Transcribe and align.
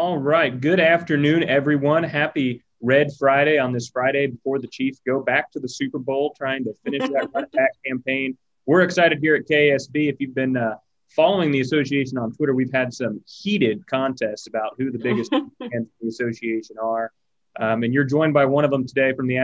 All 0.00 0.16
right. 0.16 0.58
Good 0.58 0.80
afternoon, 0.80 1.42
everyone. 1.42 2.02
Happy 2.04 2.64
Red 2.80 3.10
Friday 3.18 3.58
on 3.58 3.70
this 3.70 3.90
Friday 3.90 4.28
before 4.28 4.58
the 4.58 4.66
Chiefs 4.66 5.02
go 5.06 5.20
back 5.20 5.52
to 5.52 5.60
the 5.60 5.68
Super 5.68 5.98
Bowl, 5.98 6.34
trying 6.38 6.64
to 6.64 6.72
finish 6.82 7.06
that 7.10 7.28
run 7.34 7.44
back 7.52 7.72
campaign. 7.84 8.38
We're 8.64 8.80
excited 8.80 9.18
here 9.20 9.34
at 9.34 9.46
KSB. 9.46 10.08
If 10.08 10.16
you've 10.18 10.34
been 10.34 10.56
uh, 10.56 10.76
following 11.10 11.50
the 11.50 11.60
association 11.60 12.16
on 12.16 12.32
Twitter, 12.32 12.54
we've 12.54 12.72
had 12.72 12.94
some 12.94 13.20
heated 13.26 13.86
contests 13.86 14.46
about 14.46 14.72
who 14.78 14.90
the 14.90 14.98
biggest 14.98 15.30
fans 15.32 15.50
of 15.60 15.86
the 16.00 16.08
association 16.08 16.76
are. 16.82 17.12
Um, 17.58 17.82
and 17.82 17.92
you're 17.92 18.04
joined 18.04 18.32
by 18.32 18.46
one 18.46 18.64
of 18.64 18.70
them 18.70 18.86
today 18.86 19.12
from 19.12 19.26
the 19.26 19.36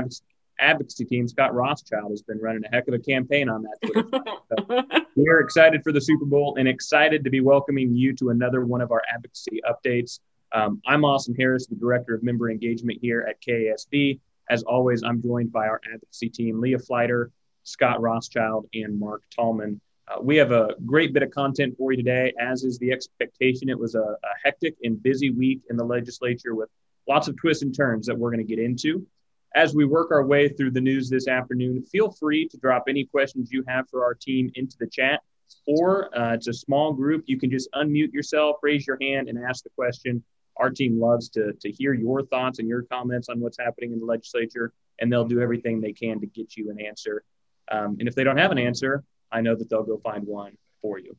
advocacy 0.59 1.05
team. 1.05 1.29
Scott 1.29 1.55
Rothschild 1.55 2.13
has 2.13 2.23
been 2.23 2.39
running 2.39 2.63
a 2.65 2.75
heck 2.75 2.89
of 2.89 2.95
a 2.95 2.99
campaign 2.99 3.51
on 3.51 3.63
that. 3.63 4.33
so 4.59 5.03
we're 5.17 5.41
excited 5.41 5.83
for 5.85 5.93
the 5.93 6.01
Super 6.01 6.25
Bowl 6.25 6.57
and 6.59 6.67
excited 6.67 7.25
to 7.25 7.31
be 7.31 7.43
welcoming 7.43 7.95
you 7.95 8.15
to 8.15 8.31
another 8.31 8.65
one 8.65 8.81
of 8.81 8.91
our 8.91 9.03
advocacy 9.15 9.61
updates. 9.69 10.19
Um, 10.53 10.81
I'm 10.87 11.05
Austin 11.05 11.35
Harris, 11.35 11.67
the 11.67 11.75
Director 11.75 12.15
of 12.15 12.23
Member 12.23 12.51
Engagement 12.51 12.99
here 13.01 13.27
at 13.29 13.43
KSB. 13.43 14.21
As 14.49 14.63
always, 14.63 15.03
I'm 15.03 15.21
joined 15.21 15.53
by 15.53 15.67
our 15.67 15.81
advocacy 15.93 16.29
team, 16.29 16.61
Leah 16.61 16.79
Fliter, 16.79 17.31
Scott 17.65 18.01
Rothschild, 18.01 18.69
and 18.75 18.99
Mark 18.99 19.23
Tallman. 19.35 19.81
Uh, 20.09 20.21
we 20.23 20.37
have 20.37 20.53
a 20.53 20.75
great 20.85 21.13
bit 21.13 21.25
of 21.25 21.33
content 21.33 21.77
for 21.77 21.91
you 21.91 21.97
today, 21.97 22.33
as 22.39 22.63
is 22.63 22.79
the 22.79 22.93
expectation. 22.93 23.69
It 23.69 23.79
was 23.79 23.97
a, 23.97 24.01
a 24.01 24.17
hectic 24.45 24.77
and 24.85 25.03
busy 25.03 25.31
week 25.31 25.63
in 25.69 25.77
the 25.77 25.85
legislature 25.85 26.55
with 26.55 26.69
lots 27.09 27.27
of 27.27 27.37
twists 27.37 27.65
and 27.65 27.75
turns 27.75 28.07
that 28.07 28.17
we're 28.17 28.31
going 28.31 28.47
to 28.47 28.57
get 28.57 28.65
into. 28.65 29.05
As 29.57 29.75
we 29.75 29.85
work 29.85 30.13
our 30.13 30.25
way 30.25 30.49
through 30.49 30.73
the 30.73 30.81
news 30.81 31.11
this 31.11 31.27
afternoon, 31.27 31.83
feel 31.83 32.11
free 32.13 32.47
to 32.49 32.57
drop 32.59 32.85
any 32.89 33.05
questions 33.05 33.51
you 33.51 33.65
have 33.67 33.89
for 33.91 34.05
our 34.05 34.15
team 34.15 34.51
into 34.55 34.77
the 34.79 34.87
chat, 34.87 35.23
or 35.67 36.17
uh, 36.17 36.35
it's 36.35 36.47
a 36.47 36.53
small 36.53 36.93
group. 36.93 37.25
You 37.27 37.39
can 37.39 37.51
just 37.51 37.69
unmute 37.73 38.13
yourself, 38.13 38.59
raise 38.63 38.87
your 38.87 38.99
hand, 39.01 39.29
and 39.29 39.39
ask 39.39 39.65
the 39.65 39.71
question. 39.71 40.23
Our 40.59 40.71
team 40.71 41.01
loves 41.01 41.29
to, 41.31 41.53
to 41.53 41.71
hear 41.71 41.93
your 41.93 42.23
thoughts 42.23 42.59
and 42.59 42.69
your 42.69 42.83
comments 42.83 43.29
on 43.29 43.41
what's 43.41 43.59
happening 43.59 43.93
in 43.93 44.01
the 44.01 44.07
legislature, 44.07 44.73
and 45.01 45.13
they'll 45.13 45.27
do 45.27 45.41
everything 45.41 45.81
they 45.81 45.93
can 45.93 46.21
to 46.21 46.27
get 46.27 46.57
you 46.57 46.71
an 46.71 46.81
answer. 46.81 47.23
Um, 47.71 47.97
and 47.99 48.09
if 48.09 48.15
they 48.15 48.25
don't 48.25 48.39
have 48.39 48.53
an 48.53 48.59
answer, 48.59 49.05
I 49.31 49.41
know 49.41 49.55
that 49.55 49.69
they'll 49.69 49.83
go 49.83 49.99
find 49.99 50.27
one 50.27 50.57
for 50.81 50.99
you. 50.99 51.17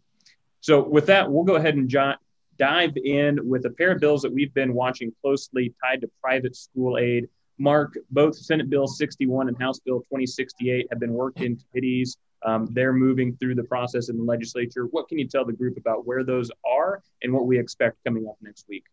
So, 0.62 0.82
with 0.84 1.06
that, 1.08 1.32
we'll 1.32 1.44
go 1.44 1.56
ahead 1.56 1.76
and 1.76 1.88
jo- 1.88 2.16
dive 2.58 2.94
in 2.98 3.48
with 3.48 3.66
a 3.66 3.70
pair 3.70 3.92
of 3.92 4.00
bills 4.00 4.22
that 4.24 4.34
we've 4.34 4.54
been 4.54 4.74
watching 4.74 5.14
closely 5.22 5.74
tied 5.84 6.02
to 6.02 6.10
private 6.22 6.56
school 6.56 6.98
aid. 6.98 7.28
Mark, 7.60 7.98
both 8.12 8.36
Senate 8.36 8.70
Bill 8.70 8.88
61 8.88 9.48
and 9.48 9.60
House 9.60 9.80
Bill 9.80 10.00
2068 10.00 10.88
have 10.90 11.00
been 11.00 11.14
worked 11.14 11.42
in 11.42 11.58
committees. 11.58 12.18
Um, 12.46 12.68
they're 12.72 12.94
moving 12.94 13.36
through 13.38 13.56
the 13.56 13.64
process 13.64 14.10
in 14.10 14.18
the 14.18 14.24
legislature. 14.24 14.86
What 14.86 15.08
can 15.08 15.18
you 15.18 15.28
tell 15.28 15.44
the 15.44 15.54
group 15.54 15.78
about 15.78 16.06
where 16.06 16.24
those 16.24 16.52
are 16.66 17.02
and 17.24 17.34
what 17.34 17.48
we 17.48 17.58
expect 17.58 17.98
coming 18.06 18.28
up 18.28 18.38
next 18.42 18.66
week? 18.70 18.84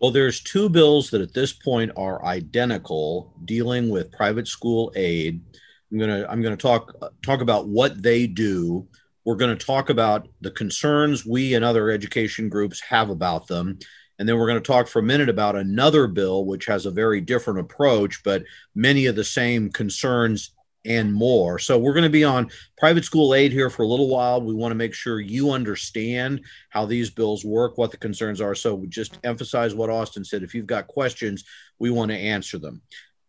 Well, 0.00 0.10
there's 0.12 0.40
two 0.40 0.68
bills 0.68 1.10
that 1.10 1.20
at 1.20 1.34
this 1.34 1.52
point 1.52 1.92
are 1.96 2.24
identical 2.24 3.34
dealing 3.44 3.88
with 3.88 4.12
private 4.12 4.46
school 4.46 4.92
aid. 4.94 5.42
I'm 5.90 5.98
going 5.98 6.10
to 6.10 6.30
I'm 6.30 6.42
going 6.42 6.56
to 6.56 6.62
talk 6.62 6.92
talk 7.22 7.40
about 7.40 7.68
what 7.68 8.00
they 8.02 8.26
do. 8.26 8.86
We're 9.24 9.36
going 9.36 9.56
to 9.56 9.66
talk 9.66 9.90
about 9.90 10.28
the 10.40 10.50
concerns 10.50 11.26
we 11.26 11.54
and 11.54 11.64
other 11.64 11.90
education 11.90 12.48
groups 12.48 12.80
have 12.80 13.10
about 13.10 13.48
them. 13.48 13.78
And 14.18 14.28
then 14.28 14.36
we're 14.36 14.48
going 14.48 14.62
to 14.62 14.66
talk 14.66 14.88
for 14.88 14.98
a 14.98 15.02
minute 15.02 15.28
about 15.28 15.56
another 15.56 16.06
bill 16.06 16.44
which 16.44 16.66
has 16.66 16.86
a 16.86 16.90
very 16.90 17.20
different 17.20 17.60
approach 17.60 18.22
but 18.24 18.42
many 18.74 19.06
of 19.06 19.14
the 19.14 19.24
same 19.24 19.70
concerns 19.70 20.50
and 20.84 21.12
more. 21.12 21.58
So 21.58 21.78
we're 21.78 21.92
going 21.92 22.04
to 22.04 22.10
be 22.10 22.24
on 22.24 22.50
private 22.76 23.04
school 23.04 23.34
aid 23.34 23.52
here 23.52 23.70
for 23.70 23.82
a 23.82 23.86
little 23.86 24.08
while. 24.08 24.40
We 24.40 24.54
want 24.54 24.70
to 24.70 24.76
make 24.76 24.94
sure 24.94 25.20
you 25.20 25.50
understand 25.50 26.42
how 26.70 26.86
these 26.86 27.10
bills 27.10 27.44
work, 27.44 27.76
what 27.76 27.90
the 27.90 27.96
concerns 27.96 28.40
are. 28.40 28.54
So 28.54 28.74
we 28.74 28.88
just 28.88 29.18
emphasize 29.24 29.74
what 29.74 29.90
Austin 29.90 30.24
said. 30.24 30.42
If 30.42 30.54
you've 30.54 30.66
got 30.66 30.86
questions, 30.86 31.44
we 31.78 31.90
want 31.90 32.10
to 32.10 32.16
answer 32.16 32.58
them. 32.58 32.82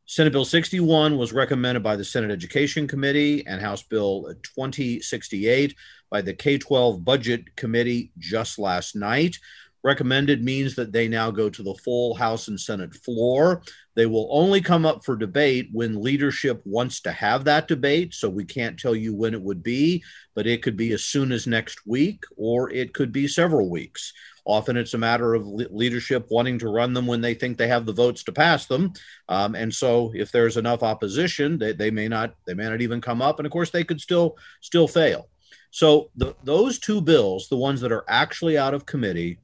Senate 0.05 0.33
Bill 0.33 0.45
61 0.45 1.17
was 1.17 1.33
recommended 1.33 1.83
by 1.83 1.95
the 1.95 2.03
Senate 2.03 2.31
Education 2.31 2.87
Committee 2.87 3.45
and 3.45 3.61
House 3.61 3.83
Bill 3.83 4.33
2068 4.41 5.75
by 6.09 6.21
the 6.21 6.33
K 6.33 6.57
12 6.57 7.05
Budget 7.05 7.55
Committee 7.55 8.11
just 8.17 8.57
last 8.57 8.95
night. 8.95 9.37
Recommended 9.83 10.43
means 10.43 10.75
that 10.75 10.91
they 10.91 11.07
now 11.07 11.31
go 11.31 11.49
to 11.49 11.63
the 11.63 11.75
full 11.75 12.13
House 12.13 12.49
and 12.49 12.59
Senate 12.59 12.93
floor. 12.93 13.61
They 13.95 14.05
will 14.05 14.27
only 14.31 14.59
come 14.61 14.85
up 14.85 15.05
for 15.05 15.15
debate 15.15 15.69
when 15.71 16.01
leadership 16.01 16.61
wants 16.65 17.01
to 17.01 17.11
have 17.11 17.45
that 17.45 17.67
debate. 17.67 18.13
So 18.13 18.29
we 18.29 18.43
can't 18.43 18.77
tell 18.77 18.95
you 18.95 19.15
when 19.15 19.33
it 19.33 19.41
would 19.41 19.63
be, 19.63 20.03
but 20.35 20.47
it 20.47 20.61
could 20.61 20.75
be 20.75 20.91
as 20.91 21.03
soon 21.03 21.31
as 21.31 21.47
next 21.47 21.85
week 21.85 22.23
or 22.35 22.69
it 22.71 22.93
could 22.93 23.11
be 23.11 23.27
several 23.27 23.69
weeks. 23.69 24.11
Often 24.45 24.77
it's 24.77 24.95
a 24.95 24.97
matter 24.97 25.33
of 25.33 25.47
leadership 25.47 26.27
wanting 26.29 26.59
to 26.59 26.69
run 26.69 26.93
them 26.93 27.07
when 27.07 27.21
they 27.21 27.33
think 27.33 27.57
they 27.57 27.67
have 27.67 27.85
the 27.85 27.93
votes 27.93 28.23
to 28.23 28.31
pass 28.31 28.65
them. 28.65 28.93
Um, 29.29 29.55
and 29.55 29.73
so 29.73 30.11
if 30.15 30.31
there's 30.31 30.57
enough 30.57 30.83
opposition, 30.83 31.57
they, 31.57 31.73
they 31.73 31.91
may 31.91 32.07
not 32.07 32.35
they 32.47 32.53
may 32.53 32.67
not 32.67 32.81
even 32.81 32.99
come 32.99 33.21
up. 33.21 33.39
And 33.39 33.45
of 33.45 33.51
course, 33.51 33.69
they 33.69 33.83
could 33.83 34.01
still 34.01 34.37
still 34.61 34.87
fail. 34.87 35.29
So 35.71 36.09
the, 36.15 36.35
those 36.43 36.79
two 36.79 37.01
bills, 37.01 37.47
the 37.47 37.57
ones 37.57 37.81
that 37.81 37.91
are 37.91 38.05
actually 38.07 38.57
out 38.57 38.73
of 38.73 38.85
committee, 38.85 39.39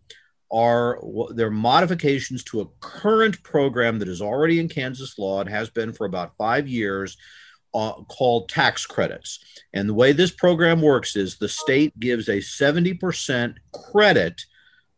are 0.52 1.00
they're 1.34 1.50
modifications 1.50 2.44
to 2.44 2.62
a 2.62 2.68
current 2.80 3.42
program 3.44 4.00
that 4.00 4.08
is 4.08 4.22
already 4.22 4.60
in 4.60 4.70
Kansas 4.70 5.18
law 5.18 5.42
and 5.42 5.50
has 5.50 5.70
been 5.70 5.92
for 5.92 6.06
about 6.06 6.38
five 6.38 6.68
years 6.68 7.18
uh, 7.74 7.94
called 8.04 8.48
tax 8.48 8.86
credits. 8.86 9.40
And 9.74 9.90
the 9.90 9.94
way 9.94 10.14
this 10.14 10.32
program 10.32 10.82
works 10.82 11.16
is 11.16 11.38
the 11.38 11.50
state 11.50 12.00
gives 12.00 12.30
a 12.30 12.38
70% 12.38 13.56
credit 13.92 14.42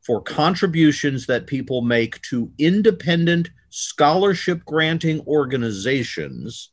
for 0.06 0.22
contributions 0.22 1.25
that 1.25 1.47
people 1.47 1.81
make 1.81 2.22
to 2.24 2.52
independent 2.57 3.50
scholarship 3.69 4.63
granting 4.66 5.22
organizations. 5.28 6.72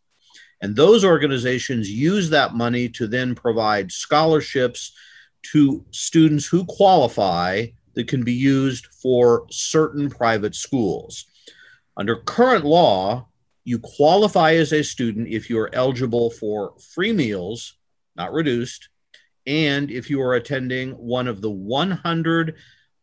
And 0.60 0.76
those 0.76 1.04
organizations 1.04 1.90
use 1.90 2.30
that 2.30 2.54
money 2.54 2.88
to 2.90 3.06
then 3.06 3.34
provide 3.34 3.90
scholarships 3.90 4.92
to 5.52 5.84
students 5.90 6.46
who 6.46 6.64
qualify 6.64 7.66
that 7.94 8.08
can 8.08 8.24
be 8.24 8.32
used 8.32 8.86
for 8.86 9.46
certain 9.50 10.10
private 10.10 10.54
schools. 10.54 11.26
Under 11.96 12.16
current 12.16 12.64
law, 12.64 13.28
you 13.64 13.78
qualify 13.78 14.54
as 14.54 14.72
a 14.72 14.82
student 14.82 15.28
if 15.28 15.48
you 15.48 15.58
are 15.58 15.74
eligible 15.74 16.30
for 16.30 16.74
free 16.94 17.12
meals, 17.12 17.74
not 18.16 18.32
reduced, 18.32 18.88
and 19.46 19.90
if 19.90 20.10
you 20.10 20.20
are 20.20 20.34
attending 20.34 20.92
one 20.92 21.28
of 21.28 21.40
the 21.40 21.50
100 21.50 22.56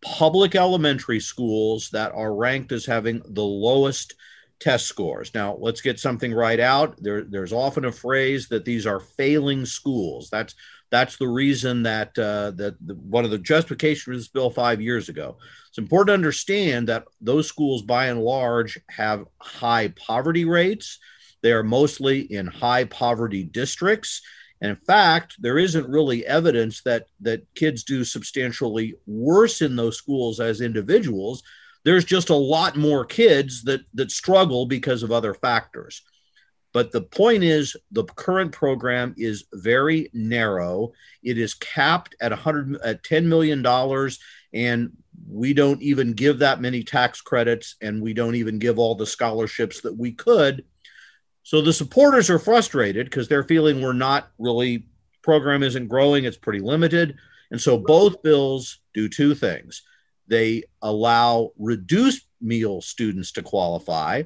public 0.03 0.56
elementary 0.56 1.19
schools 1.19 1.90
that 1.91 2.12
are 2.13 2.34
ranked 2.34 2.72
as 2.72 2.85
having 2.85 3.22
the 3.25 3.44
lowest 3.44 4.16
test 4.59 4.88
scores. 4.88 5.34
Now, 5.34 5.58
let's 5.59 5.81
get 5.81 6.00
something 6.00 6.34
right 6.34 6.59
out. 6.59 6.96
There, 7.02 7.23
there's 7.23 7.53
often 7.53 7.85
a 7.85 7.91
phrase 7.91 8.47
that 8.50 8.66
these 8.66 8.85
are 8.85 9.00
failing 9.00 9.66
schools. 9.66 10.29
That's 10.29 10.56
that's 10.91 11.18
the 11.18 11.28
reason 11.28 11.84
that 11.84 12.09
uh, 12.19 12.52
that 12.52 12.75
the, 12.85 12.96
one 12.96 13.24
of 13.24 13.31
the 13.31 13.38
justifications 13.38 14.03
for 14.03 14.16
this 14.16 14.28
bill 14.28 14.50
five 14.50 14.81
years 14.81 15.09
ago. 15.09 15.38
It's 15.69 15.78
important 15.78 16.09
to 16.09 16.13
understand 16.13 16.90
that 16.90 17.06
those 17.22 17.47
schools, 17.47 17.81
by 17.81 18.07
and 18.07 18.22
large, 18.22 18.78
have 18.90 19.25
high 19.40 19.94
poverty 19.96 20.44
rates. 20.44 21.00
They 21.41 21.53
are 21.53 21.63
mostly 21.63 22.19
in 22.19 22.46
high 22.46 22.84
poverty 22.84 23.44
districts. 23.44 24.22
And 24.59 24.69
in 24.69 24.75
fact, 24.85 25.38
there 25.40 25.57
isn't 25.57 25.90
really 25.90 26.25
evidence 26.25 26.81
that 26.84 27.08
that 27.22 27.41
kids 27.56 27.84
do 27.84 28.03
substantially 28.03 28.96
worse 29.08 29.62
in 29.62 29.75
those 29.78 29.97
schools 29.97 30.40
as 30.40 30.59
individuals. 30.59 31.41
There's 31.84 32.06
just 32.06 32.29
a 32.29 32.35
lot 32.35 32.75
more 32.75 33.06
kids 33.06 33.63
that 33.63 33.81
that 33.94 34.12
struggle 34.12 34.66
because 34.66 35.03
of 35.03 35.12
other 35.12 35.34
factors. 35.34 36.03
But 36.73 36.91
the 36.91 37.01
point 37.01 37.43
is, 37.43 37.75
the 37.91 38.05
current 38.05 38.51
program 38.51 39.13
is 39.17 39.45
very 39.53 40.09
narrow. 40.13 40.93
It 41.21 41.37
is 41.37 41.53
capped 41.53 42.15
at 42.21 42.31
100 42.31 42.81
at 42.81 43.03
10 43.03 43.27
million 43.27 43.61
dollars, 43.61 44.19
and 44.53 44.91
we 45.29 45.53
don't 45.53 45.81
even 45.81 46.13
give 46.13 46.39
that 46.39 46.61
many 46.61 46.83
tax 46.83 47.21
credits, 47.21 47.75
and 47.81 48.01
we 48.01 48.13
don't 48.13 48.35
even 48.35 48.57
give 48.57 48.79
all 48.79 48.96
the 48.96 49.05
scholarships 49.05 49.81
that 49.81 49.97
we 49.97 50.13
could. 50.13 50.63
So 51.43 51.61
the 51.61 51.73
supporters 51.73 52.29
are 52.29 52.40
frustrated 52.40 53.07
because 53.07 53.28
they're 53.28 53.43
feeling 53.43 53.81
we're 53.81 53.93
not 53.93 54.31
really 54.40 54.85
program 55.22 55.63
isn't 55.63 55.87
growing; 55.87 56.23
it's 56.23 56.37
pretty 56.37 56.59
limited. 56.59 57.17
And 57.51 57.59
so 57.59 57.78
both 57.78 58.23
bills 58.23 58.79
do 58.93 59.09
two 59.09 59.35
things: 59.35 59.81
they 60.28 60.63
allow 60.81 61.51
reduced 61.57 62.28
meal 62.40 62.79
students 62.79 63.34
to 63.34 63.41
qualify 63.41 64.23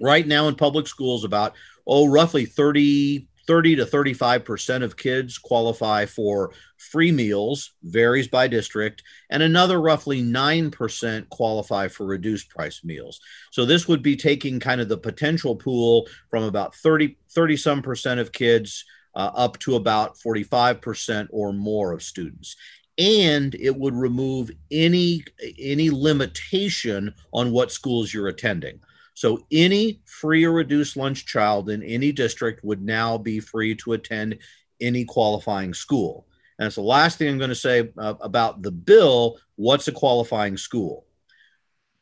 right 0.00 0.26
now 0.26 0.48
in 0.48 0.54
public 0.54 0.86
schools 0.86 1.24
about 1.24 1.54
oh 1.86 2.06
roughly 2.06 2.44
30 2.44 3.28
30 3.44 3.74
to 3.74 3.84
35% 3.84 4.84
of 4.84 4.96
kids 4.96 5.36
qualify 5.36 6.06
for 6.06 6.52
free 6.78 7.10
meals 7.10 7.72
varies 7.82 8.28
by 8.28 8.46
district 8.46 9.02
and 9.30 9.42
another 9.42 9.80
roughly 9.80 10.22
9% 10.22 11.28
qualify 11.28 11.88
for 11.88 12.06
reduced 12.06 12.48
price 12.50 12.84
meals 12.84 13.20
so 13.50 13.64
this 13.64 13.88
would 13.88 14.02
be 14.02 14.16
taking 14.16 14.60
kind 14.60 14.80
of 14.80 14.88
the 14.88 14.96
potential 14.96 15.56
pool 15.56 16.06
from 16.30 16.44
about 16.44 16.74
30 16.74 17.16
30 17.30 17.56
some 17.56 17.82
percent 17.82 18.20
of 18.20 18.32
kids 18.32 18.84
uh, 19.14 19.30
up 19.34 19.58
to 19.58 19.74
about 19.74 20.16
45% 20.16 21.28
or 21.30 21.52
more 21.52 21.92
of 21.92 22.02
students 22.02 22.56
and 22.98 23.54
it 23.54 23.76
would 23.76 23.94
remove 23.94 24.50
any 24.70 25.24
any 25.58 25.90
limitation 25.90 27.14
on 27.32 27.52
what 27.52 27.72
schools 27.72 28.12
you're 28.12 28.28
attending. 28.28 28.80
So 29.14 29.46
any 29.50 30.00
free 30.06 30.44
or 30.44 30.52
reduced 30.52 30.96
lunch 30.96 31.26
child 31.26 31.68
in 31.68 31.82
any 31.82 32.12
district 32.12 32.64
would 32.64 32.82
now 32.82 33.18
be 33.18 33.40
free 33.40 33.74
to 33.76 33.92
attend 33.92 34.38
any 34.80 35.04
qualifying 35.04 35.74
school. 35.74 36.26
And 36.58 36.66
it's 36.66 36.76
the 36.76 36.82
last 36.82 37.18
thing 37.18 37.28
I'm 37.28 37.38
going 37.38 37.48
to 37.48 37.54
say 37.54 37.90
uh, 37.98 38.14
about 38.20 38.62
the 38.62 38.70
bill. 38.70 39.38
What's 39.56 39.88
a 39.88 39.92
qualifying 39.92 40.56
school? 40.56 41.06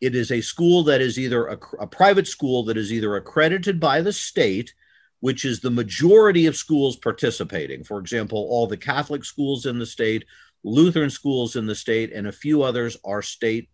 It 0.00 0.14
is 0.14 0.30
a 0.30 0.40
school 0.40 0.84
that 0.84 1.00
is 1.00 1.18
either 1.18 1.46
a, 1.46 1.58
a 1.80 1.86
private 1.86 2.26
school 2.26 2.64
that 2.64 2.76
is 2.76 2.92
either 2.92 3.16
accredited 3.16 3.78
by 3.80 4.00
the 4.00 4.12
state, 4.12 4.74
which 5.20 5.44
is 5.44 5.60
the 5.60 5.70
majority 5.70 6.46
of 6.46 6.56
schools 6.56 6.96
participating. 6.96 7.84
For 7.84 7.98
example, 7.98 8.46
all 8.50 8.66
the 8.66 8.76
Catholic 8.76 9.24
schools 9.24 9.66
in 9.66 9.78
the 9.78 9.86
state, 9.86 10.24
Lutheran 10.64 11.10
schools 11.10 11.56
in 11.56 11.66
the 11.66 11.74
state, 11.74 12.12
and 12.12 12.26
a 12.26 12.32
few 12.32 12.62
others 12.62 12.96
are 13.04 13.22
state 13.22 13.68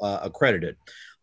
uh, 0.00 0.20
accredited. 0.22 0.76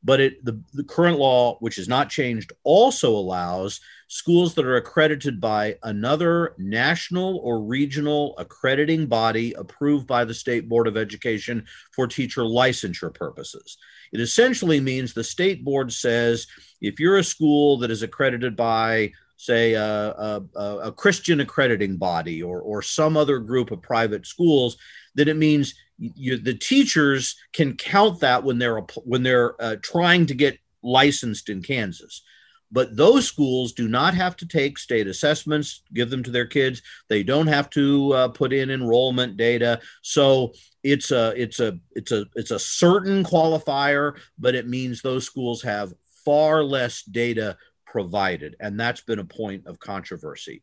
But 0.08 0.22
it, 0.22 0.46
the, 0.46 0.58
the 0.74 0.86
current 0.86 1.20
law, 1.20 1.58
which 1.60 1.76
has 1.76 1.90
not 1.90 2.10
changed, 2.10 2.54
also 2.64 3.10
allows 3.10 3.82
schools 4.08 4.56
that 4.56 4.64
are 4.64 4.78
accredited 4.78 5.42
by 5.42 5.76
another 5.84 6.56
national 6.58 7.40
or 7.40 7.62
regional 7.62 8.34
accrediting 8.38 9.08
body 9.08 9.52
approved 9.52 10.08
by 10.08 10.24
the 10.24 10.34
State 10.34 10.70
Board 10.70 10.88
of 10.88 10.96
Education 10.96 11.66
for 11.92 12.08
teacher 12.08 12.44
licensure 12.44 13.14
purposes. 13.14 13.78
It 14.14 14.22
essentially 14.22 14.80
means 14.80 15.14
the 15.14 15.26
state 15.26 15.66
board 15.66 15.92
says 15.92 16.48
if 16.80 17.02
you're 17.02 17.18
a 17.18 17.24
school 17.24 17.78
that 17.80 17.92
is 17.92 18.02
accredited 18.02 18.56
by 18.56 19.12
say 19.36 19.74
a, 19.74 19.84
a, 19.84 20.42
a, 20.56 20.92
Christian 20.94 21.42
accrediting 21.42 21.98
body 21.98 22.42
or, 22.42 22.62
or 22.62 22.82
some 22.82 23.18
other 23.18 23.40
group 23.40 23.72
of 23.72 23.82
private 23.82 24.26
schools, 24.26 24.78
then 25.16 25.28
it 25.28 25.38
means 25.38 25.76
you, 25.98 26.38
the 26.38 26.54
teachers 26.54 27.36
can 27.54 27.76
count 27.76 28.20
that 28.20 28.44
when 28.44 28.60
they're 28.60 28.80
when 29.04 29.24
they're 29.24 29.62
uh, 29.62 29.76
trying 29.82 30.26
to 30.28 30.36
get 30.36 30.60
licensed 30.84 31.50
in 31.50 31.62
Kansas. 31.62 32.22
But 32.70 32.98
those 32.98 33.26
schools 33.26 33.72
do 33.72 33.88
not 33.88 34.14
have 34.14 34.36
to 34.38 34.48
take 34.48 34.78
state 34.78 35.08
assessments, 35.08 35.84
give 35.94 36.10
them 36.10 36.22
to 36.24 36.32
their 36.32 36.46
kids. 36.46 36.82
They 37.08 37.24
don't 37.24 37.48
have 37.48 37.70
to 37.72 38.14
uh, 38.14 38.28
put 38.30 38.52
in 38.52 38.70
enrollment 38.70 39.38
data. 39.38 39.80
So 40.02 40.54
it's 40.84 41.12
a 41.12 41.34
it's 41.42 41.60
a 41.60 41.80
it's 41.94 42.12
a 42.12 42.26
it's 42.36 42.52
a 42.52 42.60
certain 42.60 43.24
qualifier, 43.24 44.18
but 44.38 44.56
it 44.56 44.68
means 44.68 45.02
those 45.02 45.26
schools 45.26 45.62
have 45.64 45.94
far 46.26 46.64
less 46.64 47.04
data 47.04 47.58
provided, 47.86 48.56
and 48.60 48.78
that's 48.80 49.02
been 49.02 49.20
a 49.20 49.26
point 49.26 49.66
of 49.66 49.80
controversy. 49.80 50.62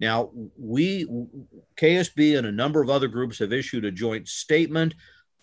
Now, 0.00 0.30
we, 0.56 1.06
KSB 1.76 2.38
and 2.38 2.46
a 2.46 2.52
number 2.52 2.80
of 2.80 2.88
other 2.88 3.08
groups 3.08 3.38
have 3.38 3.52
issued 3.52 3.84
a 3.84 3.90
joint 3.90 4.28
statement. 4.28 4.94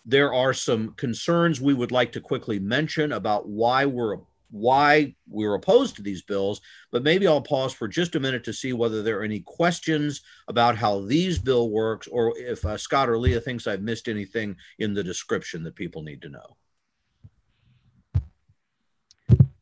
There 0.04 0.34
are 0.34 0.52
some 0.52 0.94
concerns 0.94 1.60
we 1.60 1.74
would 1.74 1.92
like 1.92 2.12
to 2.12 2.20
quickly 2.20 2.58
mention 2.58 3.12
about 3.12 3.48
why 3.48 3.86
we're 3.86 4.18
why 4.50 5.14
we're 5.28 5.54
opposed 5.54 5.96
to 5.96 6.02
these 6.02 6.22
bills, 6.22 6.62
but 6.90 7.02
maybe 7.02 7.26
I'll 7.26 7.42
pause 7.42 7.74
for 7.74 7.86
just 7.86 8.14
a 8.14 8.20
minute 8.20 8.44
to 8.44 8.52
see 8.54 8.72
whether 8.72 9.02
there 9.02 9.20
are 9.20 9.24
any 9.24 9.40
questions 9.40 10.22
about 10.48 10.74
how 10.74 11.00
these 11.00 11.38
bill 11.38 11.68
works, 11.68 12.06
or 12.06 12.32
if 12.38 12.64
uh, 12.64 12.78
Scott 12.78 13.10
or 13.10 13.18
Leah 13.18 13.42
thinks 13.42 13.66
I've 13.66 13.82
missed 13.82 14.08
anything 14.08 14.56
in 14.78 14.94
the 14.94 15.04
description 15.04 15.62
that 15.64 15.74
people 15.74 16.02
need 16.02 16.22
to 16.22 16.30
know. 16.30 16.56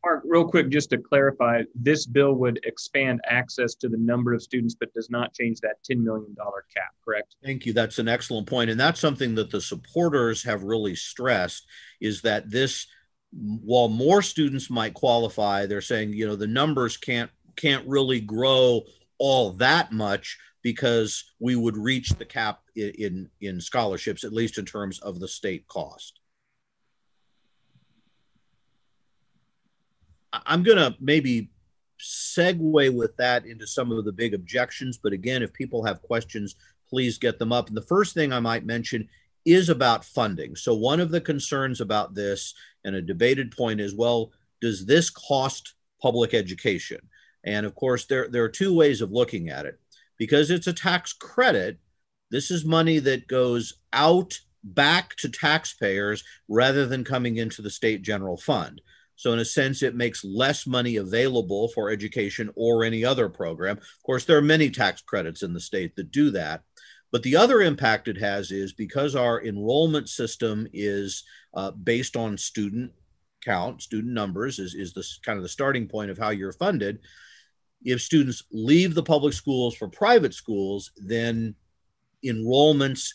Mark, 0.05 0.16
real 0.27 0.47
quick, 0.47 0.69
just 0.69 0.89
to 0.91 0.97
clarify, 0.97 1.63
this 1.75 2.05
bill 2.05 2.33
would 2.33 2.59
expand 2.63 3.21
access 3.25 3.75
to 3.75 3.89
the 3.89 3.97
number 3.97 4.33
of 4.33 4.41
students, 4.41 4.75
but 4.79 4.93
does 4.93 5.09
not 5.09 5.33
change 5.33 5.59
that 5.61 5.77
$10 5.89 6.03
million 6.03 6.35
cap, 6.35 6.93
correct? 7.03 7.35
Thank 7.43 7.65
you. 7.65 7.73
That's 7.73 7.99
an 7.99 8.07
excellent 8.07 8.47
point. 8.47 8.69
And 8.69 8.79
that's 8.79 8.99
something 8.99 9.35
that 9.35 9.51
the 9.51 9.61
supporters 9.61 10.43
have 10.43 10.63
really 10.63 10.95
stressed 10.95 11.65
is 12.01 12.21
that 12.21 12.49
this, 12.49 12.87
while 13.31 13.89
more 13.89 14.21
students 14.21 14.69
might 14.69 14.93
qualify, 14.93 15.65
they're 15.65 15.81
saying, 15.81 16.13
you 16.13 16.27
know, 16.27 16.35
the 16.35 16.47
numbers 16.47 16.97
can't 16.97 17.31
can't 17.55 17.87
really 17.87 18.21
grow 18.21 18.83
all 19.17 19.51
that 19.53 19.91
much 19.91 20.37
because 20.61 21.31
we 21.39 21.55
would 21.55 21.75
reach 21.75 22.09
the 22.09 22.25
cap 22.25 22.59
in, 22.75 22.91
in, 22.99 23.29
in 23.41 23.61
scholarships, 23.61 24.23
at 24.23 24.33
least 24.33 24.57
in 24.57 24.65
terms 24.65 24.99
of 24.99 25.19
the 25.19 25.27
state 25.27 25.67
cost. 25.67 26.19
I'm 30.33 30.63
going 30.63 30.77
to 30.77 30.95
maybe 30.99 31.49
segue 31.99 32.93
with 32.93 33.15
that 33.17 33.45
into 33.45 33.65
some 33.65 33.91
of 33.91 34.05
the 34.05 34.11
big 34.11 34.33
objections. 34.33 34.97
But 34.97 35.13
again, 35.13 35.41
if 35.41 35.53
people 35.53 35.83
have 35.85 36.01
questions, 36.01 36.55
please 36.89 37.17
get 37.17 37.39
them 37.39 37.51
up. 37.51 37.67
And 37.67 37.77
the 37.77 37.81
first 37.81 38.13
thing 38.13 38.31
I 38.31 38.39
might 38.39 38.65
mention 38.65 39.07
is 39.45 39.69
about 39.69 40.05
funding. 40.05 40.55
So, 40.55 40.73
one 40.73 40.99
of 40.99 41.11
the 41.11 41.21
concerns 41.21 41.81
about 41.81 42.13
this 42.13 42.53
and 42.83 42.95
a 42.95 43.01
debated 43.01 43.55
point 43.55 43.79
is 43.79 43.95
well, 43.95 44.31
does 44.61 44.85
this 44.85 45.09
cost 45.09 45.73
public 46.01 46.33
education? 46.33 46.99
And 47.43 47.65
of 47.65 47.75
course, 47.75 48.05
there, 48.05 48.27
there 48.29 48.43
are 48.43 48.49
two 48.49 48.73
ways 48.73 49.01
of 49.01 49.11
looking 49.11 49.49
at 49.49 49.65
it. 49.65 49.79
Because 50.17 50.49
it's 50.49 50.67
a 50.67 50.73
tax 50.73 51.13
credit, 51.13 51.79
this 52.31 52.51
is 52.51 52.65
money 52.65 52.99
that 52.99 53.27
goes 53.27 53.75
out 53.93 54.39
back 54.63 55.15
to 55.15 55.29
taxpayers 55.29 56.23
rather 56.49 56.85
than 56.85 57.03
coming 57.03 57.37
into 57.37 57.61
the 57.61 57.69
state 57.69 58.01
general 58.01 58.35
fund. 58.35 58.81
So, 59.17 59.33
in 59.33 59.39
a 59.39 59.45
sense, 59.45 59.83
it 59.83 59.95
makes 59.95 60.23
less 60.23 60.65
money 60.65 60.95
available 60.95 61.67
for 61.69 61.89
education 61.89 62.49
or 62.55 62.83
any 62.83 63.03
other 63.03 63.27
program. 63.27 63.77
Of 63.77 64.03
course, 64.05 64.25
there 64.25 64.37
are 64.37 64.41
many 64.41 64.69
tax 64.69 65.01
credits 65.01 65.43
in 65.43 65.53
the 65.53 65.59
state 65.59 65.95
that 65.95 66.11
do 66.11 66.31
that. 66.31 66.61
But 67.11 67.23
the 67.23 67.35
other 67.35 67.61
impact 67.61 68.07
it 68.07 68.17
has 68.19 68.51
is 68.51 68.73
because 68.73 69.15
our 69.15 69.43
enrollment 69.43 70.07
system 70.07 70.67
is 70.71 71.23
uh, 71.53 71.71
based 71.71 72.15
on 72.15 72.37
student 72.37 72.91
count, 73.43 73.81
student 73.81 74.13
numbers 74.13 74.59
is, 74.59 74.75
is 74.75 74.93
the 74.93 75.05
kind 75.25 75.37
of 75.37 75.43
the 75.43 75.49
starting 75.49 75.87
point 75.87 76.11
of 76.11 76.17
how 76.17 76.29
you're 76.29 76.51
funded. 76.53 76.99
If 77.83 78.01
students 78.01 78.43
leave 78.51 78.93
the 78.93 79.03
public 79.03 79.33
schools 79.33 79.75
for 79.75 79.87
private 79.87 80.33
schools, 80.33 80.91
then 80.97 81.55
enrollments 82.25 83.13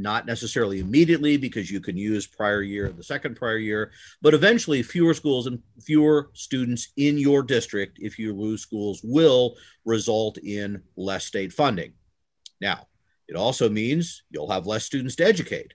not 0.00 0.26
necessarily 0.26 0.80
immediately 0.80 1.36
because 1.36 1.70
you 1.70 1.80
can 1.80 1.96
use 1.96 2.26
prior 2.26 2.62
year 2.62 2.90
the 2.90 3.02
second 3.02 3.36
prior 3.36 3.58
year 3.58 3.90
but 4.22 4.34
eventually 4.34 4.82
fewer 4.82 5.14
schools 5.14 5.46
and 5.46 5.60
fewer 5.80 6.30
students 6.32 6.88
in 6.96 7.18
your 7.18 7.42
district 7.42 7.98
if 8.00 8.18
you 8.18 8.32
lose 8.32 8.62
schools 8.62 9.00
will 9.04 9.56
result 9.84 10.38
in 10.38 10.82
less 10.96 11.24
state 11.24 11.52
funding. 11.52 11.92
Now 12.60 12.86
it 13.28 13.36
also 13.36 13.68
means 13.68 14.24
you'll 14.30 14.50
have 14.50 14.66
less 14.66 14.84
students 14.84 15.16
to 15.16 15.24
educate 15.24 15.72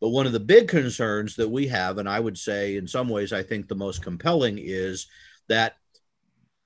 but 0.00 0.10
one 0.10 0.26
of 0.26 0.32
the 0.32 0.40
big 0.40 0.68
concerns 0.68 1.36
that 1.36 1.48
we 1.48 1.66
have 1.66 1.98
and 1.98 2.08
i 2.08 2.18
would 2.18 2.36
say 2.36 2.76
in 2.76 2.86
some 2.86 3.08
ways 3.08 3.32
i 3.32 3.42
think 3.42 3.68
the 3.68 3.74
most 3.74 4.02
compelling 4.02 4.58
is 4.58 5.06
that 5.48 5.76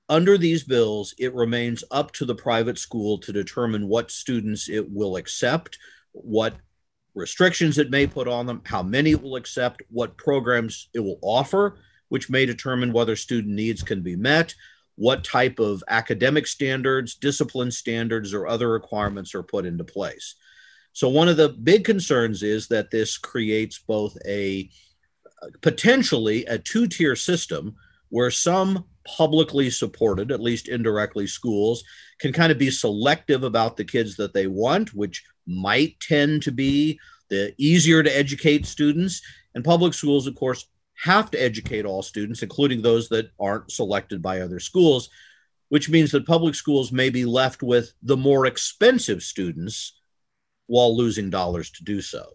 under 0.09 0.37
these 0.37 0.63
bills 0.63 1.13
it 1.17 1.33
remains 1.33 1.83
up 1.91 2.11
to 2.11 2.25
the 2.25 2.35
private 2.35 2.77
school 2.77 3.17
to 3.19 3.31
determine 3.31 3.87
what 3.87 4.11
students 4.11 4.67
it 4.69 4.91
will 4.91 5.15
accept 5.15 5.77
what 6.11 6.55
restrictions 7.15 7.77
it 7.77 7.89
may 7.89 8.07
put 8.07 8.27
on 8.27 8.45
them, 8.45 8.61
how 8.65 8.83
many 8.83 9.11
it 9.11 9.21
will 9.21 9.35
accept, 9.35 9.81
what 9.89 10.17
programs 10.17 10.89
it 10.93 10.99
will 10.99 11.19
offer, 11.21 11.77
which 12.09 12.29
may 12.29 12.45
determine 12.45 12.93
whether 12.93 13.15
student 13.15 13.53
needs 13.53 13.81
can 13.81 14.01
be 14.01 14.15
met, 14.15 14.53
what 14.95 15.23
type 15.23 15.59
of 15.59 15.83
academic 15.87 16.45
standards, 16.45 17.15
discipline 17.15 17.71
standards, 17.71 18.33
or 18.33 18.47
other 18.47 18.69
requirements 18.69 19.33
are 19.33 19.43
put 19.43 19.65
into 19.65 19.83
place. 19.83 20.35
So, 20.93 21.07
one 21.07 21.29
of 21.29 21.37
the 21.37 21.49
big 21.49 21.85
concerns 21.85 22.43
is 22.43 22.67
that 22.67 22.91
this 22.91 23.17
creates 23.17 23.79
both 23.79 24.17
a 24.25 24.69
potentially 25.61 26.45
a 26.45 26.57
two 26.57 26.87
tier 26.87 27.15
system 27.15 27.75
where 28.09 28.31
some 28.31 28.85
publicly 29.05 29.69
supported, 29.69 30.31
at 30.31 30.41
least 30.41 30.67
indirectly, 30.67 31.27
schools 31.27 31.83
can 32.19 32.33
kind 32.33 32.51
of 32.51 32.57
be 32.57 32.69
selective 32.69 33.43
about 33.43 33.77
the 33.77 33.85
kids 33.85 34.15
that 34.17 34.33
they 34.33 34.47
want, 34.47 34.93
which 34.93 35.23
might 35.49 35.99
tend 35.99 36.43
to 36.43 36.51
be 36.51 36.99
the 37.29 37.53
easier 37.57 38.03
to 38.03 38.17
educate 38.17 38.65
students. 38.65 39.21
And 39.55 39.63
public 39.63 39.93
schools, 39.93 40.27
of 40.27 40.35
course, 40.35 40.65
have 41.03 41.31
to 41.31 41.41
educate 41.41 41.85
all 41.85 42.01
students, 42.01 42.43
including 42.43 42.81
those 42.81 43.09
that 43.09 43.31
aren't 43.39 43.71
selected 43.71 44.21
by 44.21 44.41
other 44.41 44.59
schools, 44.59 45.09
which 45.69 45.89
means 45.89 46.11
that 46.11 46.25
public 46.25 46.55
schools 46.55 46.91
may 46.91 47.09
be 47.09 47.25
left 47.25 47.63
with 47.63 47.93
the 48.03 48.17
more 48.17 48.45
expensive 48.45 49.23
students 49.23 49.99
while 50.67 50.95
losing 50.95 51.29
dollars 51.29 51.71
to 51.71 51.83
do 51.83 52.01
so. 52.01 52.33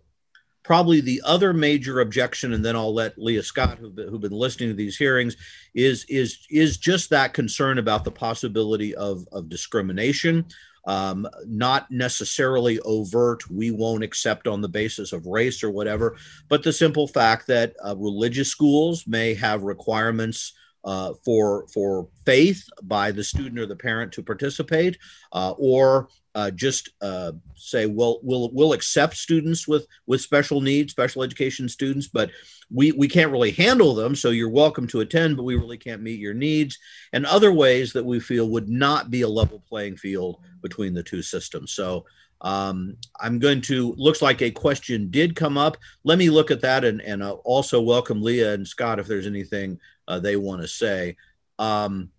Probably 0.63 1.03
the 1.03 1.21
other 1.27 1.53
major 1.53 2.01
objection, 2.01 2.55
and 2.55 2.65
then 2.65 2.75
I'll 2.75 2.95
let 2.95 3.19
Leah 3.19 3.43
Scott, 3.43 3.79
who've 3.79 3.95
been, 3.95 4.09
who've 4.09 4.21
been 4.21 4.33
listening 4.33 4.71
to 4.71 4.75
these 4.75 4.97
hearings, 4.97 5.37
is 5.75 6.07
is 6.09 6.47
is 6.49 6.79
just 6.79 7.11
that 7.11 7.35
concern 7.35 7.77
about 7.77 8.03
the 8.03 8.11
possibility 8.11 8.95
of 8.95 9.29
of 9.31 9.51
discrimination 9.51 10.47
um, 10.87 11.27
not 11.47 11.91
necessarily 11.91 12.79
overt, 12.81 13.49
we 13.51 13.71
won't 13.71 14.05
accept 14.05 14.47
on 14.47 14.61
the 14.61 14.69
basis 14.69 15.13
of 15.13 15.27
race 15.27 15.63
or 15.63 15.71
whatever, 15.71 16.17
but 16.49 16.63
the 16.63 16.73
simple 16.73 17.07
fact 17.09 17.47
that 17.47 17.75
uh, 17.85 17.97
religious 17.97 18.49
schools 18.49 19.07
may 19.07 19.35
have 19.35 19.63
requirements 19.63 20.53
uh, 20.85 21.15
for 21.25 21.67
for 21.73 22.09
faith 22.27 22.69
by 22.83 23.11
the 23.11 23.25
student 23.25 23.59
or 23.59 23.67
the 23.67 23.77
parent 23.77 24.13
to 24.13 24.23
participate, 24.23 24.99
uh, 25.33 25.55
or 25.57 26.09
uh, 26.35 26.51
just 26.51 26.91
uh, 27.01 27.33
say, 27.55 27.87
well, 27.87 28.21
we'll 28.23 28.51
we'll 28.53 28.73
accept 28.73 29.17
students 29.17 29.67
with 29.67 29.87
with 30.07 30.21
special 30.21 30.61
needs, 30.61 30.93
special 30.93 31.23
education 31.23 31.69
students, 31.69 32.09
but 32.09 32.31
we 32.71 32.93
we 32.93 33.09
can't 33.09 33.33
really 33.33 33.53
handle 33.53 33.95
them. 33.95 34.15
So 34.15 34.31
you're 34.31 34.51
welcome 34.51 34.87
to 34.89 35.01
attend, 35.01 35.37
but 35.37 35.45
we 35.45 35.57
really 35.57 35.79
can't 35.79 36.03
meet 36.03 36.21
your 36.21 36.35
needs. 36.35 36.79
And 37.13 37.25
other 37.25 37.53
ways 37.53 37.93
that 37.93 38.05
we 38.05 38.21
feel 38.21 38.49
would 38.51 38.69
not 38.69 39.11
be 39.11 39.23
a 39.23 39.29
level 39.29 39.63
playing 39.69 39.97
field 39.97 40.41
between 40.63 40.95
the 40.95 41.03
two 41.03 41.23
systems. 41.23 41.73
So. 41.73 42.05
Um, 42.41 42.99
I'm 43.19 43.39
going 43.39 43.63
to, 43.63 43.95
looks 43.97 44.21
like 44.21 44.43
a 44.43 44.51
question 44.51 45.11
did 45.11 45.35
come 45.35 45.57
up. 45.57 45.79
Let 46.03 46.19
me 46.19 46.29
look 46.29 46.51
at 46.51 46.61
that 46.61 46.85
and, 46.85 47.01
and 47.01 47.23
uh, 47.23 47.35
also 47.45 47.81
welcome 47.81 48.21
Leah 48.21 48.53
and 48.53 48.69
Scott 48.69 48.99
if 48.99 49.07
there's 49.07 49.27
anything 49.27 49.81
uh, 50.09 50.19
they 50.19 50.37
want 50.37 50.63
to 50.63 50.69
say. 50.69 51.17
Um, 51.59 52.11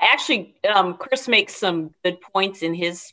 Actually, 0.00 0.56
um, 0.72 0.94
Chris 0.94 1.28
makes 1.28 1.54
some 1.56 1.90
good 2.02 2.20
points 2.20 2.62
in 2.62 2.74
his 2.74 3.12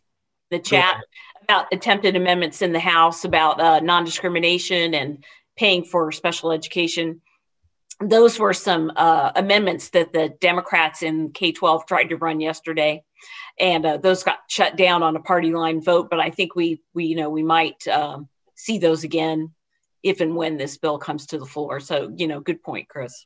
the 0.49 0.59
chat 0.59 0.97
about 1.43 1.65
attempted 1.71 2.15
amendments 2.15 2.61
in 2.61 2.73
the 2.73 2.79
House 2.79 3.23
about 3.23 3.59
uh, 3.59 3.79
non-discrimination 3.79 4.93
and 4.93 5.23
paying 5.57 5.83
for 5.83 6.11
special 6.11 6.51
education. 6.51 7.21
Those 7.99 8.37
were 8.37 8.53
some 8.53 8.91
uh, 8.95 9.31
amendments 9.35 9.89
that 9.89 10.11
the 10.11 10.29
Democrats 10.41 11.03
in 11.03 11.31
K 11.31 11.51
12 11.51 11.85
tried 11.85 12.05
to 12.05 12.17
run 12.17 12.39
yesterday. 12.39 13.03
And 13.59 13.85
uh, 13.85 13.97
those 13.97 14.23
got 14.23 14.39
shut 14.49 14.75
down 14.75 15.03
on 15.03 15.15
a 15.15 15.21
party 15.21 15.53
line 15.53 15.81
vote. 15.81 16.09
But 16.09 16.19
I 16.19 16.31
think 16.31 16.55
we, 16.55 16.81
we 16.93 17.05
you 17.05 17.15
know, 17.15 17.29
we 17.29 17.43
might 17.43 17.87
um, 17.87 18.27
see 18.55 18.77
those 18.77 19.03
again 19.03 19.51
if 20.03 20.19
and 20.19 20.35
when 20.35 20.57
this 20.57 20.77
bill 20.77 20.97
comes 20.97 21.27
to 21.27 21.37
the 21.37 21.45
floor. 21.45 21.79
So, 21.79 22.11
you 22.15 22.27
know, 22.27 22.39
good 22.39 22.63
point, 22.63 22.89
Chris. 22.89 23.25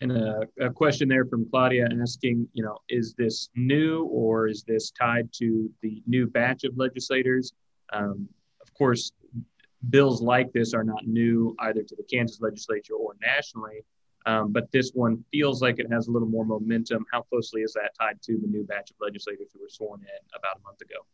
And 0.00 0.12
a, 0.12 0.42
a, 0.60 0.70
question 0.70 1.08
there 1.08 1.24
from 1.24 1.48
Claudia 1.48 1.88
asking, 2.02 2.46
you 2.52 2.62
know, 2.62 2.76
is 2.88 3.14
this 3.14 3.48
new 3.54 4.04
or 4.04 4.46
is 4.46 4.62
this 4.62 4.90
tied 4.90 5.32
to 5.34 5.70
the 5.80 6.02
new 6.06 6.26
batch 6.26 6.64
of 6.64 6.76
legislators? 6.76 7.54
Um, 7.92 8.28
of 8.60 8.72
course, 8.74 9.12
bills 9.88 10.20
like 10.20 10.52
this 10.52 10.74
are 10.74 10.84
not 10.84 11.06
new 11.06 11.56
either 11.60 11.82
to 11.82 11.96
the 11.96 12.02
Kansas 12.02 12.42
legislature 12.42 12.94
or 12.94 13.14
nationally, 13.22 13.84
um, 14.26 14.52
but 14.52 14.70
this 14.70 14.90
one 14.92 15.24
feels 15.32 15.62
like 15.62 15.78
it 15.78 15.90
has 15.90 16.08
a 16.08 16.10
little 16.10 16.28
more 16.28 16.44
momentum. 16.44 17.06
How 17.10 17.22
closely 17.22 17.62
is 17.62 17.72
that 17.72 17.92
tied 17.98 18.20
to 18.22 18.38
the 18.38 18.48
new 18.48 18.64
batch 18.64 18.90
of 18.90 18.96
legislators 19.00 19.48
who 19.54 19.60
were 19.60 19.68
sworn 19.68 20.00
in 20.00 20.38
about 20.38 20.58
a 20.58 20.62
month 20.62 20.82
ago? 20.82 21.06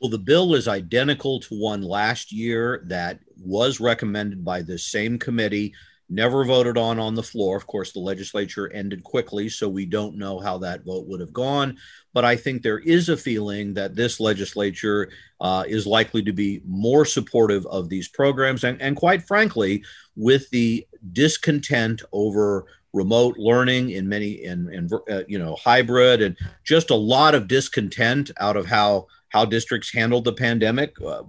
Well, 0.00 0.10
the 0.10 0.18
bill 0.18 0.54
is 0.54 0.66
identical 0.66 1.40
to 1.40 1.60
one 1.60 1.82
last 1.82 2.32
year 2.32 2.82
that 2.86 3.20
was 3.38 3.80
recommended 3.80 4.44
by 4.44 4.62
the 4.62 4.78
same 4.78 5.18
committee 5.18 5.74
never 6.12 6.44
voted 6.44 6.76
on 6.76 6.98
on 6.98 7.14
the 7.14 7.22
floor. 7.22 7.56
Of 7.56 7.66
course, 7.66 7.92
the 7.92 8.00
legislature 8.00 8.70
ended 8.72 9.02
quickly, 9.02 9.48
so 9.48 9.68
we 9.68 9.86
don't 9.86 10.16
know 10.16 10.38
how 10.38 10.58
that 10.58 10.84
vote 10.84 11.06
would 11.08 11.20
have 11.20 11.32
gone. 11.32 11.78
But 12.12 12.24
I 12.24 12.36
think 12.36 12.62
there 12.62 12.78
is 12.78 13.08
a 13.08 13.16
feeling 13.16 13.74
that 13.74 13.96
this 13.96 14.20
legislature 14.20 15.10
uh, 15.40 15.64
is 15.66 15.86
likely 15.86 16.22
to 16.22 16.32
be 16.32 16.60
more 16.66 17.04
supportive 17.04 17.66
of 17.66 17.88
these 17.88 18.08
programs. 18.08 18.64
And, 18.64 18.80
and 18.82 18.96
quite 18.96 19.22
frankly, 19.22 19.84
with 20.14 20.48
the 20.50 20.86
discontent 21.12 22.02
over 22.12 22.66
remote 22.92 23.38
learning 23.38 23.90
in 23.90 24.08
many 24.08 24.44
in, 24.44 24.88
uh, 25.10 25.22
you 25.26 25.38
know 25.38 25.56
hybrid 25.56 26.20
and 26.20 26.36
just 26.62 26.90
a 26.90 26.94
lot 26.94 27.34
of 27.34 27.48
discontent 27.48 28.30
out 28.38 28.56
of 28.56 28.66
how 28.66 29.06
how 29.30 29.44
districts 29.46 29.92
handled 29.92 30.24
the 30.24 30.32
pandemic 30.32 30.94
uh, 31.00 31.22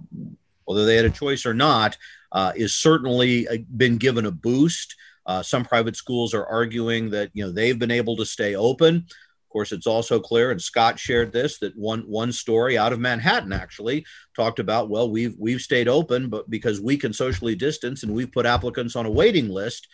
whether 0.66 0.84
they 0.84 0.96
had 0.96 1.06
a 1.06 1.10
choice 1.10 1.46
or 1.46 1.54
not 1.54 1.96
uh, 2.34 2.52
is 2.56 2.74
certainly 2.74 3.48
uh, 3.48 3.56
been 3.76 3.96
given 3.96 4.26
a 4.26 4.30
boost. 4.30 4.94
Uh, 5.24 5.42
some 5.42 5.64
private 5.64 5.96
schools 5.96 6.34
are 6.34 6.44
arguing 6.46 7.08
that 7.10 7.30
you 7.32 7.44
know 7.44 7.50
they've 7.50 7.78
been 7.78 7.90
able 7.90 8.16
to 8.16 8.26
stay 8.26 8.54
open. 8.54 8.96
Of 8.96 9.48
course, 9.50 9.72
it's 9.72 9.86
also 9.86 10.18
clear, 10.18 10.50
and 10.50 10.60
Scott 10.60 10.98
shared 10.98 11.32
this 11.32 11.58
that 11.60 11.76
one 11.76 12.00
one 12.00 12.32
story 12.32 12.76
out 12.76 12.92
of 12.92 12.98
Manhattan 12.98 13.52
actually 13.52 14.04
talked 14.36 14.58
about 14.58 14.90
well 14.90 15.08
we've 15.08 15.36
we've 15.38 15.60
stayed 15.60 15.88
open, 15.88 16.28
but 16.28 16.50
because 16.50 16.80
we 16.80 16.96
can 16.96 17.12
socially 17.12 17.54
distance 17.54 18.02
and 18.02 18.12
we've 18.12 18.32
put 18.32 18.46
applicants 18.46 18.96
on 18.96 19.06
a 19.06 19.10
waiting 19.10 19.48
list. 19.48 19.88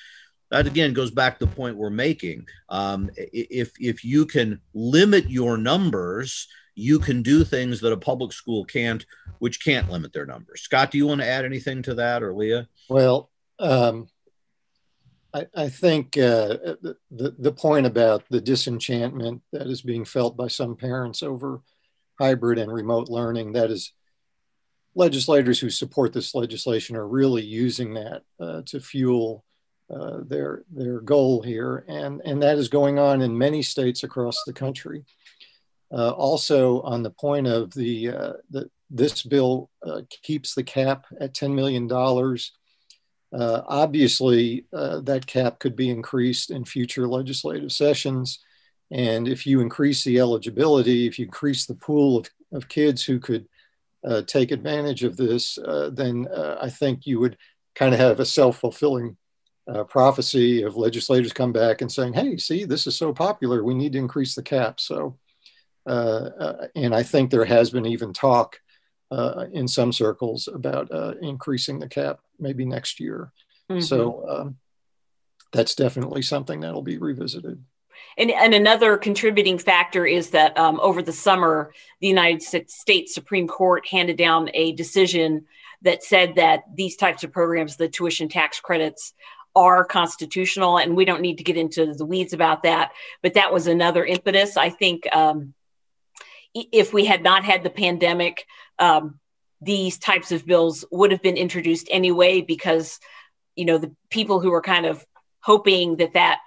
That 0.50 0.66
again 0.66 0.94
goes 0.94 1.12
back 1.12 1.38
to 1.38 1.46
the 1.46 1.54
point 1.54 1.76
we're 1.76 1.90
making. 1.90 2.46
Um, 2.70 3.10
if 3.16 3.70
if 3.78 4.02
you 4.02 4.26
can 4.26 4.60
limit 4.74 5.30
your 5.30 5.56
numbers, 5.58 6.48
you 6.80 6.98
can 6.98 7.22
do 7.22 7.44
things 7.44 7.80
that 7.80 7.92
a 7.92 7.96
public 7.96 8.32
school 8.32 8.64
can't, 8.64 9.04
which 9.38 9.62
can't 9.62 9.90
limit 9.90 10.12
their 10.12 10.26
numbers. 10.26 10.62
Scott, 10.62 10.90
do 10.90 10.98
you 10.98 11.06
want 11.06 11.20
to 11.20 11.26
add 11.26 11.44
anything 11.44 11.82
to 11.82 11.94
that, 11.94 12.22
or 12.22 12.34
Leah? 12.34 12.68
Well, 12.88 13.30
um, 13.58 14.08
I, 15.34 15.46
I, 15.54 15.68
think 15.68 16.16
uh, 16.16 16.56
the 16.82 16.96
the 17.10 17.52
point 17.52 17.86
about 17.86 18.24
the 18.30 18.40
disenchantment 18.40 19.42
that 19.52 19.66
is 19.66 19.82
being 19.82 20.04
felt 20.04 20.36
by 20.36 20.48
some 20.48 20.76
parents 20.76 21.22
over 21.22 21.60
hybrid 22.18 22.58
and 22.58 22.72
remote 22.72 23.08
learning 23.08 23.52
that 23.52 23.70
is 23.70 23.92
legislators 24.94 25.60
who 25.60 25.70
support 25.70 26.12
this 26.12 26.34
legislation 26.34 26.96
are 26.96 27.06
really 27.06 27.42
using 27.42 27.94
that 27.94 28.22
uh, 28.40 28.62
to 28.66 28.80
fuel 28.80 29.44
uh, 29.90 30.18
their 30.26 30.62
their 30.70 31.00
goal 31.00 31.42
here, 31.42 31.84
and 31.88 32.20
and 32.24 32.42
that 32.42 32.58
is 32.58 32.68
going 32.68 32.98
on 32.98 33.20
in 33.22 33.36
many 33.36 33.62
states 33.62 34.02
across 34.02 34.36
the 34.46 34.52
country. 34.52 35.04
Uh, 35.92 36.10
also, 36.10 36.80
on 36.82 37.02
the 37.02 37.10
point 37.10 37.46
of 37.46 37.72
the, 37.74 38.10
uh, 38.10 38.32
the 38.50 38.70
this 38.90 39.22
bill 39.22 39.70
uh, 39.86 40.02
keeps 40.22 40.54
the 40.54 40.62
cap 40.62 41.06
at 41.20 41.34
$10 41.34 41.54
million. 41.54 41.90
Uh, 43.32 43.62
obviously, 43.68 44.66
uh, 44.72 45.00
that 45.00 45.26
cap 45.26 45.58
could 45.60 45.76
be 45.76 45.90
increased 45.90 46.50
in 46.50 46.64
future 46.64 47.06
legislative 47.06 47.70
sessions. 47.70 48.40
And 48.90 49.28
if 49.28 49.46
you 49.46 49.60
increase 49.60 50.02
the 50.02 50.18
eligibility, 50.18 51.06
if 51.06 51.18
you 51.18 51.26
increase 51.26 51.66
the 51.66 51.76
pool 51.76 52.18
of, 52.18 52.30
of 52.52 52.68
kids 52.68 53.04
who 53.04 53.20
could 53.20 53.46
uh, 54.04 54.22
take 54.22 54.50
advantage 54.50 55.04
of 55.04 55.16
this, 55.16 55.56
then 55.92 56.26
I 56.60 56.68
think 56.70 57.06
you 57.06 57.20
would 57.20 57.36
kind 57.76 57.94
of 57.94 58.00
have 58.00 58.18
a 58.18 58.26
self 58.26 58.58
fulfilling 58.58 59.16
prophecy 59.88 60.62
of 60.62 60.76
legislators 60.76 61.32
come 61.32 61.52
back 61.52 61.80
and 61.80 61.92
saying, 61.92 62.14
hey, 62.14 62.36
see, 62.36 62.64
this 62.64 62.88
is 62.88 62.96
so 62.96 63.12
popular, 63.12 63.62
we 63.62 63.74
need 63.74 63.92
to 63.92 63.98
increase 63.98 64.34
the 64.34 64.42
cap. 64.42 64.80
So 64.80 65.06
uh, 65.06 65.06
uh, 65.06 65.29
and 65.86 66.94
I 66.94 67.02
think 67.02 67.30
there 67.30 67.44
has 67.44 67.70
been 67.70 67.86
even 67.86 68.12
talk 68.12 68.60
uh, 69.10 69.46
in 69.52 69.66
some 69.66 69.92
circles 69.92 70.48
about 70.48 70.90
increasing 71.22 71.78
the 71.78 71.88
cap 71.88 72.20
maybe 72.38 72.64
next 72.64 73.00
year. 73.00 73.32
Mm-hmm. 73.70 73.80
So 73.80 74.28
um, 74.28 74.56
that's 75.52 75.74
definitely 75.74 76.22
something 76.22 76.60
that'll 76.60 76.82
be 76.82 76.98
revisited. 76.98 77.62
And, 78.16 78.30
and, 78.30 78.54
another 78.54 78.96
contributing 78.96 79.58
factor 79.58 80.06
is 80.06 80.30
that 80.30 80.58
um, 80.58 80.80
over 80.80 81.02
the 81.02 81.12
summer, 81.12 81.72
the 82.00 82.08
United 82.08 82.42
States 82.42 83.14
Supreme 83.14 83.46
Court 83.46 83.86
handed 83.86 84.16
down 84.16 84.50
a 84.54 84.72
decision 84.72 85.46
that 85.82 86.02
said 86.02 86.34
that 86.34 86.64
these 86.74 86.96
types 86.96 87.24
of 87.24 87.32
programs, 87.32 87.76
the 87.76 87.88
tuition 87.88 88.28
tax 88.28 88.60
credits, 88.60 89.14
are 89.54 89.84
constitutional. 89.84 90.78
And 90.78 90.96
we 90.96 91.04
don't 91.04 91.20
need 91.20 91.38
to 91.38 91.44
get 91.44 91.56
into 91.56 91.94
the 91.94 92.04
weeds 92.04 92.32
about 92.32 92.62
that. 92.62 92.92
But 93.22 93.34
that 93.34 93.52
was 93.52 93.66
another 93.66 94.04
impetus. 94.04 94.56
I 94.56 94.70
think 94.70 95.06
um, 95.14 95.54
if 96.54 96.92
we 96.92 97.04
had 97.04 97.22
not 97.22 97.44
had 97.44 97.62
the 97.62 97.70
pandemic, 97.70 98.46
um, 98.78 99.18
these 99.60 99.98
types 99.98 100.32
of 100.32 100.46
bills 100.46 100.84
would 100.90 101.12
have 101.12 101.22
been 101.22 101.36
introduced 101.36 101.88
anyway 101.90 102.40
because 102.40 102.98
you 103.56 103.64
know 103.64 103.78
the 103.78 103.94
people 104.10 104.40
who 104.40 104.50
were 104.50 104.62
kind 104.62 104.86
of 104.86 105.04
hoping 105.42 105.96
that 105.96 106.14
that 106.14 106.40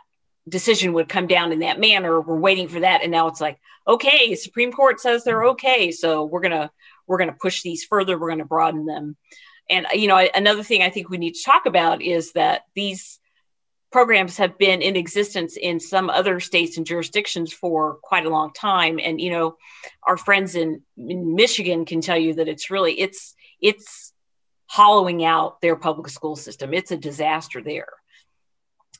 decision 0.50 0.94
would 0.94 1.08
come 1.08 1.28
down 1.28 1.52
in 1.52 1.60
that 1.60 1.80
manner 1.80 2.20
were 2.20 2.40
waiting 2.40 2.68
for 2.68 2.82
that. 2.82 3.02
And 3.02 3.12
now 3.12 3.28
it's 3.28 3.42
like 3.42 3.60
okay 3.88 4.34
supreme 4.36 4.72
court 4.72 5.00
says 5.00 5.24
they're 5.24 5.46
okay. 5.46 5.92
So 5.92 6.26
we're 6.26 6.42
gonna 6.42 6.72
we're 7.08 7.18
gonna 7.18 7.36
push 7.40 7.62
these 7.62 7.84
further. 7.84 8.18
We're 8.18 8.30
gonna 8.30 8.46
broaden 8.46 8.86
them. 8.86 9.16
And 9.70 9.86
you 9.94 10.08
know 10.08 10.18
another 10.36 10.64
thing 10.64 10.82
i 10.82 10.90
think 10.90 11.10
we 11.10 11.18
need 11.18 11.36
to 11.36 11.44
talk 11.44 11.66
about 11.66 12.02
is 12.02 12.34
that 12.34 12.64
these 12.76 13.20
programs 13.94 14.38
have 14.38 14.58
been 14.58 14.82
in 14.82 14.96
existence 14.96 15.56
in 15.56 15.80
some 15.80 16.10
other 16.10 16.40
states 16.40 16.78
and 16.78 16.86
jurisdictions 16.86 17.54
for 17.54 18.00
quite 18.02 18.26
a 18.26 18.30
long 18.30 18.52
time. 18.52 19.00
And 19.02 19.22
you 19.22 19.30
know 19.30 19.56
our 20.02 20.18
friends 20.18 20.56
in, 20.56 20.82
in 20.98 21.36
michigan 21.36 21.86
can 21.86 22.02
tell 22.02 22.18
you 22.18 22.34
that 22.34 22.50
it's 22.50 22.72
really 22.72 23.00
it's 23.00 23.36
it's 23.62 24.12
hollowing 24.66 25.24
out 25.24 25.62
their 25.62 25.76
public 25.76 26.10
school 26.10 26.36
system. 26.36 26.74
It's 26.74 26.92
a 26.92 26.98
disaster 26.98 27.62
there. 27.62 27.90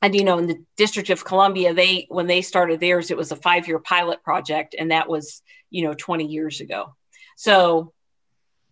And 0.00 0.14
you 0.14 0.22
know 0.22 0.38
in 0.38 0.46
the 0.46 0.64
district 0.76 1.10
of 1.10 1.24
columbia 1.24 1.74
they 1.74 2.06
when 2.08 2.28
they 2.28 2.40
started 2.40 2.78
theirs 2.78 3.10
it 3.10 3.16
was 3.16 3.32
a 3.32 3.36
five 3.36 3.66
year 3.66 3.80
pilot 3.80 4.22
project 4.22 4.76
and 4.78 4.92
that 4.92 5.08
was 5.08 5.42
you 5.70 5.84
know 5.84 5.94
20 5.94 6.24
years 6.24 6.60
ago. 6.60 6.94
So 7.36 7.92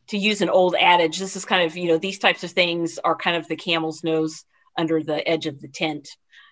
to 0.07 0.17
use 0.17 0.41
an 0.41 0.51
old 0.51 0.77
adage 0.77 1.19
this 1.19 1.35
is 1.35 1.45
kind 1.45 1.65
of 1.69 1.77
you 1.77 1.89
know 1.89 1.99
these 1.99 2.21
types 2.21 2.45
of 2.45 2.53
things 2.53 3.01
are 3.03 3.17
kind 3.17 3.37
of 3.37 3.49
the 3.49 3.57
camel's 3.57 4.05
nose 4.05 4.45
under 4.77 5.03
the 5.03 5.27
edge 5.29 5.47
of 5.47 5.61
the 5.61 5.69
tent. 5.69 6.09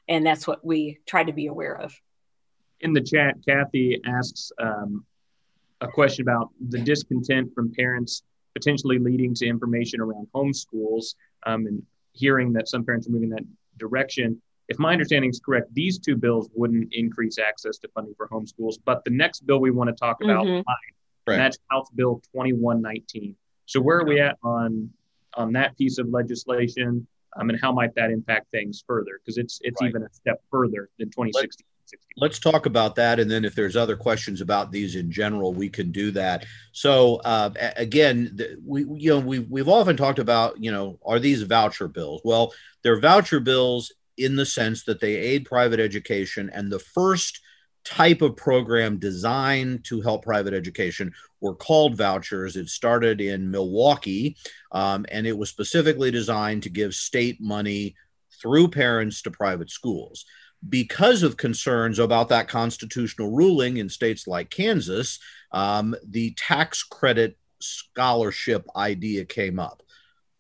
And 0.09 0.27
that's 0.27 0.47
what 0.47 0.65
we 0.65 0.99
try 1.07 1.25
to 1.25 1.33
be 1.33 1.47
aware 1.47 1.77
of. 1.77 1.95
In 2.81 2.93
the 2.93 3.01
chat, 3.01 3.37
Kathy 3.47 4.01
asks 4.07 4.51
um, 4.59 5.05
a 5.81 5.89
question 5.89 6.23
about 6.23 6.51
the 6.69 6.79
discontent 6.79 7.55
from 7.55 7.73
parents 7.73 8.23
potentially 8.55 8.99
leading 8.99 9.35
to 9.35 9.47
information 9.47 10.01
around 10.01 10.27
homeschools 10.35 11.15
um, 11.47 11.67
and 11.67 11.83
hearing 12.13 12.53
that 12.53 12.69
some 12.69 12.85
parents 12.85 13.07
are 13.07 13.11
moving 13.11 13.31
that 13.31 13.45
direction. 13.79 14.41
if 14.69 14.79
my 14.79 14.93
understanding 14.93 15.31
is 15.31 15.41
correct, 15.45 15.73
these 15.75 15.99
two 15.99 16.17
bills 16.17 16.49
wouldn't 16.55 16.89
increase 16.93 17.39
access 17.39 17.79
to 17.79 17.89
funding 17.89 18.15
for 18.17 18.29
homeschools. 18.29 18.77
But 18.85 19.05
the 19.05 19.11
next 19.11 19.47
bill 19.47 19.59
we 19.59 19.71
want 19.71 19.89
to 19.89 19.95
talk 19.95 20.23
about, 20.23 20.45
mm-hmm. 20.45 21.31
and 21.31 21.41
that's 21.41 21.59
House 21.71 21.89
Bill 21.95 22.17
2119. 22.33 23.35
So 23.67 23.81
where 23.81 23.99
are 23.99 24.05
we 24.05 24.21
at 24.21 24.37
on 24.43 24.91
on 25.35 25.53
that 25.53 25.77
piece 25.77 25.99
of 25.99 26.09
legislation? 26.09 27.07
Um, 27.37 27.51
and 27.51 27.61
how 27.61 27.73
might 27.73 27.95
that 27.95 28.11
impact 28.11 28.51
things 28.51 28.83
further? 28.87 29.21
Because 29.21 29.39
it's 29.39 29.61
it's 29.63 29.81
right. 29.81 29.89
even 29.89 30.03
a 30.03 30.13
step 30.13 30.43
further 30.51 30.89
than 30.99 31.09
2016. 31.09 31.67
Let's 32.17 32.39
talk 32.39 32.67
about 32.67 32.95
that, 32.97 33.19
and 33.19 33.29
then 33.29 33.45
if 33.45 33.57
there's 33.57 33.77
other 33.77 33.97
questions 33.97 34.41
about 34.41 34.71
these 34.71 34.95
in 34.95 35.11
general, 35.11 35.53
we 35.53 35.69
can 35.69 35.91
do 35.91 36.13
that. 36.13 36.47
So 36.71 37.17
uh, 37.25 37.51
again, 37.77 38.39
we 38.65 38.85
you 38.95 39.11
know 39.11 39.19
we 39.19 39.41
we've 39.41 39.69
often 39.69 39.97
talked 39.97 40.21
about 40.21 40.63
you 40.63 40.71
know 40.71 40.99
are 41.05 41.19
these 41.19 41.43
voucher 41.43 41.89
bills? 41.89 42.21
Well, 42.25 42.53
they're 42.83 43.01
voucher 43.01 43.41
bills 43.41 43.93
in 44.21 44.37
the 44.37 44.47
sense 44.47 44.85
that 44.85 45.01
they 45.01 45.17
aid 45.17 45.47
private 45.47 45.81
education. 45.81 46.51
And 46.53 46.71
the 46.71 46.79
first 46.79 47.41
type 47.85 48.23
of 48.23 48.37
program 48.37 48.99
designed 48.99 49.85
to 49.85 50.01
help 50.01 50.25
private 50.25 50.55
education 50.55 51.13
were 51.41 51.55
called 51.55 51.97
vouchers. 51.97 52.57
It 52.57 52.69
started 52.69 53.21
in 53.21 53.51
Milwaukee, 53.51 54.37
um, 54.73 55.07
and 55.11 55.27
it 55.27 55.37
was 55.37 55.49
specifically 55.49 56.11
designed 56.11 56.63
to 56.65 56.71
give 56.71 56.95
state 56.95 57.41
money 57.41 57.97
through 58.41 58.69
parents 58.69 59.23
to 59.23 59.31
private 59.31 59.71
schools. 59.71 60.25
Because 60.69 61.23
of 61.23 61.39
concerns 61.39 61.99
about 61.99 62.29
that 62.29 62.49
constitutional 62.49 63.31
ruling 63.31 63.79
in 63.79 63.89
states 63.89 64.27
like 64.27 64.51
Kansas, 64.51 65.19
um, 65.53 65.95
the 66.07 66.35
tax 66.35 66.83
credit 66.83 67.39
scholarship 67.61 68.67
idea 68.77 69.25
came 69.25 69.59
up. 69.59 69.83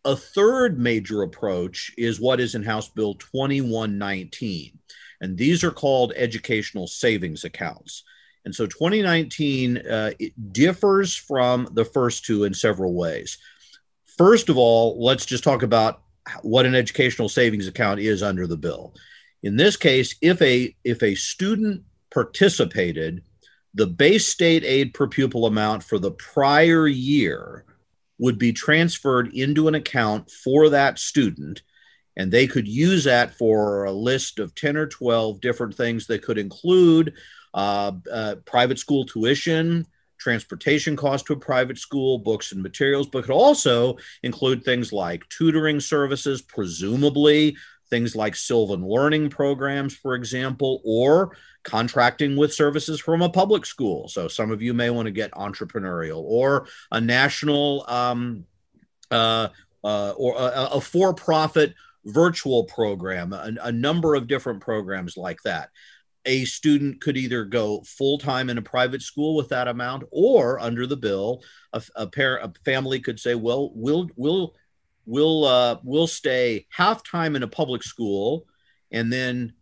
A 0.04 0.16
third 0.16 0.78
major 0.78 1.22
approach 1.22 1.92
is 1.96 2.20
what 2.20 2.40
is 2.40 2.54
in 2.54 2.62
House 2.62 2.88
Bill 2.88 3.14
2119. 3.14 4.79
And 5.20 5.36
these 5.36 5.62
are 5.62 5.70
called 5.70 6.12
educational 6.16 6.86
savings 6.86 7.44
accounts. 7.44 8.04
And 8.44 8.54
so 8.54 8.66
2019 8.66 9.78
uh, 9.78 10.12
differs 10.50 11.14
from 11.14 11.68
the 11.72 11.84
first 11.84 12.24
two 12.24 12.44
in 12.44 12.54
several 12.54 12.94
ways. 12.94 13.38
First 14.16 14.48
of 14.48 14.56
all, 14.56 15.02
let's 15.02 15.26
just 15.26 15.44
talk 15.44 15.62
about 15.62 16.02
what 16.42 16.66
an 16.66 16.74
educational 16.74 17.28
savings 17.28 17.66
account 17.66 18.00
is 18.00 18.22
under 18.22 18.46
the 18.46 18.56
bill. 18.56 18.94
In 19.42 19.56
this 19.56 19.76
case, 19.76 20.14
if 20.20 20.40
a 20.42 20.74
if 20.84 21.02
a 21.02 21.14
student 21.14 21.82
participated, 22.12 23.22
the 23.74 23.86
base 23.86 24.26
state 24.26 24.64
aid 24.64 24.94
per 24.94 25.06
pupil 25.06 25.46
amount 25.46 25.82
for 25.82 25.98
the 25.98 26.10
prior 26.10 26.86
year 26.86 27.64
would 28.18 28.38
be 28.38 28.52
transferred 28.52 29.32
into 29.32 29.68
an 29.68 29.74
account 29.74 30.30
for 30.30 30.68
that 30.68 30.98
student 30.98 31.62
and 32.20 32.30
they 32.30 32.46
could 32.46 32.68
use 32.68 33.04
that 33.04 33.34
for 33.34 33.84
a 33.84 33.92
list 33.92 34.38
of 34.38 34.54
10 34.54 34.76
or 34.76 34.86
12 34.86 35.40
different 35.40 35.74
things 35.74 36.06
that 36.06 36.22
could 36.22 36.38
include 36.38 37.14
uh, 37.54 37.92
uh, 38.12 38.36
private 38.44 38.78
school 38.78 39.04
tuition 39.04 39.86
transportation 40.18 40.96
cost 40.96 41.26
to 41.26 41.32
a 41.32 41.36
private 41.36 41.78
school 41.78 42.18
books 42.18 42.52
and 42.52 42.62
materials 42.62 43.08
but 43.08 43.24
could 43.24 43.32
also 43.32 43.96
include 44.22 44.62
things 44.62 44.92
like 44.92 45.26
tutoring 45.30 45.80
services 45.80 46.42
presumably 46.42 47.56
things 47.88 48.14
like 48.14 48.36
sylvan 48.36 48.86
learning 48.86 49.30
programs 49.30 49.96
for 49.96 50.14
example 50.14 50.82
or 50.84 51.32
contracting 51.62 52.36
with 52.36 52.54
services 52.54 53.00
from 53.00 53.22
a 53.22 53.28
public 53.28 53.66
school. 53.66 54.08
So 54.08 54.28
some 54.28 54.50
of 54.50 54.62
you 54.62 54.72
may 54.72 54.90
want 54.90 55.06
to 55.06 55.12
get 55.12 55.30
entrepreneurial 55.32 56.22
or 56.24 56.66
a 56.90 57.00
national 57.00 57.84
um, 57.88 58.44
uh, 59.10 59.48
uh, 59.82 60.12
or 60.16 60.36
a, 60.36 60.68
a 60.72 60.80
for-profit 60.80 61.74
virtual 62.04 62.64
program, 62.64 63.32
a, 63.32 63.54
a 63.62 63.72
number 63.72 64.14
of 64.14 64.26
different 64.26 64.60
programs 64.60 65.16
like 65.16 65.42
that. 65.44 65.70
A 66.26 66.44
student 66.44 67.00
could 67.00 67.16
either 67.16 67.44
go 67.44 67.82
full 67.86 68.18
time 68.18 68.50
in 68.50 68.58
a 68.58 68.62
private 68.62 69.02
school 69.02 69.36
with 69.36 69.48
that 69.48 69.68
amount, 69.68 70.04
or 70.10 70.60
under 70.60 70.86
the 70.86 70.96
bill, 70.96 71.42
a, 71.72 71.82
a 71.96 72.06
pair, 72.06 72.36
a 72.36 72.52
family 72.64 73.00
could 73.00 73.18
say, 73.18 73.34
"Well, 73.34 73.72
we'll 73.74 74.10
we'll 74.16 74.54
we'll 75.06 75.44
uh, 75.44 75.78
we'll 75.82 76.06
stay 76.06 76.66
half 76.70 77.02
time 77.02 77.36
in 77.36 77.42
a 77.42 77.48
public 77.48 77.82
school, 77.82 78.44
and 78.90 79.10
then 79.10 79.54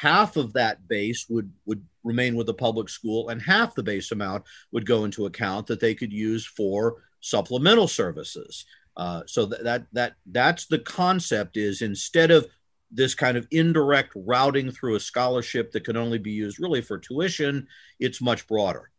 half 0.00 0.36
of 0.36 0.52
that 0.52 0.86
base 0.86 1.26
would 1.28 1.50
would 1.64 1.84
remain 2.04 2.36
with 2.36 2.46
the 2.46 2.54
public 2.54 2.88
school 2.88 3.28
and 3.30 3.42
half 3.42 3.74
the 3.74 3.82
base 3.82 4.12
amount 4.12 4.44
would 4.70 4.86
go 4.86 5.04
into 5.04 5.26
account 5.26 5.66
that 5.66 5.80
they 5.80 5.94
could 5.94 6.12
use 6.12 6.46
for 6.46 7.02
supplemental 7.20 7.88
services 7.88 8.64
uh, 8.96 9.22
so 9.26 9.46
that, 9.46 9.64
that 9.64 9.86
that 9.92 10.14
that's 10.26 10.66
the 10.66 10.78
concept 10.78 11.56
is 11.56 11.82
instead 11.82 12.30
of 12.30 12.46
this 12.90 13.14
kind 13.14 13.36
of 13.36 13.46
indirect 13.50 14.12
routing 14.14 14.70
through 14.70 14.94
a 14.94 15.00
scholarship 15.00 15.72
that 15.72 15.84
can 15.84 15.96
only 15.96 16.18
be 16.18 16.30
used 16.30 16.60
really 16.60 16.80
for 16.80 16.98
tuition 16.98 17.66
it's 17.98 18.20
much 18.20 18.46
broader 18.46 18.90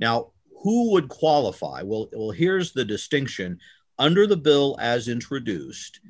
now 0.00 0.32
who 0.62 0.92
would 0.92 1.08
qualify 1.08 1.82
well 1.82 2.08
well 2.12 2.30
here's 2.30 2.72
the 2.72 2.84
distinction 2.84 3.58
under 3.98 4.26
the 4.26 4.36
bill 4.36 4.76
as 4.80 5.08
introduced 5.08 6.00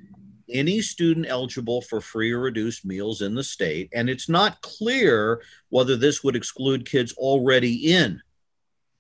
any 0.50 0.80
student 0.80 1.26
eligible 1.28 1.82
for 1.82 2.00
free 2.00 2.32
or 2.32 2.40
reduced 2.40 2.84
meals 2.84 3.22
in 3.22 3.34
the 3.34 3.42
state. 3.42 3.88
And 3.92 4.08
it's 4.08 4.28
not 4.28 4.60
clear 4.62 5.42
whether 5.70 5.96
this 5.96 6.22
would 6.22 6.36
exclude 6.36 6.88
kids 6.88 7.12
already 7.14 7.92
in 7.92 8.22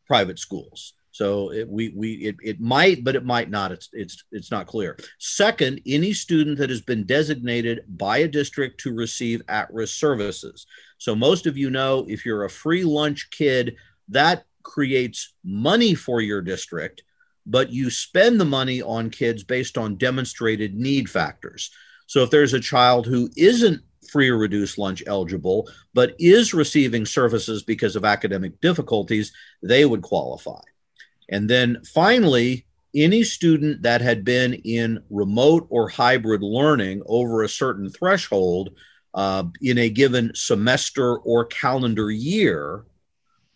private 0.06 0.38
schools. 0.38 0.94
So 1.16 1.52
it, 1.52 1.68
we, 1.68 1.92
we 1.96 2.12
it, 2.14 2.36
it 2.42 2.60
might, 2.60 3.04
but 3.04 3.16
it 3.16 3.24
might 3.24 3.50
not. 3.50 3.72
It's, 3.72 3.88
it's, 3.92 4.24
it's 4.30 4.50
not 4.50 4.66
clear. 4.66 4.98
Second, 5.18 5.80
any 5.86 6.12
student 6.12 6.58
that 6.58 6.70
has 6.70 6.80
been 6.82 7.04
designated 7.04 7.84
by 7.88 8.18
a 8.18 8.28
district 8.28 8.80
to 8.80 8.94
receive 8.94 9.42
at 9.48 9.72
risk 9.72 9.98
services. 9.98 10.66
So 10.98 11.14
most 11.14 11.46
of 11.46 11.56
you 11.56 11.70
know 11.70 12.04
if 12.08 12.26
you're 12.26 12.44
a 12.44 12.50
free 12.50 12.84
lunch 12.84 13.30
kid, 13.30 13.76
that 14.08 14.44
creates 14.62 15.34
money 15.44 15.94
for 15.94 16.20
your 16.20 16.42
district 16.42 17.02
but 17.46 17.70
you 17.70 17.88
spend 17.90 18.40
the 18.40 18.44
money 18.44 18.82
on 18.82 19.08
kids 19.08 19.44
based 19.44 19.78
on 19.78 19.96
demonstrated 19.96 20.74
need 20.74 21.08
factors. 21.08 21.70
So 22.06 22.22
if 22.22 22.30
there's 22.30 22.54
a 22.54 22.60
child 22.60 23.06
who 23.06 23.30
isn't 23.36 23.82
free 24.10 24.28
or 24.28 24.36
reduced 24.36 24.78
lunch 24.78 25.02
eligible, 25.06 25.68
but 25.94 26.14
is 26.18 26.54
receiving 26.54 27.06
services 27.06 27.62
because 27.62 27.96
of 27.96 28.04
academic 28.04 28.60
difficulties, 28.60 29.32
they 29.62 29.84
would 29.84 30.02
qualify. 30.02 30.60
And 31.28 31.50
then 31.50 31.82
finally, 31.84 32.66
any 32.94 33.22
student 33.22 33.82
that 33.82 34.00
had 34.00 34.24
been 34.24 34.54
in 34.54 35.02
remote 35.10 35.66
or 35.70 35.88
hybrid 35.88 36.42
learning 36.42 37.02
over 37.06 37.42
a 37.42 37.48
certain 37.48 37.90
threshold 37.90 38.70
uh, 39.14 39.44
in 39.60 39.78
a 39.78 39.90
given 39.90 40.32
semester 40.34 41.16
or 41.18 41.44
calendar 41.46 42.10
year 42.10 42.84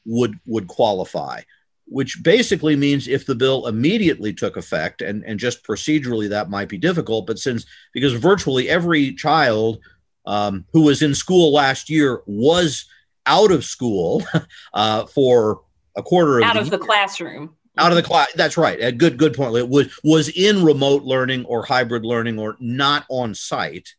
would 0.05 0.39
would 0.47 0.67
qualify 0.67 1.43
which 1.91 2.23
basically 2.23 2.77
means 2.77 3.09
if 3.09 3.27
the 3.27 3.35
bill 3.35 3.67
immediately 3.67 4.33
took 4.33 4.57
effect 4.57 5.03
and, 5.03 5.25
and 5.25 5.41
just 5.41 5.65
procedurally 5.65 6.29
that 6.29 6.49
might 6.49 6.69
be 6.69 6.79
difficult 6.79 7.27
but 7.27 7.39
since 7.39 7.67
because 7.93 8.15
virtually 8.15 8.69
every 8.69 9.13
child 9.13 9.79
um, 10.27 10.65
who 10.73 10.83
was 10.83 11.03
in 11.03 11.15
school 11.15 11.53
last 11.53 11.91
year 11.91 12.23
was 12.27 12.87
out 13.27 13.51
of 13.51 13.65
school 13.65 14.23
uh, 14.75 15.05
for 15.07 15.63
a 15.97 16.03
quarter 16.03 16.39
of 16.39 16.45
out 16.45 16.55
the 16.55 16.61
of 16.61 16.71
the 16.71 16.79
classroom 16.79 17.55
out 17.81 17.93
of 17.93 17.97
the 17.97 18.03
class 18.03 18.29
that's 18.35 18.57
right. 18.57 18.79
A 18.81 18.93
good 18.93 19.17
good 19.17 19.35
point 19.35 19.57
it 19.57 19.69
was 19.69 19.99
was 20.05 20.29
in 20.29 20.65
remote 20.65 21.03
learning 21.03 21.45
or 21.47 21.65
hybrid 21.65 22.05
learning 22.05 22.39
or 22.39 22.57
not 22.61 23.07
on 23.09 23.35
site 23.35 23.95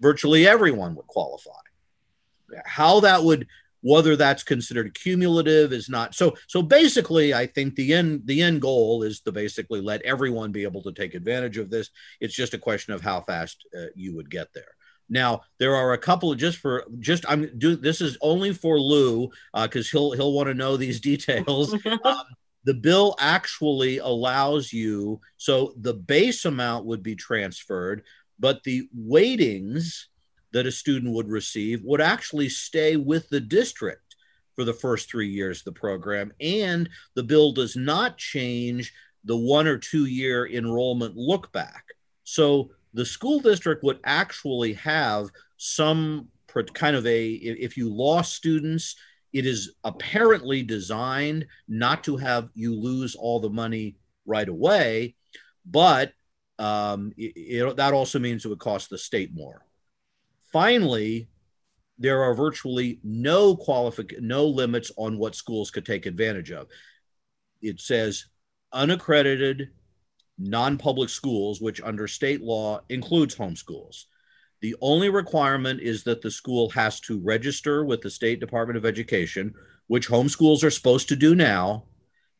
virtually 0.00 0.46
everyone 0.46 0.94
would 0.94 1.06
qualify. 1.06 1.50
How 2.64 3.00
that 3.00 3.22
would 3.22 3.46
whether 3.82 4.14
that's 4.14 4.44
considered 4.44 4.94
cumulative 4.94 5.72
is 5.72 5.88
not 5.88 6.14
so 6.14 6.36
so 6.46 6.62
basically 6.62 7.34
i 7.34 7.44
think 7.44 7.74
the 7.74 7.92
end 7.92 8.22
the 8.26 8.40
end 8.40 8.60
goal 8.60 9.02
is 9.02 9.20
to 9.20 9.32
basically 9.32 9.80
let 9.80 10.00
everyone 10.02 10.52
be 10.52 10.62
able 10.62 10.82
to 10.82 10.92
take 10.92 11.14
advantage 11.14 11.58
of 11.58 11.70
this. 11.70 11.90
It's 12.20 12.34
just 12.34 12.54
a 12.54 12.58
question 12.58 12.92
of 12.92 13.00
how 13.00 13.20
fast 13.22 13.64
uh, 13.76 13.86
you 13.96 14.14
would 14.14 14.30
get 14.30 14.52
there. 14.52 14.76
Now 15.08 15.42
there 15.58 15.74
are 15.74 15.92
a 15.92 15.98
couple 15.98 16.30
of 16.30 16.38
just 16.38 16.58
for 16.58 16.84
just 17.00 17.24
i'm 17.28 17.58
do 17.58 17.74
this 17.74 18.00
is 18.00 18.16
only 18.20 18.52
for 18.52 18.78
lou 18.78 19.30
because 19.54 19.88
uh, 19.88 19.90
he'll 19.92 20.12
he'll 20.12 20.32
want 20.32 20.48
to 20.48 20.54
know 20.54 20.76
these 20.76 21.00
details. 21.10 21.74
Um, 22.04 22.24
the 22.64 22.74
bill 22.74 23.14
actually 23.18 23.98
allows 23.98 24.72
you 24.72 25.20
so 25.36 25.74
the 25.76 25.94
base 25.94 26.44
amount 26.44 26.84
would 26.84 27.02
be 27.02 27.14
transferred 27.14 28.02
but 28.38 28.62
the 28.64 28.88
weightings 28.96 30.08
that 30.52 30.66
a 30.66 30.72
student 30.72 31.14
would 31.14 31.28
receive 31.28 31.82
would 31.84 32.00
actually 32.00 32.48
stay 32.48 32.96
with 32.96 33.28
the 33.28 33.40
district 33.40 34.16
for 34.54 34.64
the 34.64 34.74
first 34.74 35.10
three 35.10 35.28
years 35.28 35.60
of 35.60 35.64
the 35.64 35.72
program. 35.72 36.32
And 36.40 36.88
the 37.14 37.22
bill 37.22 37.52
does 37.52 37.76
not 37.76 38.18
change 38.18 38.92
the 39.24 39.36
one 39.36 39.66
or 39.66 39.78
two 39.78 40.06
year 40.06 40.46
enrollment 40.46 41.16
look 41.16 41.52
back. 41.52 41.84
So 42.24 42.70
the 42.92 43.06
school 43.06 43.40
district 43.40 43.82
would 43.82 44.00
actually 44.04 44.74
have 44.74 45.28
some 45.56 46.28
kind 46.74 46.96
of 46.96 47.06
a, 47.06 47.30
if 47.30 47.76
you 47.76 47.88
lost 47.88 48.34
students, 48.34 48.96
it 49.32 49.46
is 49.46 49.74
apparently 49.84 50.62
designed 50.62 51.46
not 51.68 52.04
to 52.04 52.16
have 52.16 52.48
you 52.54 52.74
lose 52.74 53.14
all 53.14 53.40
the 53.40 53.50
money 53.50 53.96
right 54.26 54.48
away, 54.48 55.14
but 55.66 56.12
um, 56.58 57.12
it, 57.16 57.32
it, 57.36 57.76
that 57.76 57.94
also 57.94 58.18
means 58.18 58.44
it 58.44 58.48
would 58.48 58.58
cost 58.58 58.90
the 58.90 58.98
state 58.98 59.30
more 59.34 59.64
finally, 60.52 61.28
there 61.98 62.22
are 62.22 62.34
virtually 62.34 63.00
no 63.02 63.56
qualific 63.56 64.20
no 64.20 64.46
limits 64.46 64.92
on 64.96 65.18
what 65.18 65.34
schools 65.34 65.70
could 65.70 65.86
take 65.86 66.06
advantage 66.06 66.52
of. 66.52 66.68
It 67.60 67.80
says 67.80 68.26
unaccredited 68.72 69.70
non-public 70.38 71.08
schools, 71.08 71.60
which 71.60 71.80
under 71.82 72.08
state 72.08 72.42
law 72.42 72.80
includes 72.88 73.34
homeschools. 73.34 74.04
The 74.62 74.76
only 74.80 75.10
requirement 75.10 75.80
is 75.80 76.04
that 76.04 76.22
the 76.22 76.30
school 76.30 76.70
has 76.70 77.00
to 77.00 77.18
register 77.18 77.84
with 77.84 78.00
the 78.00 78.10
State 78.10 78.38
Department 78.38 78.76
of 78.76 78.86
Education, 78.86 79.54
which 79.88 80.08
homeschools 80.08 80.62
are 80.62 80.70
supposed 80.70 81.08
to 81.08 81.16
do 81.16 81.34
now, 81.34 81.84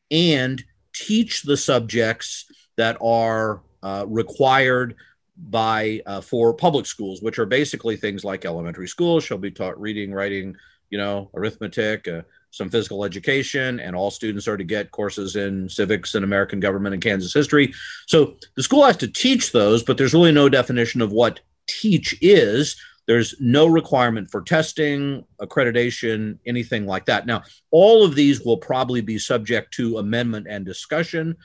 and 0.08 0.62
teach 0.94 1.42
the 1.42 1.56
subjects 1.56 2.46
that 2.76 2.96
are 3.02 3.62
uh, 3.82 4.04
required 4.06 4.94
by 5.36 6.00
uh, 6.06 6.20
for 6.20 6.54
public 6.54 6.86
schools, 6.86 7.20
which 7.22 7.40
are 7.40 7.46
basically 7.46 7.96
things 7.96 8.24
like 8.24 8.44
elementary 8.44 8.86
school. 8.86 9.18
She'll 9.18 9.36
be 9.36 9.50
taught 9.50 9.80
reading, 9.80 10.12
writing, 10.12 10.54
you 10.90 10.98
know, 10.98 11.28
arithmetic, 11.34 12.06
uh, 12.06 12.22
some 12.50 12.68
physical 12.68 13.04
education, 13.04 13.80
and 13.80 13.96
all 13.96 14.12
students 14.12 14.46
are 14.46 14.56
to 14.56 14.62
get 14.62 14.92
courses 14.92 15.34
in 15.34 15.68
civics 15.68 16.14
and 16.14 16.24
American 16.24 16.60
government 16.60 16.92
and 16.92 17.02
Kansas 17.02 17.34
history. 17.34 17.74
So 18.06 18.36
the 18.54 18.62
school 18.62 18.84
has 18.84 18.98
to 18.98 19.08
teach 19.08 19.50
those, 19.50 19.82
but 19.82 19.98
there's 19.98 20.14
really 20.14 20.30
no 20.30 20.48
definition 20.48 21.00
of 21.00 21.10
what 21.10 21.40
teach 21.80 22.16
is. 22.20 22.76
There's 23.06 23.34
no 23.40 23.66
requirement 23.66 24.30
for 24.30 24.42
testing, 24.42 25.24
accreditation, 25.40 26.38
anything 26.46 26.86
like 26.86 27.06
that. 27.06 27.26
Now, 27.26 27.42
all 27.70 28.04
of 28.04 28.14
these 28.14 28.42
will 28.42 28.58
probably 28.58 29.00
be 29.00 29.18
subject 29.18 29.74
to 29.74 29.98
amendment 29.98 30.46
and 30.48 30.64
discussion. 30.64 31.36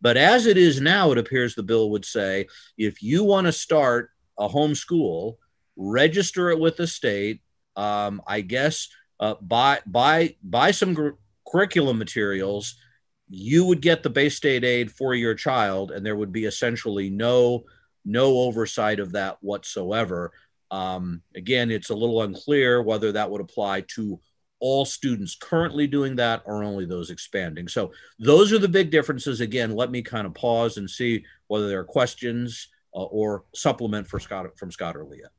But 0.00 0.16
as 0.16 0.46
it 0.46 0.56
is 0.56 0.80
now, 0.80 1.10
it 1.12 1.18
appears 1.18 1.54
the 1.54 1.62
bill 1.62 1.90
would 1.90 2.04
say 2.04 2.46
if 2.76 3.02
you 3.02 3.24
want 3.24 3.46
to 3.46 3.52
start 3.52 4.10
a 4.38 4.48
home 4.48 4.74
school, 4.74 5.38
register 5.76 6.50
it 6.50 6.58
with 6.58 6.76
the 6.76 6.86
state. 6.86 7.40
Um, 7.74 8.20
I 8.26 8.42
guess 8.42 8.88
uh, 9.20 9.34
buy 9.40 9.80
buy 9.86 10.36
buy 10.42 10.70
some 10.72 10.94
gr- 10.94 11.10
curriculum 11.50 11.98
materials. 11.98 12.76
You 13.28 13.64
would 13.66 13.82
get 13.82 14.02
the 14.02 14.10
base 14.10 14.36
state 14.36 14.64
aid 14.64 14.90
for 14.90 15.14
your 15.14 15.34
child, 15.34 15.90
and 15.90 16.04
there 16.04 16.16
would 16.16 16.32
be 16.32 16.44
essentially 16.44 17.10
no 17.10 17.64
no 18.08 18.38
oversight 18.38 19.00
of 19.00 19.12
that 19.12 19.36
whatsoever. 19.40 20.32
Um, 20.70 21.22
again, 21.34 21.70
it's 21.70 21.90
a 21.90 21.94
little 21.94 22.22
unclear 22.22 22.82
whether 22.82 23.12
that 23.12 23.30
would 23.30 23.40
apply 23.40 23.82
to 23.94 24.20
all 24.60 24.84
students 24.84 25.36
currently 25.36 25.86
doing 25.86 26.16
that 26.16 26.42
or 26.44 26.64
only 26.64 26.84
those 26.84 27.10
expanding. 27.10 27.68
So 27.68 27.92
those 28.18 28.52
are 28.52 28.58
the 28.58 28.68
big 28.68 28.90
differences. 28.90 29.40
Again, 29.40 29.74
let 29.74 29.90
me 29.90 30.02
kind 30.02 30.26
of 30.26 30.34
pause 30.34 30.78
and 30.78 30.90
see 30.90 31.24
whether 31.46 31.68
there 31.68 31.80
are 31.80 31.84
questions 31.84 32.68
uh, 32.94 33.04
or 33.04 33.44
supplement 33.54 34.08
for 34.08 34.18
Scott 34.18 34.46
from 34.58 34.72
Scott 34.72 34.96
or 34.96 35.04
Leah. 35.04 35.30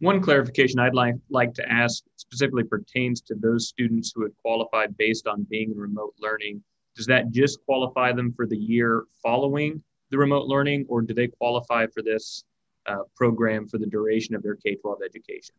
One 0.00 0.20
clarification 0.20 0.78
I'd 0.78 0.94
like, 0.94 1.14
like 1.30 1.54
to 1.54 1.68
ask 1.70 2.04
specifically 2.16 2.64
pertains 2.64 3.22
to 3.22 3.34
those 3.34 3.68
students 3.68 4.12
who 4.14 4.22
had 4.22 4.32
qualified 4.42 4.96
based 4.96 5.26
on 5.26 5.46
being 5.50 5.70
in 5.70 5.78
remote 5.78 6.14
learning. 6.20 6.62
Does 6.94 7.06
that 7.06 7.30
just 7.30 7.64
qualify 7.64 8.12
them 8.12 8.32
for 8.36 8.46
the 8.46 8.56
year 8.56 9.04
following 9.22 9.82
the 10.10 10.18
remote 10.18 10.46
learning, 10.46 10.86
or 10.88 11.02
do 11.02 11.14
they 11.14 11.28
qualify 11.28 11.86
for 11.86 12.02
this 12.02 12.44
uh, 12.86 12.98
program 13.16 13.66
for 13.66 13.78
the 13.78 13.86
duration 13.86 14.34
of 14.34 14.42
their 14.42 14.56
K 14.56 14.76
12 14.76 14.98
education? 15.04 15.54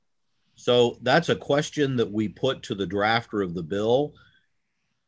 So 0.56 0.98
that's 1.02 1.30
a 1.30 1.36
question 1.36 1.98
that 1.98 2.12
we 2.12 2.30
put 2.30 2.64
to 2.64 2.76
the 2.76 2.88
drafter 2.88 3.44
of 3.44 3.54
the 3.54 3.64
bill, 3.64 4.14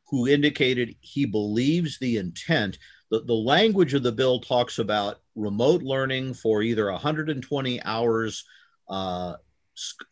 who 0.10 0.28
indicated 0.28 0.96
he 1.00 1.26
believes 1.26 1.98
the 1.98 2.18
intent. 2.18 2.78
The, 3.12 3.22
the 3.22 3.34
language 3.34 3.94
of 3.94 4.04
the 4.04 4.12
bill 4.12 4.42
talks 4.42 4.80
about 4.80 5.22
remote 5.36 5.84
learning 5.84 6.34
for 6.34 6.62
either 6.62 6.92
120 6.92 7.82
hours 7.84 8.44
uh, 8.90 9.36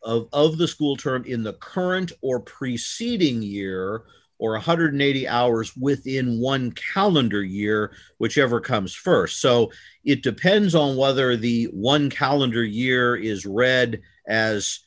of, 0.03 0.29
of 0.31 0.57
the 0.57 0.67
school 0.67 0.95
term 0.95 1.25
in 1.25 1.43
the 1.43 1.53
current 1.53 2.11
or 2.21 2.39
preceding 2.39 3.41
year, 3.41 4.03
or 4.37 4.51
180 4.51 5.27
hours 5.27 5.75
within 5.77 6.39
one 6.39 6.71
calendar 6.71 7.43
year, 7.43 7.93
whichever 8.17 8.59
comes 8.59 8.93
first. 8.93 9.39
So 9.39 9.71
it 10.03 10.23
depends 10.23 10.75
on 10.75 10.97
whether 10.97 11.37
the 11.37 11.65
one 11.65 12.09
calendar 12.09 12.63
year 12.63 13.15
is 13.15 13.45
read 13.45 14.01
as 14.27 14.81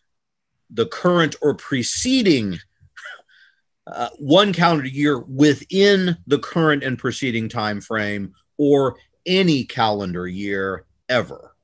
the 0.70 0.86
current 0.86 1.36
or 1.40 1.54
preceding 1.54 2.58
uh, 3.86 4.10
one 4.18 4.52
calendar 4.52 4.86
year 4.86 5.18
within 5.18 6.18
the 6.26 6.38
current 6.38 6.84
and 6.84 6.98
preceding 6.98 7.48
time 7.48 7.80
frame 7.80 8.34
or 8.58 8.96
any 9.24 9.64
calendar 9.64 10.26
year 10.26 10.84
ever 11.08 11.54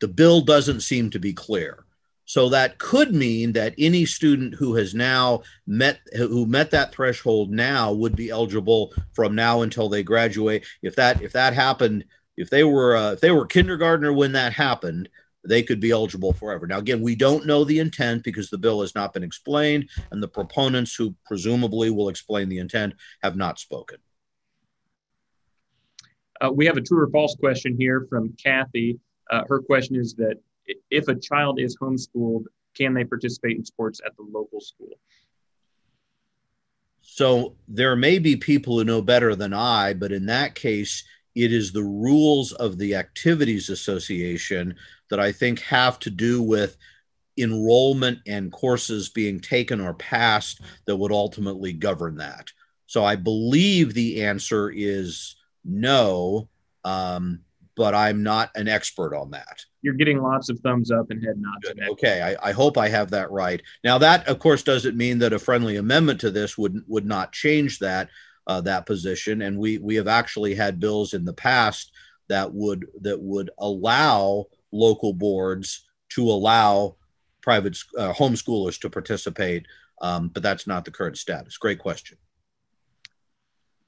the 0.00 0.08
bill 0.08 0.40
doesn't 0.40 0.80
seem 0.80 1.10
to 1.10 1.18
be 1.18 1.32
clear 1.32 1.85
so 2.26 2.48
that 2.48 2.78
could 2.78 3.14
mean 3.14 3.52
that 3.52 3.74
any 3.78 4.04
student 4.04 4.54
who 4.54 4.74
has 4.74 4.94
now 4.94 5.42
met 5.66 6.00
who 6.16 6.44
met 6.44 6.70
that 6.72 6.92
threshold 6.92 7.50
now 7.50 7.92
would 7.92 8.14
be 8.14 8.30
eligible 8.30 8.92
from 9.14 9.34
now 9.34 9.62
until 9.62 9.88
they 9.88 10.02
graduate 10.02 10.64
if 10.82 10.94
that 10.96 11.22
if 11.22 11.32
that 11.32 11.54
happened 11.54 12.04
if 12.36 12.50
they 12.50 12.64
were 12.64 12.96
uh, 12.96 13.12
if 13.12 13.20
they 13.20 13.30
were 13.30 13.46
kindergartner 13.46 14.12
when 14.12 14.32
that 14.32 14.52
happened 14.52 15.08
they 15.48 15.62
could 15.62 15.80
be 15.80 15.90
eligible 15.90 16.32
forever. 16.32 16.66
Now, 16.66 16.78
again, 16.78 17.00
we 17.00 17.14
don't 17.14 17.46
know 17.46 17.62
the 17.62 17.78
intent 17.78 18.24
because 18.24 18.50
the 18.50 18.58
bill 18.58 18.80
has 18.80 18.96
not 18.96 19.12
been 19.12 19.22
explained, 19.22 19.88
and 20.10 20.22
the 20.22 20.26
proponents 20.26 20.94
who 20.94 21.14
presumably 21.24 21.90
will 21.90 22.08
explain 22.08 22.48
the 22.48 22.58
intent 22.58 22.94
have 23.22 23.36
not 23.36 23.58
spoken. 23.58 23.98
Uh, 26.40 26.50
we 26.52 26.66
have 26.66 26.76
a 26.76 26.80
true 26.80 27.00
or 27.00 27.08
false 27.10 27.36
question 27.36 27.76
here 27.78 28.06
from 28.08 28.34
Kathy. 28.42 28.98
Uh, 29.30 29.42
her 29.48 29.60
question 29.60 29.96
is 29.96 30.14
that 30.14 30.36
if 30.90 31.08
a 31.08 31.14
child 31.14 31.60
is 31.60 31.76
homeschooled, 31.76 32.44
can 32.76 32.94
they 32.94 33.04
participate 33.04 33.56
in 33.56 33.64
sports 33.64 34.00
at 34.04 34.16
the 34.16 34.22
local 34.22 34.60
school? 34.60 34.98
So 37.00 37.54
there 37.68 37.96
may 37.96 38.18
be 38.18 38.36
people 38.36 38.78
who 38.78 38.84
know 38.84 39.00
better 39.00 39.34
than 39.34 39.52
I, 39.52 39.94
but 39.94 40.12
in 40.12 40.26
that 40.26 40.54
case, 40.54 41.04
it 41.34 41.52
is 41.52 41.70
the 41.70 41.84
rules 41.84 42.52
of 42.52 42.78
the 42.78 42.94
activities 42.94 43.70
association 43.70 44.74
that 45.10 45.20
I 45.20 45.32
think 45.32 45.60
have 45.60 45.98
to 46.00 46.10
do 46.10 46.42
with 46.42 46.76
enrollment 47.38 48.18
and 48.26 48.50
courses 48.50 49.08
being 49.08 49.40
taken 49.40 49.80
or 49.80 49.94
passed 49.94 50.60
that 50.86 50.96
would 50.96 51.12
ultimately 51.12 51.72
govern 51.72 52.16
that. 52.16 52.50
So 52.86 53.04
I 53.04 53.16
believe 53.16 53.92
the 53.92 54.24
answer 54.24 54.70
is 54.70 55.36
no, 55.64 56.48
um, 56.84 57.40
but 57.76 57.94
I'm 57.94 58.22
not 58.22 58.50
an 58.54 58.68
expert 58.68 59.14
on 59.14 59.30
that. 59.32 59.64
You're 59.82 59.94
getting 59.94 60.20
lots 60.20 60.48
of 60.48 60.58
thumbs 60.60 60.90
up 60.90 61.10
and 61.10 61.22
head 61.22 61.36
nods. 61.36 61.78
Okay, 61.92 62.22
I, 62.22 62.48
I, 62.48 62.52
hope 62.52 62.78
I 62.78 62.88
have 62.88 63.10
that 63.10 63.30
right. 63.30 63.62
Now 63.84 63.98
that, 63.98 64.26
of 64.26 64.38
course, 64.38 64.62
doesn't 64.62 64.96
mean 64.96 65.18
that 65.20 65.34
a 65.34 65.38
friendly 65.38 65.76
amendment 65.76 66.20
to 66.22 66.30
this 66.30 66.56
would 66.56 66.82
would 66.88 67.06
not 67.06 67.32
change 67.32 67.78
that 67.80 68.08
uh, 68.46 68.62
that 68.62 68.86
position. 68.86 69.42
And 69.42 69.58
we 69.58 69.78
we 69.78 69.94
have 69.96 70.08
actually 70.08 70.54
had 70.54 70.80
bills 70.80 71.14
in 71.14 71.24
the 71.24 71.34
past 71.34 71.92
that 72.28 72.52
would 72.52 72.86
that 73.02 73.20
would 73.20 73.50
allow 73.58 74.46
local 74.72 75.12
boards 75.12 75.84
to 76.10 76.30
allow 76.30 76.96
private 77.42 77.78
uh, 77.96 78.12
homeschoolers 78.12 78.80
to 78.80 78.90
participate, 78.90 79.66
um, 80.00 80.28
but 80.28 80.42
that's 80.42 80.66
not 80.66 80.84
the 80.84 80.90
current 80.90 81.18
status. 81.18 81.58
Great 81.58 81.78
question. 81.78 82.18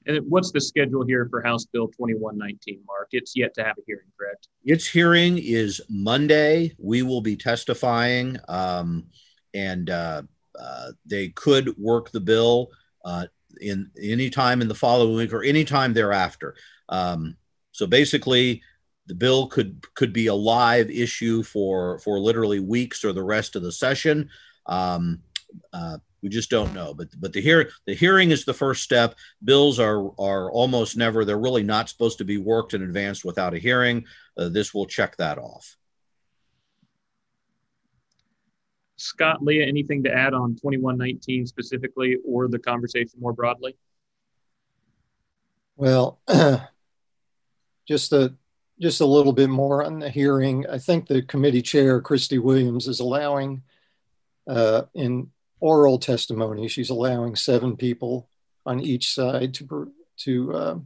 And 0.09 0.25
what's 0.27 0.51
the 0.51 0.59
schedule 0.59 1.05
here 1.05 1.27
for 1.29 1.43
House 1.43 1.65
Bill 1.65 1.85
2119, 1.87 2.81
Mark? 2.87 3.09
It's 3.11 3.33
yet 3.35 3.53
to 3.53 3.63
have 3.63 3.77
a 3.77 3.81
hearing, 3.85 4.07
correct? 4.17 4.47
Its 4.65 4.87
hearing 4.87 5.37
is 5.37 5.79
Monday. 5.87 6.73
We 6.79 7.03
will 7.03 7.21
be 7.21 7.35
testifying, 7.35 8.35
um, 8.47 9.05
and 9.53 9.87
uh, 9.91 10.23
uh, 10.59 10.91
they 11.05 11.29
could 11.29 11.77
work 11.77 12.09
the 12.09 12.21
bill 12.21 12.69
uh, 13.05 13.27
in 13.61 13.91
any 14.01 14.31
time 14.31 14.63
in 14.63 14.67
the 14.67 14.73
following 14.73 15.15
week 15.15 15.31
or 15.31 15.43
any 15.43 15.63
time 15.63 15.93
thereafter. 15.93 16.55
Um, 16.89 17.37
so 17.71 17.85
basically, 17.85 18.63
the 19.05 19.13
bill 19.13 19.45
could 19.45 19.85
could 19.93 20.11
be 20.11 20.25
a 20.25 20.33
live 20.33 20.89
issue 20.89 21.43
for 21.43 21.99
for 21.99 22.19
literally 22.19 22.59
weeks 22.59 23.05
or 23.05 23.13
the 23.13 23.21
rest 23.21 23.55
of 23.55 23.61
the 23.61 23.71
session. 23.71 24.29
Um, 24.65 25.21
uh, 25.71 25.99
we 26.21 26.29
just 26.29 26.49
don't 26.49 26.73
know. 26.73 26.93
But 26.93 27.09
but 27.19 27.33
the 27.33 27.41
hear 27.41 27.69
the 27.85 27.95
hearing 27.95 28.31
is 28.31 28.45
the 28.45 28.53
first 28.53 28.83
step. 28.83 29.15
Bills 29.43 29.79
are 29.79 30.11
are 30.19 30.51
almost 30.51 30.97
never. 30.97 31.25
They're 31.25 31.39
really 31.39 31.63
not 31.63 31.89
supposed 31.89 32.17
to 32.19 32.25
be 32.25 32.37
worked 32.37 32.73
in 32.73 32.83
advance 32.83 33.23
without 33.23 33.53
a 33.53 33.59
hearing. 33.59 34.05
Uh, 34.37 34.49
this 34.49 34.73
will 34.73 34.85
check 34.85 35.17
that 35.17 35.37
off. 35.37 35.75
Scott, 38.97 39.41
Leah, 39.41 39.65
anything 39.65 40.03
to 40.03 40.13
add 40.13 40.33
on 40.33 40.51
2119 40.55 41.47
specifically 41.47 42.17
or 42.25 42.49
the 42.49 42.59
conversation 42.59 43.19
more 43.19 43.31
broadly? 43.31 43.77
Well, 45.77 46.19
just 47.87 48.11
a 48.11 48.35
just 48.81 49.01
a 49.01 49.05
little 49.05 49.33
bit 49.33 49.49
more 49.49 49.83
on 49.83 49.99
the 49.99 50.09
hearing. 50.09 50.65
I 50.67 50.77
think 50.77 51.07
the 51.07 51.21
committee 51.21 51.61
chair, 51.61 52.01
Kristey 52.01 52.41
Williams, 52.41 52.87
is 52.87 52.99
allowing 52.99 53.63
uh, 54.47 54.83
in 54.93 55.29
oral 55.59 55.99
testimony, 55.99 56.67
she's 56.67 56.89
allowing 56.89 57.35
seven 57.35 57.75
people 57.75 58.29
on 58.65 58.79
each 58.79 59.13
side 59.13 59.53
to, 59.55 59.91
to 60.17 60.53
uh, 60.53 60.79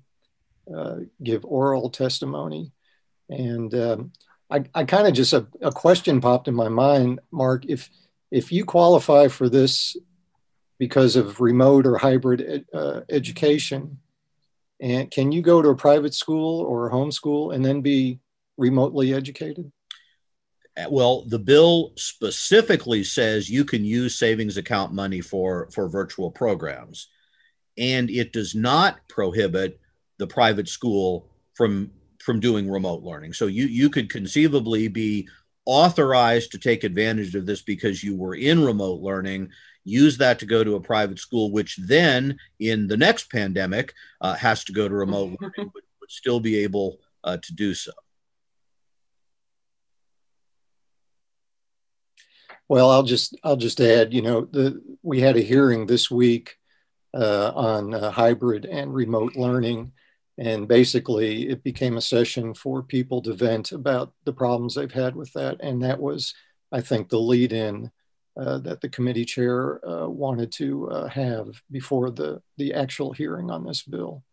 uh, 0.76 0.96
give 1.22 1.46
oral 1.46 1.90
testimony. 1.90 2.72
And 3.30 3.74
um, 3.74 4.12
I, 4.50 4.64
I 4.74 4.84
kind 4.84 5.08
of 5.08 5.14
just 5.14 5.34
a, 5.34 5.48
a 5.62 5.72
question 5.72 6.22
popped 6.22 6.48
in 6.48 6.54
my 6.56 6.70
mind, 6.70 7.20
Mark. 7.32 7.66
If 7.68 7.90
if 8.32 8.52
you 8.52 8.66
qualify 8.66 9.28
for 9.28 9.48
this 9.48 9.96
because 10.80 11.16
of 11.16 11.40
remote 11.40 11.86
or 11.86 11.98
hybrid 11.98 12.42
ed, 12.42 12.66
uh, 12.74 13.02
education, 13.10 14.00
and 14.80 15.10
can 15.12 15.32
you 15.32 15.42
go 15.42 15.62
to 15.62 15.70
a 15.70 15.76
private 15.76 16.14
school 16.14 16.62
or 16.62 16.88
a 16.88 16.92
homeschool 16.92 17.54
and 17.54 17.64
then 17.64 17.82
be 17.82 18.20
remotely 18.58 19.14
educated? 19.14 19.72
Well, 20.90 21.24
the 21.28 21.40
bill 21.40 21.94
specifically 21.98 23.04
says 23.04 23.50
you 23.50 23.64
can 23.64 23.86
use 23.86 24.16
savings 24.16 24.58
account 24.58 24.92
money 24.92 25.22
for 25.22 25.70
for 25.72 25.88
virtual 25.88 26.32
programs, 26.32 27.08
and 27.78 28.10
it 28.10 28.34
does 28.34 28.56
not 28.56 29.08
prohibit 29.08 29.80
the 30.18 30.28
private 30.28 30.68
school 30.68 31.30
from 31.54 31.92
from 32.20 32.40
doing 32.40 32.70
remote 32.70 33.04
learning. 33.04 33.34
So 33.34 33.46
you 33.48 33.66
you 33.66 33.90
could 33.90 34.10
conceivably 34.10 34.88
be 34.88 35.28
authorized 35.66 36.52
to 36.52 36.58
take 36.58 36.84
advantage 36.84 37.36
of 37.36 37.46
this 37.46 37.62
because 37.62 38.04
you 38.04 38.16
were 38.16 38.36
in 38.36 38.64
remote 38.64 39.02
learning 39.02 39.50
use 39.86 40.18
that 40.18 40.40
to 40.40 40.46
go 40.46 40.64
to 40.64 40.76
a 40.76 40.82
private 40.82 41.20
school 41.20 41.52
which 41.52 41.78
then 41.78 42.38
in 42.60 42.88
the 42.88 42.98
next 42.98 43.30
pandemic 43.30 43.94
uh, 44.22 44.34
has 44.34 44.64
to 44.64 44.74
go 44.74 44.88
to 44.88 44.94
remote 44.94 45.38
learning 45.42 45.72
but 45.74 45.84
would 46.02 46.12
still 46.12 46.40
be 46.40 46.58
able 46.58 47.00
uh, 47.24 47.38
to 47.38 47.54
do 47.54 47.74
so 47.74 47.92
well 52.74 52.90
i'll 52.90 53.04
just 53.04 53.38
i'll 53.44 53.58
just 53.68 53.80
add 53.80 54.14
you 54.14 54.22
know 54.22 54.42
the 54.52 54.82
we 55.02 55.20
had 55.20 55.38
a 55.38 55.42
hearing 55.42 55.86
this 55.86 56.10
week 56.10 56.58
uh, 57.16 57.52
on 57.54 57.94
uh, 57.94 58.10
hybrid 58.10 58.66
and 58.66 58.94
remote 58.94 59.36
learning 59.36 59.92
and 60.38 60.68
basically, 60.68 61.50
it 61.50 61.64
became 61.64 61.98
a 61.98 62.02
session 62.02 62.54
for 62.54 62.82
people 62.82 63.22
to 63.22 63.34
vent 63.34 63.72
about 63.72 64.14
the 64.26 64.34
problems 64.34 64.74
they've 64.74 64.92
had 64.92 65.16
with 65.16 65.32
that. 65.34 65.58
And 65.62 65.84
that 65.84 66.00
was, 66.00 66.34
I 66.72 66.82
think, 66.82 67.10
the 67.10 67.20
lead 67.20 67.54
in 67.54 67.92
uh, 68.36 68.58
that 68.60 68.82
the 68.82 68.90
committee 68.90 69.26
chair 69.26 69.88
uh, 69.88 70.08
wanted 70.08 70.52
to 70.54 70.90
uh, 70.90 71.08
have 71.08 71.62
before 71.70 72.10
the, 72.10 72.42
the 72.58 72.74
actual 72.74 73.14
hearing 73.14 73.52
on 73.52 73.64
this 73.64 73.84
bill. 73.84 74.24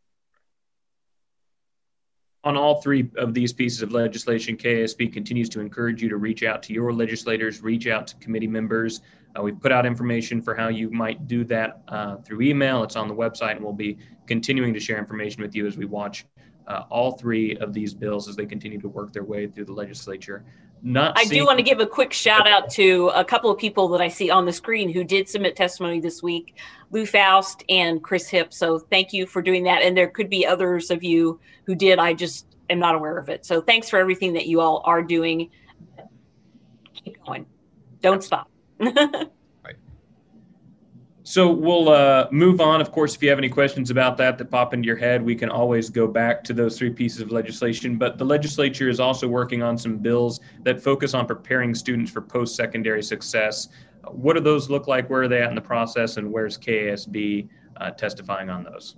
On 2.43 2.57
all 2.57 2.81
three 2.81 3.11
of 3.19 3.35
these 3.35 3.53
pieces 3.53 3.83
of 3.83 3.93
legislation, 3.93 4.57
KSB 4.57 5.13
continues 5.13 5.49
to 5.51 5.61
encourage 5.61 6.03
you 6.03 6.09
to 6.09 6.17
reach 6.17 6.43
out 6.43 6.63
to 6.65 6.73
your 6.73 6.91
legislators, 6.93 7.63
reach 7.63 7.87
out 7.87 8.07
to 8.07 8.17
committee 8.17 8.47
members. 8.47 9.03
Uh, 9.37 9.43
we've 9.43 9.61
put 9.61 9.73
out 9.73 9.85
information 9.85 10.41
for 10.41 10.55
how 10.55 10.69
you 10.69 10.91
might 10.91 11.29
do 11.29 11.45
that 11.45 11.83
uh, 11.89 12.17
through 12.17 12.41
email. 12.41 12.83
It's 12.83 12.97
on 12.97 13.09
the 13.09 13.15
website, 13.15 13.57
and 13.57 13.61
we'll 13.63 13.75
be 13.75 13.99
continuing 14.27 14.73
to 14.73 14.81
share 14.81 14.99
information 14.99 15.43
with 15.43 15.55
you 15.55 15.67
as 15.67 15.77
we 15.77 15.85
watch 15.85 16.25
uh, 16.71 16.85
all 16.89 17.13
three 17.13 17.57
of 17.57 17.75
these 17.75 17.93
bills 17.93 18.29
as 18.29 18.37
they 18.37 18.47
continue 18.47 18.81
to 18.81 18.89
work 18.89 19.13
their 19.13 19.25
way 19.25 19.49
through 19.49 19.65
the 19.65 19.73
legislature. 19.73 20.45
Not 20.83 21.19
I 21.19 21.25
seeing- 21.25 21.43
do 21.43 21.47
want 21.47 21.59
to 21.59 21.65
give 21.65 21.81
a 21.81 21.87
quick 21.87 22.13
shout 22.13 22.49
out 22.49 22.71
to 22.71 23.09
a 23.09 23.25
couple 23.25 23.51
of 23.51 23.59
people 23.59 23.89
that 23.89 24.01
I 24.01 24.09
see 24.09 24.31
on 24.31 24.47
the 24.47 24.53
screen 24.53 24.89
who 24.89 25.03
did 25.03 25.29
submit 25.29 25.57
testimony 25.57 26.01
this 26.01 26.23
week 26.23 26.57
Lou 26.93 27.05
Faust 27.05 27.65
and 27.69 28.03
Chris 28.03 28.29
Hip. 28.29 28.53
So 28.53 28.79
thank 28.79 29.13
you 29.13 29.27
for 29.27 29.43
doing 29.43 29.65
that. 29.65 29.83
And 29.83 29.97
there 29.97 30.09
could 30.09 30.31
be 30.31 30.47
others 30.47 30.91
of 30.91 31.03
you 31.03 31.41
who 31.65 31.75
did. 31.75 31.99
I 31.99 32.15
just 32.15 32.47
am 32.71 32.79
not 32.79 32.95
aware 32.95 33.19
of 33.19 33.29
it. 33.29 33.45
So 33.45 33.61
thanks 33.61 33.91
for 33.91 33.99
everything 33.99 34.33
that 34.35 34.47
you 34.47 34.61
all 34.61 34.83
are 34.85 35.03
doing. 35.03 35.51
Keep 37.05 37.25
going. 37.25 37.47
Don't 38.01 38.23
stop. 38.25 38.49
So 41.31 41.49
we'll 41.49 41.91
uh, 41.91 42.27
move 42.33 42.61
on. 42.61 42.81
Of 42.81 42.91
course, 42.91 43.15
if 43.15 43.23
you 43.23 43.29
have 43.29 43.39
any 43.39 43.49
questions 43.49 43.93
about 43.93 44.17
that 44.17 44.37
that 44.37 44.51
pop 44.51 44.75
into 44.75 44.89
your 44.89 44.97
head, 44.97 45.23
we 45.23 45.37
can 45.37 45.49
always 45.49 45.89
go 45.89 46.09
back 46.09 46.43
to 46.43 46.53
those 46.53 46.77
three 46.77 46.91
pieces 46.91 47.21
of 47.21 47.31
legislation. 47.31 47.97
But 47.97 48.19
the 48.19 48.25
legislature 48.25 48.89
is 48.89 48.99
also 48.99 49.29
working 49.29 49.63
on 49.63 49.79
some 49.79 49.99
bills 49.99 50.41
that 50.65 50.83
focus 50.83 51.15
on 51.15 51.27
preparing 51.27 51.73
students 51.73 52.11
for 52.11 52.21
post 52.21 52.57
secondary 52.57 53.01
success. 53.01 53.69
What 54.09 54.35
do 54.35 54.41
those 54.41 54.71
look 54.71 54.89
like? 54.89 55.09
Where 55.09 55.23
are 55.23 55.29
they 55.29 55.41
at 55.41 55.51
in 55.51 55.55
the 55.55 55.61
process? 55.61 56.17
And 56.17 56.33
where's 56.33 56.59
KASB 56.59 57.49
uh, 57.77 57.91
testifying 57.93 58.51
on 58.51 58.65
those? 58.65 58.97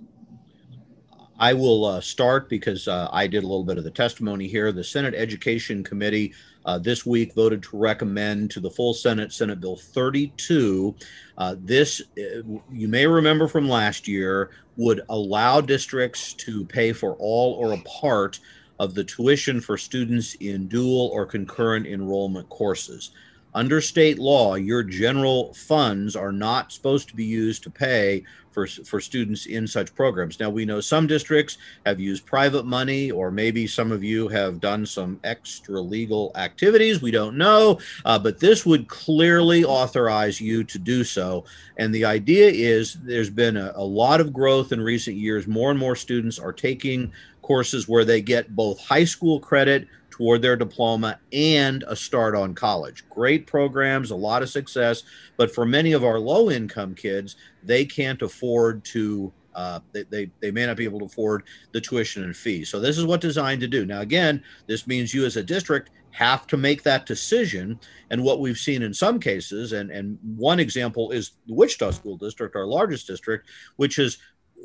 I 1.37 1.53
will 1.53 1.85
uh, 1.85 2.01
start 2.01 2.49
because 2.49 2.87
uh, 2.87 3.09
I 3.11 3.27
did 3.27 3.43
a 3.43 3.47
little 3.47 3.63
bit 3.63 3.77
of 3.77 3.83
the 3.83 3.91
testimony 3.91 4.47
here. 4.47 4.71
The 4.71 4.83
Senate 4.83 5.13
Education 5.13 5.83
Committee 5.83 6.33
uh, 6.65 6.77
this 6.77 7.05
week 7.05 7.33
voted 7.33 7.63
to 7.63 7.77
recommend 7.77 8.51
to 8.51 8.59
the 8.59 8.69
full 8.69 8.93
Senate 8.93 9.31
Senate 9.33 9.59
Bill 9.59 9.75
32. 9.75 10.95
Uh, 11.37 11.55
this, 11.59 12.01
uh, 12.17 12.41
you 12.71 12.87
may 12.87 13.05
remember 13.05 13.47
from 13.47 13.67
last 13.67 14.07
year, 14.07 14.51
would 14.77 15.01
allow 15.09 15.61
districts 15.61 16.33
to 16.33 16.65
pay 16.65 16.93
for 16.93 17.15
all 17.19 17.53
or 17.53 17.73
a 17.73 17.81
part 17.81 18.39
of 18.79 18.95
the 18.95 19.03
tuition 19.03 19.61
for 19.61 19.77
students 19.77 20.35
in 20.35 20.67
dual 20.67 21.09
or 21.13 21.25
concurrent 21.25 21.85
enrollment 21.85 22.49
courses. 22.49 23.11
Under 23.55 23.81
state 23.81 24.19
law, 24.19 24.55
your 24.55 24.83
general 24.83 25.53
funds 25.53 26.15
are 26.15 26.31
not 26.31 26.71
supposed 26.71 27.07
to 27.09 27.15
be 27.15 27.25
used 27.25 27.63
to 27.63 27.69
pay 27.69 28.23
for, 28.53 28.67
for 28.67 29.01
students 29.01 29.47
in 29.47 29.67
such 29.67 29.93
programs. 29.95 30.39
Now, 30.39 30.49
we 30.49 30.65
know 30.65 30.79
some 30.79 31.07
districts 31.07 31.57
have 31.85 31.99
used 31.99 32.25
private 32.25 32.65
money, 32.65 33.11
or 33.11 33.31
maybe 33.31 33.67
some 33.67 33.91
of 33.91 34.03
you 34.03 34.27
have 34.27 34.59
done 34.59 34.85
some 34.85 35.19
extra 35.23 35.81
legal 35.81 36.31
activities. 36.35 37.01
We 37.01 37.11
don't 37.11 37.37
know, 37.37 37.79
uh, 38.05 38.19
but 38.19 38.39
this 38.39 38.65
would 38.65 38.87
clearly 38.87 39.63
authorize 39.63 40.39
you 40.39 40.63
to 40.65 40.79
do 40.79 41.03
so. 41.03 41.45
And 41.77 41.93
the 41.93 42.05
idea 42.05 42.47
is 42.47 42.93
there's 43.03 43.31
been 43.31 43.57
a, 43.57 43.73
a 43.75 43.83
lot 43.83 44.21
of 44.21 44.33
growth 44.33 44.71
in 44.71 44.81
recent 44.81 45.17
years. 45.17 45.47
More 45.47 45.71
and 45.71 45.79
more 45.79 45.95
students 45.95 46.39
are 46.39 46.53
taking 46.53 47.11
courses 47.41 47.89
where 47.89 48.05
they 48.05 48.21
get 48.21 48.55
both 48.55 48.79
high 48.79 49.03
school 49.03 49.39
credit 49.39 49.87
toward 50.13 50.43
their 50.43 50.55
diploma 50.55 51.19
and 51.31 51.83
a 51.87 51.95
start 51.95 52.35
on 52.35 52.53
college. 52.53 53.03
Great 53.09 53.47
programs, 53.47 54.11
a 54.11 54.15
lot 54.15 54.43
of 54.43 54.49
success, 54.49 55.01
but 55.37 55.53
for 55.53 55.65
many 55.65 55.91
of 55.91 56.03
our 56.03 56.19
low 56.19 56.51
income 56.51 56.93
kids, 56.93 57.35
they 57.63 57.83
can't 57.83 58.21
afford 58.21 58.85
to. 58.85 59.33
Uh, 59.55 59.79
they, 59.91 60.03
they, 60.03 60.31
they 60.39 60.51
may 60.51 60.65
not 60.65 60.77
be 60.77 60.83
able 60.83 60.99
to 60.99 61.05
afford 61.05 61.43
the 61.73 61.81
tuition 61.81 62.23
and 62.23 62.35
fees. 62.35 62.69
So, 62.69 62.79
this 62.79 62.97
is 62.97 63.05
what 63.05 63.21
designed 63.21 63.61
to 63.61 63.67
do. 63.67 63.87
Now, 63.87 64.01
again, 64.01 64.43
this 64.67 64.85
means 64.85 65.15
you 65.15 65.25
as 65.25 65.35
a 65.35 65.43
district 65.43 65.89
have 66.11 66.45
to 66.47 66.57
make 66.57 66.83
that 66.83 67.07
decision. 67.07 67.79
And 68.11 68.23
what 68.23 68.39
we've 68.39 68.57
seen 68.57 68.83
in 68.83 68.93
some 68.93 69.19
cases, 69.19 69.73
and, 69.73 69.89
and 69.89 70.19
one 70.37 70.59
example 70.59 71.09
is 71.09 71.31
the 71.47 71.55
Wichita 71.55 71.89
School 71.91 72.17
District, 72.17 72.55
our 72.55 72.65
largest 72.65 73.07
district, 73.07 73.47
which 73.77 73.95
has 73.95 74.17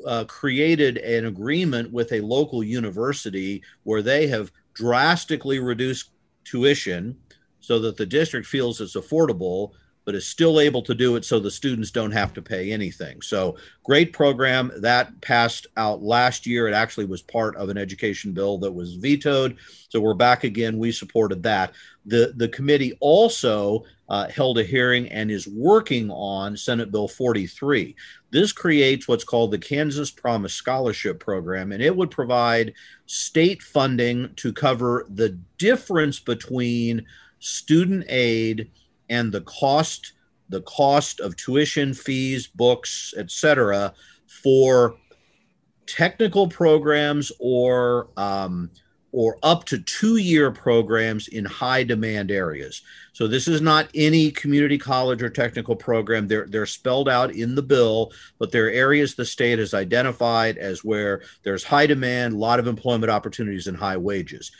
uh, 0.07 0.25
created 0.25 0.99
an 0.99 1.27
agreement 1.27 1.91
with 1.93 2.13
a 2.13 2.21
local 2.21 2.63
university 2.63 3.63
where 3.85 4.03
they 4.03 4.27
have 4.27 4.53
drastically 4.79 5.59
reduce 5.59 6.05
tuition 6.45 7.17
so 7.61 7.81
that 7.81 7.97
the 7.97 8.07
district 8.07 8.47
feels 8.47 8.81
it's 8.81 8.95
affordable 8.95 9.73
but 10.09 10.15
is 10.15 10.27
still 10.27 10.59
able 10.59 10.81
to 10.81 10.95
do 10.95 11.17
it 11.17 11.25
so 11.27 11.39
the 11.39 11.51
students 11.51 11.91
don't 11.91 12.13
have 12.13 12.33
to 12.33 12.41
pay 12.41 12.73
anything. 12.73 13.21
So, 13.21 13.59
great 13.85 14.11
program 14.11 14.73
that 14.79 15.21
passed 15.21 15.67
out 15.77 16.03
last 16.03 16.47
year. 16.47 16.67
It 16.67 16.73
actually 16.73 17.05
was 17.05 17.21
part 17.21 17.55
of 17.57 17.69
an 17.69 17.77
education 17.77 18.33
bill 18.33 18.57
that 18.61 18.73
was 18.73 18.95
vetoed. 18.95 19.59
So, 19.91 20.01
we're 20.01 20.15
back 20.15 20.45
again. 20.45 20.79
We 20.79 20.93
supported 20.93 21.43
that. 21.43 21.75
The, 22.07 22.33
the 22.37 22.49
committee 22.49 22.97
also 23.01 23.85
uh, 24.09 24.29
held 24.29 24.57
a 24.57 24.65
hearing 24.65 25.09
and 25.09 25.31
is 25.31 25.47
working 25.47 26.11
on 26.11 26.57
Senate 26.57 26.91
Bill 26.91 27.07
43. 27.07 27.95
This 28.31 28.53
creates 28.53 29.09
what's 29.09 29.25
called 29.25 29.51
the 29.51 29.59
Kansas 29.59 30.11
Promise 30.11 30.55
Scholarship 30.55 31.19
Program, 31.19 31.73
and 31.73 31.83
it 31.83 31.97
would 31.97 32.11
provide 32.11 32.75
state 33.07 33.63
funding 33.63 34.35
to 34.37 34.53
cover 34.53 35.07
the 35.09 35.39
difference 35.57 36.21
between 36.21 37.07
student 37.39 38.05
aid 38.09 38.71
and 39.09 39.33
the 39.33 39.41
cost 39.43 40.13
the 40.51 40.63
cost 40.63 41.21
of 41.21 41.37
tuition 41.37 41.93
fees 41.93 42.47
books 42.47 43.13
etc 43.19 43.93
for 44.27 44.97
technical 45.87 46.47
programs 46.49 47.33
or 47.39 48.09
um, 48.17 48.71
or 49.13 49.39
up 49.43 49.65
to 49.65 49.79
two 49.79 50.17
year 50.17 50.51
programs 50.51 51.29
in 51.29 51.45
high 51.45 51.83
demand 51.83 52.31
areas. 52.31 52.83
So 53.19 53.27
this 53.27 53.49
is 53.49 53.61
not 53.61 53.89
any 53.97 54.31
community 54.31 54.79
college 54.79 55.25
or 55.25 55.29
technical 55.29 55.75
program. 55.75 56.29
They're, 56.29 56.47
they're 56.47 56.67
spelled 56.67 57.09
out 57.09 57.33
in 57.33 57.57
the 57.57 57.63
bill, 57.63 58.13
but 58.39 58.53
there 58.53 58.67
are 58.67 58.71
areas 58.71 59.17
the 59.17 59.25
state 59.25 59.59
has 59.59 59.75
identified 59.75 60.57
as 60.57 60.85
where 60.85 61.23
there's 61.43 61.65
high 61.65 61.87
demand, 61.87 62.35
a 62.35 62.39
lot 62.39 62.61
of 62.61 62.69
employment 62.69 63.11
opportunities, 63.11 63.67
and 63.67 63.77
high 63.77 63.97
wages. 63.97 64.53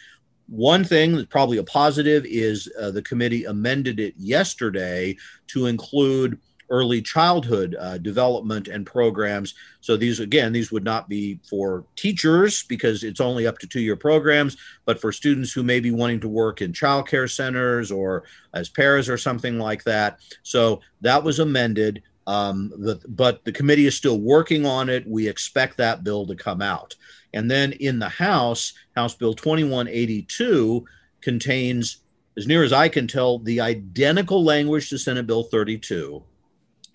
One 0.49 0.83
thing 0.83 1.15
that's 1.15 1.29
probably 1.29 1.59
a 1.59 1.63
positive 1.63 2.27
is 2.27 2.69
uh, 2.81 2.91
the 2.91 3.01
committee 3.01 3.45
amended 3.45 4.01
it 4.01 4.15
yesterday 4.17 5.17
to 5.53 5.67
include 5.67 6.41
early 6.71 7.01
childhood 7.01 7.77
uh, 7.79 7.99
development 7.99 8.69
and 8.69 8.87
programs. 8.87 9.55
So 9.81 9.97
these, 9.97 10.21
again, 10.21 10.53
these 10.53 10.71
would 10.71 10.85
not 10.85 11.09
be 11.09 11.41
for 11.49 11.85
teachers 11.97 12.63
because 12.65 13.05
it's 13.05 13.21
only 13.21 13.47
up 13.47 13.59
to 13.59 13.67
two-year 13.67 13.97
programs, 13.97 14.57
but 14.85 15.01
for 15.01 15.13
students 15.13 15.53
who 15.53 15.63
may 15.63 15.81
be 15.81 15.91
wanting 15.91 16.21
to 16.21 16.29
work 16.29 16.61
in 16.61 16.73
childcare 16.73 17.31
centers 17.31 17.91
or 17.91 18.25
as 18.55 18.69
pairs 18.69 19.09
or 19.09 19.19
something 19.19 19.59
like 19.59 19.85
that. 19.85 20.19
So 20.43 20.81
that 21.01 21.23
was 21.23 21.39
amended. 21.39 22.03
Um, 22.27 22.71
the, 22.77 23.01
but 23.09 23.45
the 23.45 23.53
committee 23.53 23.87
is 23.87 23.97
still 23.97 24.21
working 24.21 24.67
on 24.67 24.91
it. 24.91 25.09
We 25.09 25.27
expect 25.29 25.79
that 25.79 26.05
bill 26.05 26.27
to 26.27 26.35
come 26.35 26.61
out. 26.61 26.95
And 27.33 27.51
then 27.51 27.73
in 27.73 27.99
the 27.99 28.09
House, 28.09 28.73
House 28.95 29.15
Bill 29.15 29.35
2182 29.35 30.85
contains, 31.21 31.99
as 32.37 32.47
near 32.47 32.63
as 32.63 32.73
I 32.73 32.89
can 32.89 33.07
tell, 33.07 33.39
the 33.39 33.61
identical 33.61 34.45
language 34.45 34.91
to 34.91 34.99
Senate 34.99 35.27
Bill 35.27 35.45
32, 35.45 36.23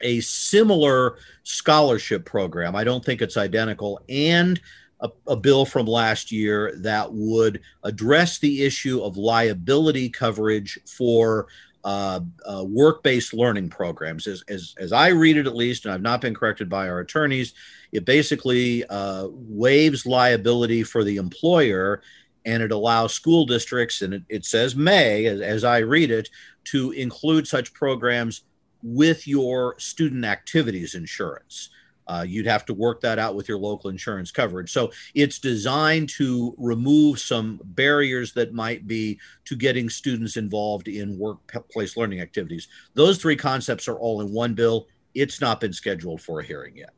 a 0.03 0.21
similar 0.21 1.17
scholarship 1.43 2.25
program. 2.25 2.75
I 2.75 2.83
don't 2.83 3.03
think 3.03 3.21
it's 3.21 3.37
identical, 3.37 4.01
and 4.07 4.61
a, 4.99 5.09
a, 5.27 5.35
bill 5.35 5.65
from 5.65 5.85
last 5.85 6.31
year 6.31 6.73
that 6.77 7.11
would 7.11 7.61
address 7.83 8.39
the 8.39 8.63
issue 8.63 9.01
of 9.01 9.17
liability 9.17 10.09
coverage 10.09 10.79
for 10.87 11.47
uh, 11.83 12.21
uh, 12.45 12.63
work-based 12.65 13.33
learning 13.33 13.69
programs. 13.69 14.27
As, 14.27 14.43
as, 14.47 14.73
as 14.77 14.93
I 14.93 15.09
read 15.09 15.37
it, 15.37 15.47
at 15.47 15.55
least, 15.55 15.85
and 15.85 15.93
I've 15.93 16.01
not 16.01 16.21
been 16.21 16.33
corrected 16.33 16.69
by 16.69 16.87
our 16.87 16.99
attorneys, 16.99 17.53
it 17.91 18.05
basically 18.05 18.85
uh, 18.85 19.27
waives 19.29 20.05
liability 20.05 20.83
for 20.83 21.03
the 21.03 21.17
employer, 21.17 22.01
and 22.45 22.63
it 22.63 22.71
allows 22.71 23.13
school 23.13 23.45
districts, 23.45 24.01
and 24.01 24.13
it, 24.13 24.23
it 24.29 24.45
says 24.45 24.75
may, 24.75 25.25
as, 25.25 25.41
as 25.41 25.63
I 25.65 25.79
read 25.79 26.11
it, 26.11 26.29
to 26.65 26.91
include 26.91 27.47
such 27.47 27.73
programs 27.73 28.43
with 28.83 29.27
your 29.27 29.79
student 29.79 30.25
activities 30.25 30.93
insurance. 30.93 31.69
Uh, 32.05 32.25
you'd 32.27 32.45
have 32.45 32.65
to 32.65 32.73
work 32.73 32.99
that 33.01 33.17
out 33.17 33.33
with 33.33 33.47
your 33.47 33.57
local 33.57 33.89
insurance 33.89 34.29
coverage. 34.29 34.69
So 34.71 34.91
it's 35.15 35.39
designed 35.39 36.09
to 36.17 36.53
remove 36.57 37.19
some 37.19 37.61
barriers 37.63 38.33
that 38.33 38.53
might 38.53 38.85
be 38.87 39.19
to 39.45 39.55
getting 39.55 39.89
students 39.89 40.35
involved 40.35 40.89
in 40.89 41.17
workplace 41.17 41.95
learning 41.95 42.19
activities. 42.19 42.67
Those 42.93 43.17
three 43.17 43.37
concepts 43.37 43.87
are 43.87 43.97
all 43.97 44.19
in 44.19 44.33
one 44.33 44.53
bill. 44.53 44.87
It's 45.13 45.39
not 45.39 45.61
been 45.61 45.73
scheduled 45.73 46.21
for 46.21 46.41
a 46.41 46.43
hearing 46.43 46.75
yet. 46.75 46.93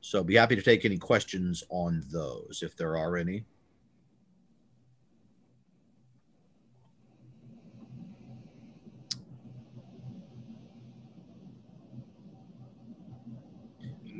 So 0.00 0.24
be 0.24 0.34
happy 0.34 0.56
to 0.56 0.62
take 0.62 0.84
any 0.84 0.98
questions 0.98 1.62
on 1.70 2.02
those 2.10 2.60
if 2.62 2.76
there 2.76 2.96
are 2.96 3.16
any. 3.16 3.44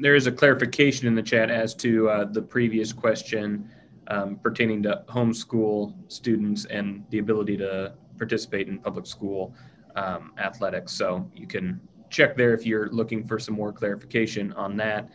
There 0.00 0.14
is 0.14 0.26
a 0.26 0.32
clarification 0.32 1.06
in 1.06 1.14
the 1.14 1.22
chat 1.22 1.50
as 1.50 1.74
to 1.74 2.08
uh, 2.08 2.24
the 2.24 2.42
previous 2.42 2.92
question 2.92 3.68
um, 4.08 4.36
pertaining 4.36 4.82
to 4.82 5.02
homeschool 5.08 5.94
students 6.08 6.64
and 6.66 7.04
the 7.10 7.18
ability 7.18 7.56
to 7.56 7.94
participate 8.18 8.68
in 8.68 8.78
public 8.78 9.06
school 9.06 9.54
um, 9.96 10.32
athletics. 10.38 10.92
So 10.92 11.30
you 11.34 11.46
can 11.46 11.80
check 12.10 12.36
there 12.36 12.54
if 12.54 12.66
you're 12.66 12.88
looking 12.90 13.26
for 13.26 13.38
some 13.38 13.54
more 13.54 13.72
clarification 13.72 14.52
on 14.54 14.76
that. 14.76 15.10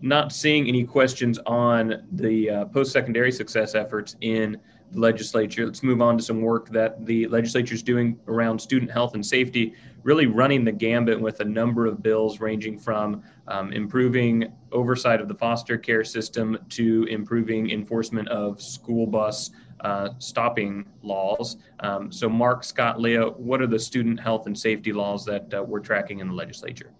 Not 0.00 0.32
seeing 0.32 0.66
any 0.66 0.84
questions 0.84 1.38
on 1.46 2.06
the 2.12 2.50
uh, 2.50 2.64
post 2.66 2.92
secondary 2.92 3.30
success 3.30 3.74
efforts 3.74 4.16
in 4.20 4.58
the 4.90 4.98
legislature. 4.98 5.64
Let's 5.64 5.82
move 5.82 6.02
on 6.02 6.18
to 6.18 6.24
some 6.24 6.40
work 6.40 6.68
that 6.70 7.06
the 7.06 7.28
legislature 7.28 7.74
is 7.74 7.82
doing 7.82 8.18
around 8.26 8.58
student 8.60 8.90
health 8.90 9.14
and 9.14 9.24
safety, 9.24 9.74
really 10.02 10.26
running 10.26 10.64
the 10.64 10.72
gambit 10.72 11.20
with 11.20 11.40
a 11.40 11.44
number 11.44 11.86
of 11.86 12.02
bills 12.02 12.40
ranging 12.40 12.78
from 12.78 13.22
um, 13.48 13.72
improving 13.72 14.52
oversight 14.72 15.20
of 15.20 15.28
the 15.28 15.34
foster 15.34 15.78
care 15.78 16.04
system 16.04 16.58
to 16.68 17.04
improving 17.04 17.70
enforcement 17.70 18.28
of 18.28 18.60
school 18.60 19.06
bus 19.06 19.50
uh, 19.80 20.10
stopping 20.18 20.86
laws. 21.02 21.56
Um, 21.80 22.12
so, 22.12 22.28
Mark, 22.28 22.64
Scott, 22.64 23.00
Leah, 23.00 23.30
what 23.30 23.60
are 23.60 23.66
the 23.66 23.78
student 23.78 24.20
health 24.20 24.46
and 24.46 24.58
safety 24.58 24.92
laws 24.92 25.24
that 25.24 25.52
uh, 25.52 25.62
we're 25.62 25.80
tracking 25.80 26.20
in 26.20 26.28
the 26.28 26.34
legislature? 26.34 26.92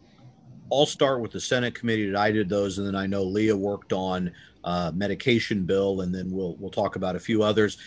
I'll 0.73 0.87
start 0.87 1.21
with 1.21 1.33
the 1.33 1.41
Senate 1.41 1.75
committee 1.75 2.11
that 2.11 2.19
I 2.19 2.33
did 2.33 2.49
those, 2.49 2.79
and 2.79 2.87
then 2.87 2.97
I 2.97 3.07
know 3.07 3.23
Leah 3.23 3.57
worked 3.57 3.93
on 3.93 4.33
uh, 4.65 4.91
medication 4.95 5.65
bill, 5.65 6.01
and 6.01 6.15
then 6.15 6.31
we'll 6.31 6.57
we'll 6.57 6.71
talk 6.71 6.97
about 6.97 7.15
a 7.15 7.21
few 7.21 7.43
others. 7.43 7.79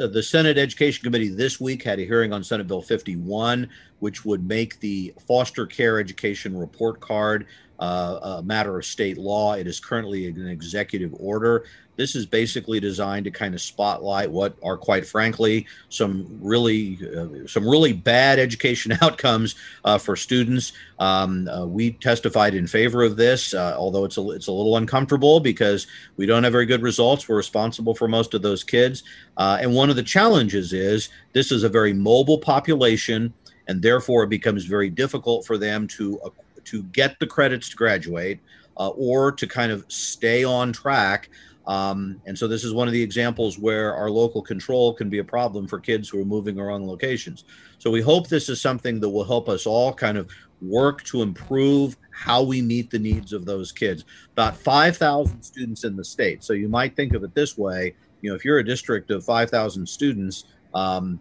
Uh, 0.00 0.06
the 0.06 0.22
Senate 0.22 0.56
Education 0.56 1.02
Committee 1.02 1.28
this 1.28 1.60
week 1.60 1.82
had 1.82 1.98
a 1.98 2.04
hearing 2.04 2.32
on 2.32 2.42
Senate 2.42 2.66
Bill 2.66 2.80
51, 2.80 3.68
which 3.98 4.24
would 4.24 4.46
make 4.46 4.80
the 4.80 5.12
foster 5.26 5.66
care 5.66 5.98
education 6.00 6.56
report 6.56 7.00
card 7.00 7.46
uh, 7.82 8.36
a 8.38 8.42
matter 8.44 8.78
of 8.78 8.84
state 8.84 9.18
law. 9.18 9.54
It 9.54 9.66
is 9.66 9.80
currently 9.80 10.28
an 10.28 10.46
executive 10.46 11.12
order. 11.18 11.64
This 11.96 12.14
is 12.14 12.26
basically 12.26 12.78
designed 12.78 13.24
to 13.24 13.32
kind 13.32 13.54
of 13.54 13.60
spotlight 13.60 14.30
what 14.30 14.56
are, 14.62 14.76
quite 14.76 15.04
frankly, 15.04 15.66
some 15.88 16.38
really 16.40 16.98
uh, 17.02 17.46
some 17.48 17.68
really 17.68 17.92
bad 17.92 18.38
education 18.38 18.96
outcomes 19.02 19.56
uh, 19.84 19.98
for 19.98 20.14
students. 20.14 20.72
Um, 21.00 21.48
uh, 21.48 21.66
we 21.66 21.90
testified 21.94 22.54
in 22.54 22.68
favor 22.68 23.02
of 23.02 23.16
this, 23.16 23.52
uh, 23.52 23.74
although 23.76 24.04
it's 24.04 24.16
a 24.16 24.30
it's 24.30 24.46
a 24.46 24.52
little 24.52 24.76
uncomfortable 24.76 25.40
because 25.40 25.88
we 26.16 26.24
don't 26.24 26.44
have 26.44 26.52
very 26.52 26.66
good 26.66 26.82
results. 26.82 27.28
We're 27.28 27.36
responsible 27.36 27.96
for 27.96 28.06
most 28.06 28.32
of 28.32 28.42
those 28.42 28.62
kids, 28.62 29.02
uh, 29.36 29.58
and 29.60 29.74
one 29.74 29.90
of 29.90 29.96
the 29.96 30.04
challenges 30.04 30.72
is 30.72 31.08
this 31.32 31.50
is 31.50 31.64
a 31.64 31.68
very 31.68 31.92
mobile 31.92 32.38
population, 32.38 33.34
and 33.66 33.82
therefore 33.82 34.22
it 34.22 34.30
becomes 34.30 34.66
very 34.66 34.88
difficult 34.88 35.44
for 35.44 35.58
them 35.58 35.88
to 35.88 36.20
to 36.64 36.82
get 36.84 37.18
the 37.18 37.26
credits 37.26 37.68
to 37.70 37.76
graduate 37.76 38.40
uh, 38.76 38.88
or 38.90 39.32
to 39.32 39.46
kind 39.46 39.72
of 39.72 39.84
stay 39.88 40.44
on 40.44 40.72
track 40.72 41.28
um, 41.66 42.20
and 42.26 42.36
so 42.36 42.48
this 42.48 42.64
is 42.64 42.74
one 42.74 42.88
of 42.88 42.92
the 42.92 43.02
examples 43.02 43.58
where 43.58 43.94
our 43.94 44.10
local 44.10 44.42
control 44.42 44.92
can 44.92 45.08
be 45.08 45.18
a 45.18 45.24
problem 45.24 45.68
for 45.68 45.78
kids 45.78 46.08
who 46.08 46.20
are 46.20 46.24
moving 46.24 46.58
around 46.58 46.86
locations. 46.86 47.44
So 47.78 47.90
we 47.90 48.00
hope 48.00 48.28
this 48.28 48.48
is 48.48 48.60
something 48.60 49.00
that 49.00 49.08
will 49.08 49.24
help 49.24 49.48
us 49.48 49.66
all 49.66 49.92
kind 49.92 50.18
of 50.18 50.28
work 50.60 51.02
to 51.04 51.22
improve 51.22 51.96
how 52.10 52.42
we 52.42 52.62
meet 52.62 52.90
the 52.90 52.98
needs 52.98 53.32
of 53.32 53.44
those 53.44 53.70
kids. 53.70 54.04
About 54.32 54.56
5,000 54.56 55.42
students 55.42 55.84
in 55.84 55.96
the 55.96 56.04
state. 56.04 56.42
So 56.42 56.52
you 56.52 56.68
might 56.68 56.96
think 56.96 57.14
of 57.14 57.22
it 57.24 57.34
this 57.34 57.56
way, 57.56 57.94
you 58.20 58.30
know, 58.30 58.36
if 58.36 58.44
you're 58.44 58.58
a 58.58 58.64
district 58.64 59.10
of 59.10 59.24
5,000 59.24 59.86
students, 59.86 60.44
um, 60.74 61.20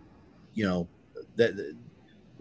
you 0.53 0.67
know, 0.67 0.87
that 1.35 1.75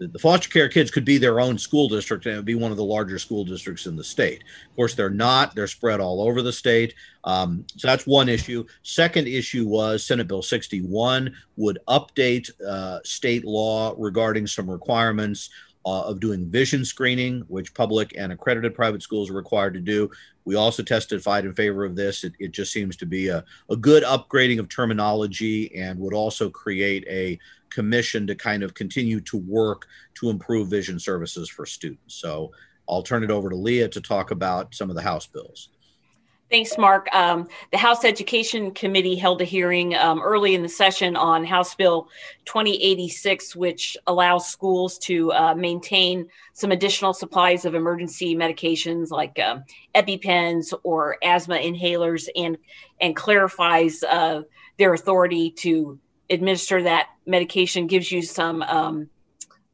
the 0.07 0.19
foster 0.19 0.49
care 0.49 0.67
kids 0.67 0.89
could 0.89 1.05
be 1.05 1.17
their 1.17 1.39
own 1.39 1.57
school 1.57 1.87
district 1.87 2.25
and 2.25 2.33
it 2.33 2.37
would 2.37 2.45
be 2.45 2.55
one 2.55 2.71
of 2.71 2.77
the 2.77 2.83
larger 2.83 3.19
school 3.19 3.45
districts 3.45 3.85
in 3.85 3.95
the 3.95 4.03
state. 4.03 4.43
Of 4.69 4.75
course, 4.75 4.95
they're 4.95 5.09
not. 5.09 5.53
They're 5.53 5.67
spread 5.67 5.99
all 5.99 6.21
over 6.21 6.41
the 6.41 6.53
state. 6.53 6.95
Um, 7.23 7.65
so 7.77 7.87
that's 7.87 8.07
one 8.07 8.27
issue. 8.27 8.65
Second 8.81 9.27
issue 9.27 9.67
was 9.67 10.03
Senate 10.03 10.27
Bill 10.27 10.41
61 10.41 11.33
would 11.57 11.77
update 11.87 12.49
uh, 12.65 12.99
state 13.03 13.45
law 13.45 13.93
regarding 13.97 14.47
some 14.47 14.69
requirements 14.69 15.49
uh, 15.85 16.01
of 16.01 16.19
doing 16.19 16.49
vision 16.49 16.85
screening, 16.85 17.43
which 17.47 17.73
public 17.73 18.13
and 18.17 18.31
accredited 18.31 18.75
private 18.75 19.01
schools 19.01 19.29
are 19.29 19.33
required 19.33 19.73
to 19.73 19.79
do. 19.79 20.09
We 20.45 20.55
also 20.55 20.83
testified 20.83 21.45
in 21.45 21.53
favor 21.53 21.85
of 21.85 21.95
this. 21.95 22.23
It, 22.23 22.33
it 22.39 22.51
just 22.51 22.71
seems 22.71 22.95
to 22.97 23.05
be 23.05 23.29
a, 23.29 23.43
a 23.69 23.75
good 23.75 24.03
upgrading 24.03 24.59
of 24.59 24.69
terminology 24.69 25.75
and 25.75 25.99
would 25.99 26.13
also 26.13 26.49
create 26.49 27.05
a 27.07 27.39
commission 27.69 28.27
to 28.27 28.35
kind 28.35 28.63
of 28.63 28.73
continue 28.73 29.21
to 29.21 29.37
work 29.37 29.87
to 30.15 30.29
improve 30.29 30.67
vision 30.67 30.99
services 30.99 31.49
for 31.49 31.65
students. 31.65 32.15
So 32.15 32.51
I'll 32.87 33.03
turn 33.03 33.23
it 33.23 33.31
over 33.31 33.49
to 33.49 33.55
Leah 33.55 33.87
to 33.89 34.01
talk 34.01 34.31
about 34.31 34.75
some 34.75 34.89
of 34.89 34.95
the 34.95 35.01
House 35.01 35.25
bills. 35.25 35.69
Thanks, 36.51 36.77
Mark. 36.77 37.07
Um, 37.15 37.47
the 37.71 37.77
House 37.77 38.03
Education 38.03 38.71
Committee 38.71 39.15
held 39.15 39.39
a 39.39 39.45
hearing 39.45 39.95
um, 39.95 40.21
early 40.21 40.53
in 40.53 40.61
the 40.61 40.67
session 40.67 41.15
on 41.15 41.45
House 41.45 41.73
Bill 41.75 42.09
2086, 42.43 43.55
which 43.55 43.95
allows 44.05 44.49
schools 44.49 44.97
to 44.97 45.31
uh, 45.31 45.55
maintain 45.55 46.27
some 46.51 46.73
additional 46.73 47.13
supplies 47.13 47.63
of 47.63 47.73
emergency 47.73 48.35
medications 48.35 49.11
like 49.11 49.39
um, 49.39 49.63
EpiPens 49.95 50.73
or 50.83 51.15
asthma 51.23 51.55
inhalers 51.55 52.27
and, 52.35 52.57
and 52.99 53.15
clarifies 53.15 54.03
uh, 54.03 54.41
their 54.77 54.93
authority 54.93 55.51
to 55.51 55.97
administer 56.29 56.83
that 56.83 57.07
medication, 57.25 57.87
gives 57.87 58.11
you 58.11 58.21
some 58.21 58.61
um, 58.63 59.09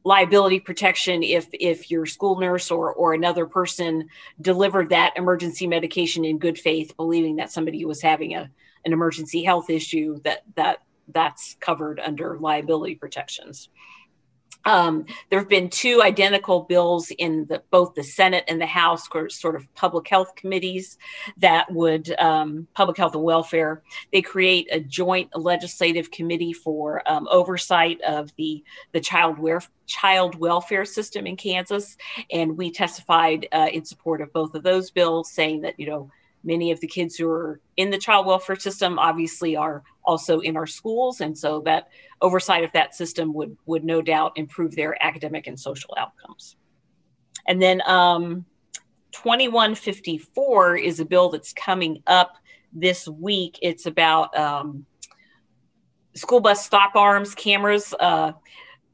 liability 0.04 0.60
protection 0.60 1.22
if 1.22 1.48
if 1.52 1.90
your 1.90 2.06
school 2.06 2.38
nurse 2.38 2.70
or 2.70 2.92
or 2.92 3.14
another 3.14 3.46
person 3.46 4.08
delivered 4.40 4.90
that 4.90 5.12
emergency 5.16 5.66
medication 5.66 6.24
in 6.24 6.38
good 6.38 6.58
faith 6.58 6.96
believing 6.96 7.36
that 7.36 7.50
somebody 7.50 7.84
was 7.84 8.00
having 8.00 8.34
a 8.34 8.50
an 8.84 8.92
emergency 8.92 9.42
health 9.42 9.68
issue 9.68 10.20
that 10.22 10.44
that 10.54 10.78
that's 11.08 11.56
covered 11.60 11.98
under 12.00 12.38
liability 12.38 12.94
protections 12.94 13.68
um, 14.64 15.06
there 15.30 15.38
have 15.38 15.48
been 15.48 15.70
two 15.70 16.02
identical 16.02 16.62
bills 16.62 17.10
in 17.18 17.46
the, 17.46 17.62
both 17.70 17.94
the 17.94 18.04
Senate 18.04 18.44
and 18.48 18.60
the 18.60 18.66
House, 18.66 19.08
sort 19.28 19.56
of 19.56 19.72
public 19.74 20.08
health 20.08 20.34
committees 20.34 20.98
that 21.38 21.72
would 21.72 22.14
um, 22.18 22.66
public 22.74 22.96
health 22.96 23.14
and 23.14 23.24
welfare. 23.24 23.82
They 24.12 24.22
create 24.22 24.68
a 24.70 24.80
joint 24.80 25.30
legislative 25.34 26.10
committee 26.10 26.52
for 26.52 27.02
um, 27.10 27.26
oversight 27.30 28.00
of 28.02 28.34
the 28.36 28.62
the 28.92 29.00
child 29.00 29.38
welfare 29.38 29.70
child 29.86 30.34
welfare 30.38 30.84
system 30.84 31.26
in 31.26 31.36
Kansas, 31.36 31.96
and 32.30 32.58
we 32.58 32.70
testified 32.70 33.48
uh, 33.52 33.68
in 33.72 33.84
support 33.84 34.20
of 34.20 34.32
both 34.32 34.54
of 34.54 34.62
those 34.62 34.90
bills, 34.90 35.30
saying 35.30 35.62
that 35.62 35.80
you 35.80 35.86
know 35.86 36.10
many 36.44 36.70
of 36.70 36.80
the 36.80 36.86
kids 36.86 37.16
who 37.16 37.28
are 37.28 37.60
in 37.76 37.90
the 37.90 37.98
child 37.98 38.26
welfare 38.26 38.58
system 38.58 38.98
obviously 38.98 39.56
are 39.56 39.82
also 40.08 40.40
in 40.40 40.56
our 40.56 40.66
schools 40.66 41.20
and 41.20 41.36
so 41.36 41.60
that 41.60 41.88
oversight 42.20 42.64
of 42.64 42.72
that 42.72 42.94
system 42.94 43.32
would 43.32 43.56
would 43.66 43.84
no 43.84 44.02
doubt 44.02 44.32
improve 44.36 44.74
their 44.74 45.00
academic 45.04 45.46
and 45.46 45.60
social 45.60 45.94
outcomes 45.96 46.56
and 47.46 47.62
then 47.62 47.80
um, 47.86 48.44
2154 49.12 50.76
is 50.76 50.98
a 50.98 51.04
bill 51.04 51.28
that's 51.28 51.52
coming 51.52 52.02
up 52.06 52.36
this 52.72 53.06
week 53.06 53.58
it's 53.62 53.86
about 53.86 54.36
um, 54.36 54.84
school 56.18 56.40
bus 56.40 56.64
stop 56.64 56.96
arms, 56.96 57.34
cameras, 57.34 57.94
uh, 58.00 58.32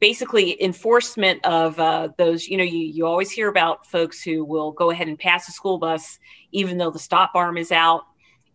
basically 0.01 0.63
enforcement 0.63 1.45
of 1.45 1.79
uh, 1.81 2.09
those. 2.19 2.47
You 2.47 2.59
know, 2.59 2.65
you, 2.65 2.79
you 2.79 3.07
always 3.07 3.31
hear 3.31 3.49
about 3.49 3.87
folks 3.87 4.23
who 4.23 4.45
will 4.45 4.73
go 4.73 4.91
ahead 4.91 5.09
and 5.09 5.19
pass 5.19 5.49
a 5.49 5.53
school 5.53 5.79
bus 5.79 6.19
even 6.53 6.79
though 6.79 6.91
the 6.91 6.99
stop 6.99 7.33
arm 7.35 7.57
is 7.57 7.73
out. 7.73 8.03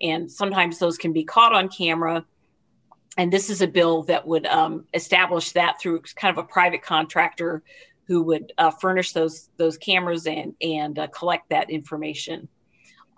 And 0.01 0.31
sometimes 0.31 0.79
those 0.79 0.97
can 0.97 1.11
be 1.11 1.23
caught 1.23 1.53
on 1.53 1.67
camera. 1.67 2.25
And 3.17 3.33
this 3.33 3.49
is 3.49 3.61
a 3.61 3.67
bill 3.67 4.03
that 4.03 4.25
would 4.25 4.45
um, 4.45 4.85
establish 4.93 5.51
that 5.51 5.79
through 5.79 6.01
kind 6.15 6.37
of 6.37 6.43
a 6.43 6.47
private 6.47 6.81
contractor 6.81 7.63
who 8.07 8.23
would 8.23 8.53
uh, 8.57 8.71
furnish 8.71 9.13
those 9.13 9.49
those 9.57 9.77
cameras 9.77 10.25
and 10.25 10.55
and 10.61 10.97
uh, 10.97 11.07
collect 11.07 11.49
that 11.49 11.69
information 11.69 12.47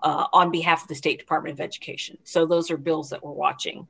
uh, 0.03 0.25
on 0.33 0.51
behalf 0.51 0.81
of 0.81 0.87
the 0.87 0.95
State 0.95 1.19
Department 1.19 1.53
of 1.53 1.61
Education. 1.61 2.17
So 2.23 2.45
those 2.45 2.71
are 2.71 2.77
bills 2.77 3.09
that 3.09 3.23
we're 3.23 3.31
watching. 3.31 3.87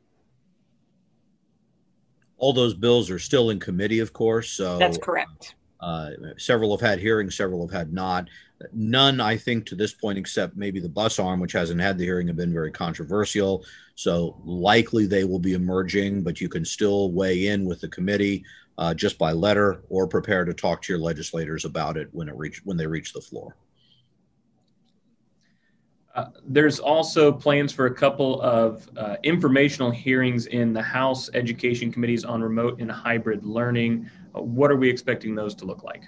All 2.37 2.53
those 2.53 2.73
bills 2.73 3.09
are 3.09 3.19
still 3.19 3.51
in 3.51 3.59
committee, 3.59 3.99
of 3.99 4.13
course. 4.13 4.51
So 4.51 4.77
that's 4.77 4.97
correct. 4.97 5.55
Uh, 5.81 6.11
several 6.37 6.71
have 6.77 6.87
had 6.87 6.99
hearings, 6.99 7.35
several 7.35 7.65
have 7.67 7.75
had 7.75 7.91
not. 7.93 8.29
None, 8.71 9.19
I 9.19 9.35
think, 9.35 9.65
to 9.67 9.75
this 9.75 9.93
point, 9.93 10.19
except 10.19 10.55
maybe 10.55 10.79
the 10.79 10.89
bus 10.89 11.17
arm, 11.17 11.39
which 11.39 11.53
hasn't 11.53 11.81
had 11.81 11.97
the 11.97 12.05
hearing, 12.05 12.27
have 12.27 12.35
been 12.35 12.53
very 12.53 12.71
controversial. 12.71 13.65
So 13.95 14.39
likely 14.43 15.07
they 15.07 15.23
will 15.23 15.39
be 15.39 15.53
emerging, 15.53 16.21
but 16.21 16.39
you 16.39 16.49
can 16.49 16.63
still 16.63 17.11
weigh 17.11 17.47
in 17.47 17.65
with 17.65 17.81
the 17.81 17.87
committee 17.87 18.43
uh, 18.77 18.93
just 18.93 19.17
by 19.17 19.31
letter 19.31 19.83
or 19.89 20.07
prepare 20.07 20.45
to 20.45 20.53
talk 20.53 20.81
to 20.83 20.93
your 20.93 20.99
legislators 20.99 21.65
about 21.65 21.97
it 21.97 22.09
when 22.11 22.27
it 22.29 22.35
reach 22.35 22.61
when 22.63 22.77
they 22.77 22.87
reach 22.87 23.13
the 23.13 23.21
floor. 23.21 23.55
Uh, 26.13 26.25
there's 26.45 26.79
also 26.79 27.31
plans 27.31 27.71
for 27.71 27.85
a 27.85 27.93
couple 27.93 28.41
of 28.41 28.89
uh, 28.97 29.15
informational 29.23 29.89
hearings 29.89 30.47
in 30.47 30.73
the 30.73 30.81
House 30.81 31.29
Education 31.33 31.91
Committees 31.91 32.25
on 32.25 32.41
remote 32.41 32.81
and 32.81 32.91
hybrid 32.91 33.45
learning. 33.45 34.09
Uh, 34.35 34.41
what 34.41 34.71
are 34.71 34.75
we 34.75 34.89
expecting 34.89 35.35
those 35.35 35.55
to 35.55 35.65
look 35.65 35.83
like? 35.83 36.03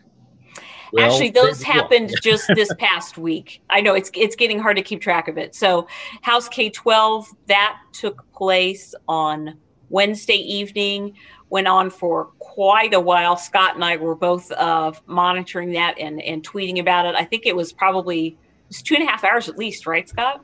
Well, 0.93 1.11
Actually, 1.11 1.32
those 1.32 1.63
happened 1.63 2.13
just 2.21 2.47
this 2.55 2.71
past 2.78 3.17
week. 3.17 3.61
I 3.69 3.82
know 3.82 3.95
it's 3.95 4.11
it's 4.13 4.36
getting 4.36 4.59
hard 4.59 4.78
to 4.78 4.84
keep 4.84 5.01
track 5.01 5.28
of 5.28 5.38
it. 5.38 5.55
So, 5.55 5.88
House 6.21 6.47
K 6.47 6.69
twelve 6.69 7.28
that 7.47 7.80
took 7.91 8.32
place 8.32 8.93
on 9.07 9.57
Wednesday 9.89 10.36
evening. 10.36 11.15
Went 11.49 11.67
on 11.67 11.89
for 11.89 12.26
quite 12.39 12.93
a 12.93 12.99
while. 12.99 13.38
Scott 13.38 13.76
and 13.76 13.84
I 13.84 13.97
were 13.97 14.15
both 14.15 14.51
uh, 14.51 14.91
monitoring 15.07 15.71
that 15.74 15.97
and 15.97 16.21
and 16.21 16.47
tweeting 16.47 16.80
about 16.80 17.07
it. 17.07 17.15
I 17.15 17.26
think 17.26 17.47
it 17.47 17.55
was 17.55 17.74
probably 17.74 18.28
it 18.28 18.38
was 18.67 18.82
two 18.84 18.93
and 18.95 19.03
a 19.03 19.07
half 19.07 19.24
hours 19.24 19.49
at 19.49 19.57
least, 19.57 19.88
right, 19.88 20.07
Scott? 20.07 20.43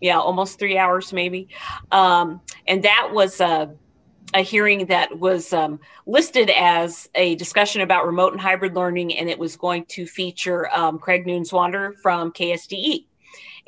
Yeah, 0.00 0.18
almost 0.18 0.58
three 0.58 0.78
hours 0.78 1.12
maybe. 1.12 1.48
Um, 1.92 2.40
and 2.66 2.82
that 2.84 3.10
was 3.12 3.40
a, 3.40 3.74
a 4.34 4.42
hearing 4.42 4.86
that 4.86 5.18
was 5.18 5.52
um, 5.52 5.80
listed 6.06 6.50
as 6.50 7.08
a 7.14 7.34
discussion 7.36 7.80
about 7.80 8.06
remote 8.06 8.32
and 8.32 8.40
hybrid 8.40 8.74
learning, 8.74 9.16
and 9.16 9.28
it 9.28 9.38
was 9.38 9.56
going 9.56 9.84
to 9.86 10.06
feature 10.06 10.68
um, 10.74 10.98
Craig 10.98 11.26
Neuenswander 11.26 11.96
from 12.02 12.32
KSDE. 12.32 13.06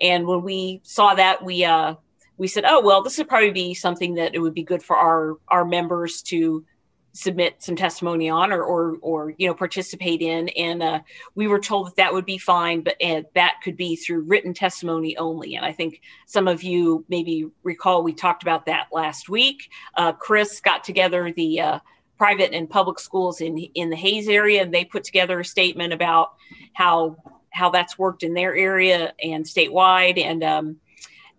And 0.00 0.26
when 0.26 0.42
we 0.42 0.80
saw 0.82 1.14
that, 1.14 1.44
we 1.44 1.64
uh, 1.64 1.94
we 2.36 2.48
said, 2.48 2.64
oh 2.66 2.80
well, 2.82 3.02
this 3.02 3.18
would 3.18 3.28
probably 3.28 3.50
be 3.50 3.74
something 3.74 4.14
that 4.14 4.34
it 4.34 4.38
would 4.38 4.54
be 4.54 4.62
good 4.62 4.82
for 4.82 4.96
our 4.96 5.38
our 5.48 5.64
members 5.64 6.22
to 6.22 6.64
submit 7.12 7.62
some 7.62 7.76
testimony 7.76 8.28
on 8.28 8.52
or 8.52 8.62
or, 8.62 8.96
or 9.02 9.34
you 9.38 9.46
know 9.46 9.54
participate 9.54 10.22
in. 10.22 10.48
And 10.50 10.82
uh, 10.82 11.00
we 11.34 11.46
were 11.46 11.58
told 11.58 11.88
that 11.88 11.96
that 11.96 12.12
would 12.12 12.26
be 12.26 12.38
fine 12.38 12.82
but 12.82 12.96
that 13.34 13.54
could 13.62 13.76
be 13.76 13.96
through 13.96 14.22
written 14.22 14.54
testimony 14.54 15.16
only. 15.16 15.54
And 15.54 15.64
i 15.64 15.72
think 15.72 16.00
some 16.26 16.48
of 16.48 16.62
you 16.62 17.04
maybe 17.08 17.46
recall 17.62 18.02
we 18.02 18.12
talked 18.12 18.42
about 18.42 18.66
that 18.66 18.88
last 18.92 19.28
week. 19.28 19.70
Uh, 19.96 20.12
chris 20.12 20.60
got 20.60 20.84
together 20.84 21.32
the 21.32 21.60
uh, 21.60 21.78
private 22.16 22.52
and 22.52 22.68
public 22.68 22.98
schools 22.98 23.40
in 23.40 23.56
in 23.74 23.90
the 23.90 23.96
Hays 23.96 24.28
area 24.28 24.62
and 24.62 24.74
they 24.74 24.84
put 24.84 25.04
together 25.04 25.40
a 25.40 25.44
statement 25.44 25.92
about 25.92 26.34
how 26.74 27.16
how 27.52 27.70
that's 27.70 27.98
worked 27.98 28.22
in 28.22 28.34
their 28.34 28.54
area 28.54 29.12
and 29.22 29.44
statewide. 29.44 30.22
And 30.22 30.42
um, 30.42 30.76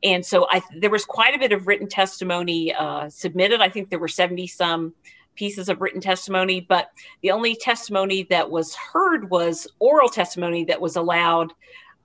and 0.04 0.26
so 0.26 0.48
I, 0.50 0.62
there 0.80 0.90
was 0.90 1.06
quite 1.06 1.36
a 1.36 1.40
bit 1.40 1.52
of 1.52 1.68
written 1.68 1.88
testimony 1.88 2.74
uh, 2.74 3.10
submitted. 3.10 3.62
I 3.62 3.70
think 3.70 3.90
there 3.90 4.00
were 4.00 4.08
70 4.08 4.48
some 4.48 4.94
pieces 5.36 5.70
of 5.70 5.82
written 5.82 6.02
testimony, 6.02 6.62
but 6.62 6.92
the 7.22 7.32
only 7.32 7.56
testimony 7.56 8.24
that 8.30 8.50
was 8.50 8.76
heard 8.76 9.30
was 9.30 9.68
oral 9.80 10.10
testimony 10.10 10.66
that 10.66 10.82
was 10.82 10.96
allowed 10.96 11.54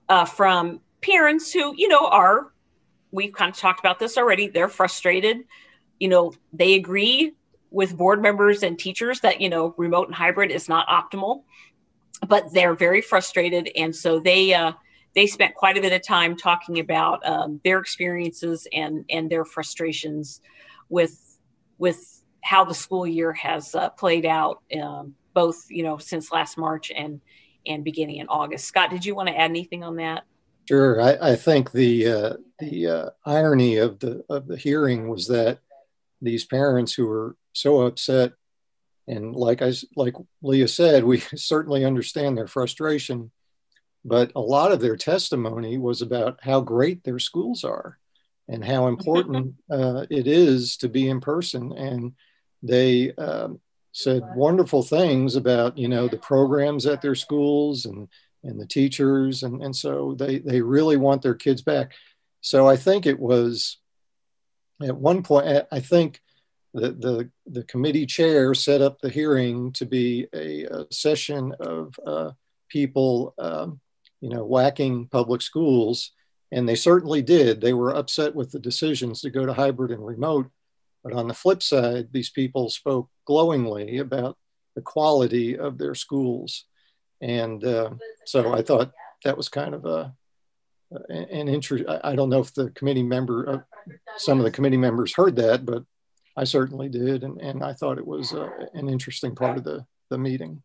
uh, 0.09 0.25
from 0.25 0.79
parents 1.01 1.51
who, 1.51 1.73
you 1.77 1.87
know, 1.87 2.07
are, 2.07 2.51
we've 3.11 3.33
kind 3.33 3.51
of 3.51 3.57
talked 3.57 3.79
about 3.79 3.99
this 3.99 4.17
already, 4.17 4.47
they're 4.47 4.69
frustrated. 4.69 5.37
You 5.99 6.07
know, 6.07 6.33
they 6.53 6.73
agree 6.75 7.33
with 7.69 7.97
board 7.97 8.21
members 8.21 8.63
and 8.63 8.79
teachers 8.79 9.19
that, 9.21 9.41
you 9.41 9.49
know, 9.49 9.73
remote 9.77 10.07
and 10.07 10.15
hybrid 10.15 10.51
is 10.51 10.69
not 10.69 10.87
optimal, 10.87 11.43
but 12.27 12.53
they're 12.53 12.75
very 12.75 13.01
frustrated. 13.01 13.69
And 13.75 13.95
so 13.95 14.19
they, 14.19 14.53
uh, 14.53 14.71
they 15.17 15.25
spent 15.25 15.55
quite 15.55 15.77
a 15.77 15.81
bit 15.81 15.93
of 15.93 16.03
time 16.03 16.37
talking 16.37 16.77
about 16.77 17.25
um, 17.25 17.59
their 17.63 17.79
experiences 17.79 18.67
and 18.71 19.03
and 19.09 19.31
their 19.31 19.45
frustrations 19.45 20.41
with 20.89 21.39
with 21.79 22.16
how 22.47 22.63
the 22.63 22.73
school 22.73 23.05
year 23.05 23.33
has 23.33 23.75
uh, 23.75 23.89
played 23.89 24.25
out, 24.25 24.61
um, 24.81 25.15
both 25.33 25.65
you 25.69 25.83
know 25.83 25.97
since 25.97 26.31
last 26.31 26.57
March 26.57 26.91
and 26.95 27.19
and 27.65 27.83
beginning 27.83 28.17
in 28.17 28.27
August. 28.29 28.65
Scott, 28.65 28.89
did 28.89 29.05
you 29.05 29.13
want 29.13 29.27
to 29.27 29.37
add 29.37 29.49
anything 29.49 29.83
on 29.83 29.97
that? 29.97 30.23
Sure. 30.65 31.01
I, 31.01 31.31
I 31.31 31.35
think 31.35 31.73
the 31.73 32.07
uh, 32.07 32.33
the 32.59 32.87
uh, 32.87 33.09
irony 33.25 33.75
of 33.75 33.99
the 33.99 34.23
of 34.29 34.47
the 34.47 34.55
hearing 34.55 35.09
was 35.09 35.27
that 35.27 35.59
these 36.21 36.45
parents 36.45 36.93
who 36.93 37.07
were 37.07 37.35
so 37.51 37.81
upset, 37.81 38.31
and 39.07 39.35
like 39.35 39.61
I 39.61 39.73
like 39.97 40.15
Leah 40.41 40.69
said, 40.69 41.03
we 41.03 41.19
certainly 41.35 41.83
understand 41.83 42.37
their 42.37 42.47
frustration, 42.47 43.29
but 44.05 44.31
a 44.37 44.41
lot 44.41 44.71
of 44.71 44.79
their 44.79 44.95
testimony 44.95 45.77
was 45.77 46.01
about 46.01 46.39
how 46.41 46.61
great 46.61 47.03
their 47.03 47.19
schools 47.19 47.65
are 47.65 47.99
and 48.47 48.63
how 48.63 48.87
important 48.93 49.55
uh, 49.69 50.05
it 50.09 50.27
is 50.27 50.77
to 50.77 50.87
be 50.87 51.09
in 51.09 51.19
person 51.19 51.73
and 51.73 52.13
they 52.63 53.13
um, 53.13 53.59
said 53.91 54.23
wonderful 54.35 54.83
things 54.83 55.35
about 55.35 55.77
you 55.77 55.87
know 55.87 56.07
the 56.07 56.17
programs 56.17 56.85
at 56.85 57.01
their 57.01 57.15
schools 57.15 57.85
and 57.85 58.07
and 58.43 58.59
the 58.59 58.65
teachers 58.65 59.43
and 59.43 59.61
and 59.61 59.75
so 59.75 60.15
they 60.17 60.39
they 60.39 60.61
really 60.61 60.97
want 60.97 61.21
their 61.21 61.35
kids 61.35 61.61
back. 61.61 61.93
So 62.41 62.67
i 62.67 62.77
think 62.77 63.05
it 63.05 63.19
was 63.19 63.77
at 64.81 64.95
one 64.95 65.23
point 65.23 65.65
i 65.71 65.79
think 65.79 66.21
the 66.73 66.91
the, 66.91 67.31
the 67.47 67.63
committee 67.63 68.05
chair 68.05 68.53
set 68.53 68.81
up 68.81 69.01
the 69.01 69.09
hearing 69.09 69.71
to 69.73 69.85
be 69.85 70.27
a, 70.33 70.65
a 70.65 70.85
session 70.91 71.53
of 71.59 71.99
uh, 72.05 72.31
people 72.69 73.33
um, 73.39 73.79
you 74.21 74.29
know 74.29 74.45
whacking 74.45 75.07
public 75.07 75.41
schools 75.41 76.11
and 76.51 76.67
they 76.67 76.75
certainly 76.75 77.21
did. 77.21 77.59
They 77.59 77.73
were 77.73 77.95
upset 77.95 78.33
with 78.33 78.51
the 78.51 78.59
decisions 78.59 79.21
to 79.21 79.29
go 79.29 79.45
to 79.45 79.53
hybrid 79.53 79.91
and 79.91 80.05
remote 80.05 80.49
but 81.03 81.13
on 81.13 81.27
the 81.27 81.33
flip 81.33 81.63
side, 81.63 82.07
these 82.11 82.29
people 82.29 82.69
spoke 82.69 83.09
glowingly 83.25 83.99
about 83.99 84.37
the 84.75 84.81
quality 84.81 85.57
of 85.57 85.77
their 85.77 85.95
schools. 85.95 86.65
And 87.21 87.63
uh, 87.63 87.91
so 88.25 88.53
I 88.53 88.61
thought 88.61 88.91
that 89.23 89.37
was 89.37 89.49
kind 89.49 89.73
of 89.73 89.85
a, 89.85 90.13
an 91.09 91.47
interest. 91.47 91.85
I 92.03 92.15
don't 92.15 92.29
know 92.29 92.39
if 92.39 92.53
the 92.53 92.69
committee 92.71 93.03
member, 93.03 93.49
uh, 93.49 93.93
some 94.17 94.37
of 94.37 94.43
the 94.43 94.51
committee 94.51 94.77
members 94.77 95.15
heard 95.15 95.35
that, 95.37 95.65
but 95.65 95.83
I 96.35 96.43
certainly 96.43 96.89
did. 96.89 97.23
And, 97.23 97.41
and 97.41 97.63
I 97.63 97.73
thought 97.73 97.97
it 97.97 98.05
was 98.05 98.33
uh, 98.33 98.49
an 98.73 98.87
interesting 98.87 99.35
part 99.35 99.57
of 99.57 99.63
the, 99.63 99.85
the 100.09 100.17
meeting. 100.17 100.61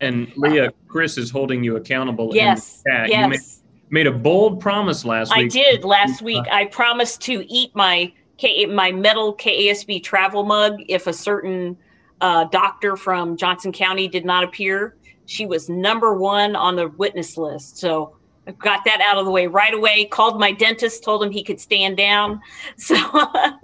And 0.00 0.30
Leah, 0.36 0.72
Chris 0.88 1.16
is 1.16 1.30
holding 1.30 1.64
you 1.64 1.76
accountable. 1.76 2.34
Yes. 2.34 2.82
Yes. 2.86 3.08
You 3.10 3.28
made, 3.28 4.06
made, 4.06 4.06
a 4.06 4.18
bold 4.18 4.60
promise 4.60 5.04
last 5.04 5.32
I 5.32 5.44
week. 5.44 5.52
I 5.52 5.54
did 5.54 5.84
last 5.84 6.20
week. 6.20 6.44
I 6.50 6.66
promised 6.66 7.22
to 7.22 7.44
eat 7.48 7.70
my 7.74 8.12
K- 8.38 8.66
my 8.66 8.92
metal 8.92 9.34
KASB 9.34 10.02
travel 10.02 10.44
mug 10.44 10.76
if 10.88 11.06
a 11.06 11.12
certain 11.12 11.76
uh, 12.20 12.44
doctor 12.44 12.96
from 12.96 13.36
Johnson 13.36 13.72
County 13.72 14.08
did 14.08 14.24
not 14.24 14.44
appear. 14.44 14.96
She 15.26 15.46
was 15.46 15.68
number 15.68 16.14
one 16.14 16.56
on 16.56 16.76
the 16.76 16.88
witness 16.88 17.36
list. 17.36 17.78
So 17.78 18.16
I 18.46 18.52
got 18.52 18.84
that 18.84 19.00
out 19.00 19.18
of 19.18 19.24
the 19.24 19.30
way 19.30 19.48
right 19.48 19.74
away. 19.74 20.04
Called 20.04 20.38
my 20.38 20.52
dentist, 20.52 21.02
told 21.02 21.22
him 21.22 21.30
he 21.30 21.42
could 21.42 21.60
stand 21.60 21.96
down. 21.96 22.40
So, 22.76 22.96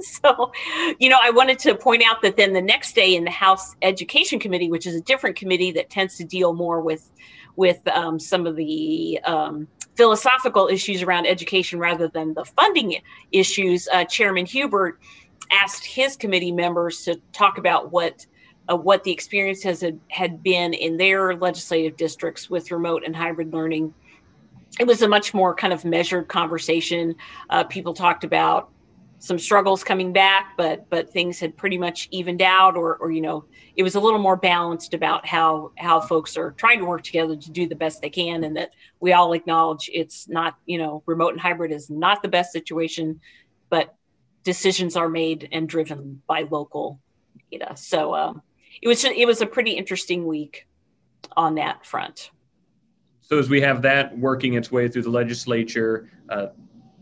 so 0.01 0.53
you 0.99 1.09
know, 1.09 1.18
I 1.23 1.31
wanted 1.31 1.59
to 1.61 1.75
point 1.75 2.03
out 2.05 2.23
that 2.23 2.37
then 2.37 2.53
the 2.53 2.62
next 2.62 2.95
day 2.95 3.14
in 3.14 3.25
the 3.25 3.31
House 3.31 3.77
Education 3.83 4.41
Committee, 4.41 4.70
which 4.70 4.87
is 4.87 4.95
a 4.95 5.01
different 5.01 5.37
committee 5.37 5.70
that 5.73 5.91
tends 5.91 6.16
to 6.16 6.25
deal 6.25 6.53
more 6.53 6.81
with 6.81 7.11
with 7.57 7.87
um, 7.89 8.18
some 8.18 8.47
of 8.47 8.57
the 8.57 9.20
um, 9.25 9.68
philosophical 9.97 10.68
issues 10.68 11.03
around 11.03 11.26
education 11.26 11.78
rather 11.78 12.09
than 12.09 12.34
the 12.34 12.45
funding 12.45 12.97
issues, 13.30 13.88
uh, 13.93 14.05
Chairman 14.05 14.47
Huebert 14.47 14.99
asked 15.51 15.84
his 15.84 16.16
committee 16.16 16.53
members 16.53 17.05
to 17.05 17.20
talk 17.32 17.59
about 17.59 17.93
what 17.93 18.26
uh, 18.68 18.76
what 18.76 19.03
the 19.05 19.11
experience 19.11 19.62
has 19.62 19.84
had 20.09 20.43
been 20.43 20.72
in 20.72 20.97
their 20.97 21.36
legislative 21.36 21.97
districts 21.97 22.49
with 22.49 22.70
remote 22.70 23.03
and 23.05 23.14
hybrid 23.14 23.53
learning. 23.53 23.93
It 24.78 24.86
was 24.86 25.03
a 25.03 25.09
much 25.09 25.34
more 25.34 25.55
kind 25.55 25.72
of 25.72 25.84
measured 25.84 26.28
conversation. 26.28 27.14
Uh, 27.51 27.64
people 27.64 27.93
talked 27.93 28.24
about 28.24 28.70
some 29.23 29.39
struggles 29.39 29.85
coming 29.85 30.12
back, 30.12 30.55
but 30.57 30.91
but 30.91 31.09
things 31.12 31.39
had 31.39 31.57
pretty 31.57 31.79
much 31.79 32.09
evened 32.11 32.43
out, 32.43 32.77
or 32.77 32.97
or 32.97 33.12
you 33.12 33.20
know, 33.20 33.45
it 33.77 33.85
was 33.85 33.95
a 33.95 34.01
little 34.01 34.18
more 34.18 34.37
balanced 34.37 34.95
about 34.95 35.25
how 35.25 35.70
how 35.79 36.01
folks 36.01 36.37
are 36.37 36.51
trying 36.51 36.81
to 36.81 36.85
work 36.85 37.05
together 37.05 37.37
to 37.37 37.51
do 37.53 37.68
the 37.68 37.77
best 37.77 38.03
they 38.03 38.11
can, 38.11 38.43
and 38.43 38.57
that 38.57 38.73
we 38.99 39.12
all 39.12 39.33
acknowledge 39.33 39.89
it's 39.93 40.29
not 40.29 40.57
you 40.66 40.77
know, 40.77 41.05
remote 41.07 41.31
and 41.31 41.41
hybrid 41.41 41.70
is 41.70 41.89
not 41.89 42.20
the 42.20 42.29
best 42.29 42.51
situation, 42.51 43.20
but 43.70 43.95
decisions 44.43 44.97
are 44.97 45.09
made 45.09 45.49
and 45.53 45.68
driven 45.68 46.20
by 46.27 46.45
local 46.51 46.99
data. 47.53 47.77
So 47.77 48.16
um, 48.16 48.43
it 48.83 48.89
was 48.89 49.05
it 49.05 49.27
was 49.27 49.41
a 49.41 49.47
pretty 49.47 49.70
interesting 49.70 50.27
week 50.27 50.66
on 51.37 51.55
that 51.55 51.87
front. 51.87 52.33
So 53.20 53.39
as 53.39 53.49
we 53.49 53.61
have 53.61 53.83
that 53.83 54.18
working 54.18 54.55
its 54.55 54.73
way 54.73 54.89
through 54.89 55.03
the 55.03 55.11
legislature 55.11 56.11
uh, 56.29 56.47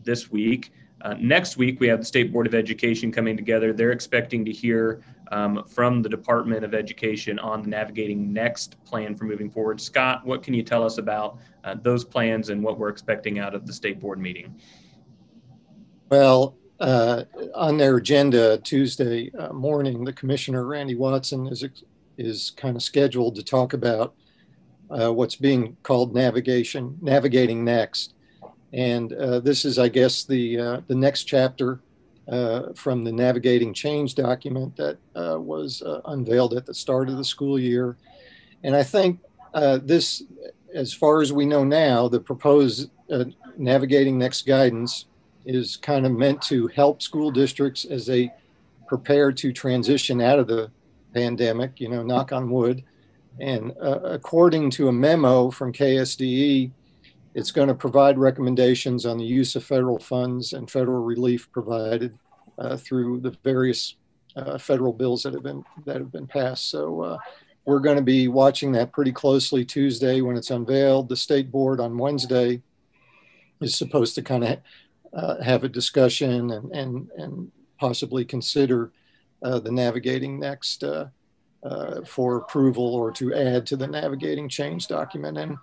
this 0.04 0.30
week. 0.30 0.70
Uh, 1.02 1.14
next 1.18 1.56
week, 1.56 1.80
we 1.80 1.88
have 1.88 2.00
the 2.00 2.04
State 2.04 2.32
Board 2.32 2.46
of 2.46 2.54
Education 2.54 3.10
coming 3.10 3.36
together. 3.36 3.72
They're 3.72 3.92
expecting 3.92 4.44
to 4.44 4.52
hear 4.52 5.02
um, 5.32 5.64
from 5.64 6.02
the 6.02 6.08
Department 6.08 6.64
of 6.64 6.74
Education 6.74 7.38
on 7.38 7.62
the 7.62 7.68
Navigating 7.68 8.32
Next 8.32 8.82
plan 8.84 9.14
for 9.14 9.24
moving 9.24 9.50
forward. 9.50 9.80
Scott, 9.80 10.26
what 10.26 10.42
can 10.42 10.52
you 10.52 10.62
tell 10.62 10.82
us 10.84 10.98
about 10.98 11.38
uh, 11.64 11.76
those 11.82 12.04
plans 12.04 12.50
and 12.50 12.62
what 12.62 12.78
we're 12.78 12.88
expecting 12.88 13.38
out 13.38 13.54
of 13.54 13.66
the 13.66 13.72
State 13.72 14.00
Board 14.00 14.18
meeting? 14.18 14.54
Well, 16.10 16.56
uh, 16.80 17.24
on 17.54 17.76
their 17.76 17.96
agenda 17.96 18.58
Tuesday 18.58 19.30
uh, 19.38 19.52
morning, 19.52 20.04
the 20.04 20.12
Commissioner 20.12 20.64
Randy 20.66 20.94
Watson 20.94 21.46
is 21.46 21.64
is 22.16 22.50
kind 22.50 22.76
of 22.76 22.82
scheduled 22.82 23.34
to 23.36 23.42
talk 23.42 23.72
about 23.72 24.14
uh, 24.90 25.10
what's 25.10 25.36
being 25.36 25.76
called 25.82 26.14
navigation, 26.14 26.98
navigating 27.00 27.64
next. 27.64 28.14
And 28.72 29.12
uh, 29.12 29.40
this 29.40 29.64
is, 29.64 29.78
I 29.78 29.88
guess, 29.88 30.24
the, 30.24 30.58
uh, 30.58 30.80
the 30.86 30.94
next 30.94 31.24
chapter 31.24 31.80
uh, 32.28 32.72
from 32.74 33.02
the 33.02 33.10
Navigating 33.10 33.74
Change 33.74 34.14
document 34.14 34.76
that 34.76 34.98
uh, 35.16 35.40
was 35.40 35.82
uh, 35.82 36.00
unveiled 36.06 36.54
at 36.54 36.66
the 36.66 36.74
start 36.74 37.08
of 37.08 37.16
the 37.16 37.24
school 37.24 37.58
year. 37.58 37.96
And 38.62 38.76
I 38.76 38.84
think 38.84 39.18
uh, 39.52 39.80
this, 39.82 40.22
as 40.72 40.92
far 40.92 41.22
as 41.22 41.32
we 41.32 41.44
know 41.44 41.64
now, 41.64 42.06
the 42.06 42.20
proposed 42.20 42.90
Navigating 43.56 44.16
Next 44.16 44.46
guidance 44.46 45.06
is 45.44 45.76
kind 45.76 46.06
of 46.06 46.12
meant 46.12 46.40
to 46.42 46.68
help 46.68 47.02
school 47.02 47.32
districts 47.32 47.84
as 47.84 48.06
they 48.06 48.32
prepare 48.86 49.32
to 49.32 49.52
transition 49.52 50.20
out 50.20 50.38
of 50.38 50.46
the 50.46 50.70
pandemic, 51.12 51.80
you 51.80 51.88
know, 51.88 52.04
knock 52.04 52.30
on 52.30 52.50
wood. 52.50 52.84
And 53.40 53.72
according 53.80 54.70
to 54.72 54.88
a 54.88 54.92
memo 54.92 55.50
from 55.50 55.72
KSDE, 55.72 56.70
it's 57.34 57.50
going 57.50 57.68
to 57.68 57.74
provide 57.74 58.18
recommendations 58.18 59.06
on 59.06 59.18
the 59.18 59.24
use 59.24 59.54
of 59.54 59.64
federal 59.64 59.98
funds 59.98 60.52
and 60.52 60.70
federal 60.70 61.02
relief 61.02 61.50
provided 61.52 62.18
uh, 62.58 62.76
through 62.76 63.20
the 63.20 63.36
various 63.44 63.96
uh, 64.36 64.58
federal 64.58 64.92
bills 64.92 65.22
that 65.22 65.34
have 65.34 65.42
been 65.42 65.64
that 65.86 65.96
have 65.96 66.12
been 66.12 66.26
passed. 66.26 66.70
So 66.70 67.00
uh, 67.00 67.18
we're 67.64 67.80
going 67.80 67.96
to 67.96 68.02
be 68.02 68.28
watching 68.28 68.72
that 68.72 68.92
pretty 68.92 69.12
closely 69.12 69.64
Tuesday 69.64 70.20
when 70.20 70.36
it's 70.36 70.50
unveiled. 70.50 71.08
The 71.08 71.16
state 71.16 71.50
board 71.50 71.80
on 71.80 71.98
Wednesday 71.98 72.62
is 73.60 73.76
supposed 73.76 74.14
to 74.16 74.22
kind 74.22 74.44
of 74.44 74.58
uh, 75.12 75.42
have 75.42 75.64
a 75.64 75.68
discussion 75.68 76.50
and 76.50 76.70
and 76.72 77.10
and 77.16 77.52
possibly 77.78 78.24
consider 78.24 78.92
uh, 79.42 79.58
the 79.58 79.72
navigating 79.72 80.38
next 80.38 80.84
uh, 80.84 81.06
for 82.06 82.36
approval 82.36 82.94
or 82.94 83.10
to 83.12 83.34
add 83.34 83.66
to 83.66 83.76
the 83.76 83.86
navigating 83.86 84.48
change 84.48 84.88
document. 84.88 85.38
And 85.38 85.56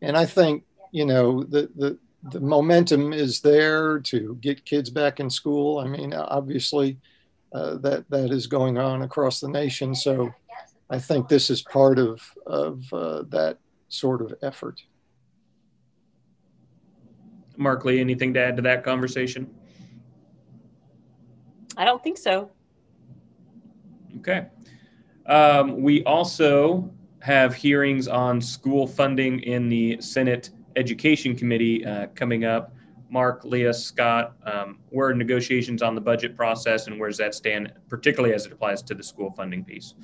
and 0.00 0.16
I 0.16 0.24
think 0.24 0.64
you 0.92 1.04
know 1.04 1.42
the 1.44 1.70
the 1.76 1.98
the 2.30 2.40
momentum 2.40 3.12
is 3.12 3.40
there 3.40 4.00
to 4.00 4.36
get 4.40 4.64
kids 4.64 4.90
back 4.90 5.20
in 5.20 5.30
school. 5.30 5.78
I 5.78 5.86
mean, 5.86 6.12
obviously, 6.14 6.98
uh, 7.52 7.76
that 7.78 8.08
that 8.10 8.30
is 8.30 8.46
going 8.46 8.78
on 8.78 9.02
across 9.02 9.40
the 9.40 9.48
nation. 9.48 9.94
So, 9.94 10.32
I 10.90 10.98
think 10.98 11.28
this 11.28 11.50
is 11.50 11.62
part 11.62 11.98
of 11.98 12.20
of 12.46 12.92
uh, 12.92 13.22
that 13.28 13.58
sort 13.88 14.20
of 14.20 14.34
effort. 14.42 14.82
Mark 17.56 17.84
Leah, 17.84 18.00
anything 18.00 18.34
to 18.34 18.40
add 18.40 18.56
to 18.56 18.62
that 18.62 18.84
conversation? 18.84 19.52
I 21.76 21.84
don't 21.84 22.02
think 22.02 22.18
so. 22.18 22.50
Okay. 24.18 24.46
Um, 25.26 25.82
we 25.82 26.02
also 26.04 26.90
have 27.20 27.54
hearings 27.54 28.08
on 28.08 28.40
school 28.40 28.86
funding 28.86 29.40
in 29.40 29.68
the 29.68 30.00
Senate 30.00 30.50
Education 30.78 31.36
Committee 31.36 31.84
uh, 31.84 32.06
coming 32.14 32.44
up. 32.44 32.72
Mark, 33.10 33.44
Leah, 33.44 33.72
Scott, 33.72 34.34
um, 34.44 34.78
where 34.90 35.08
are 35.08 35.14
negotiations 35.14 35.82
on 35.82 35.94
the 35.94 36.00
budget 36.00 36.36
process 36.36 36.86
and 36.86 37.00
where 37.00 37.08
does 37.08 37.16
that 37.18 37.34
stand, 37.34 37.72
particularly 37.88 38.34
as 38.34 38.44
it 38.46 38.52
applies 38.52 38.82
to 38.82 38.94
the 38.94 39.02
school 39.02 39.30
funding 39.30 39.64
piece? 39.64 39.94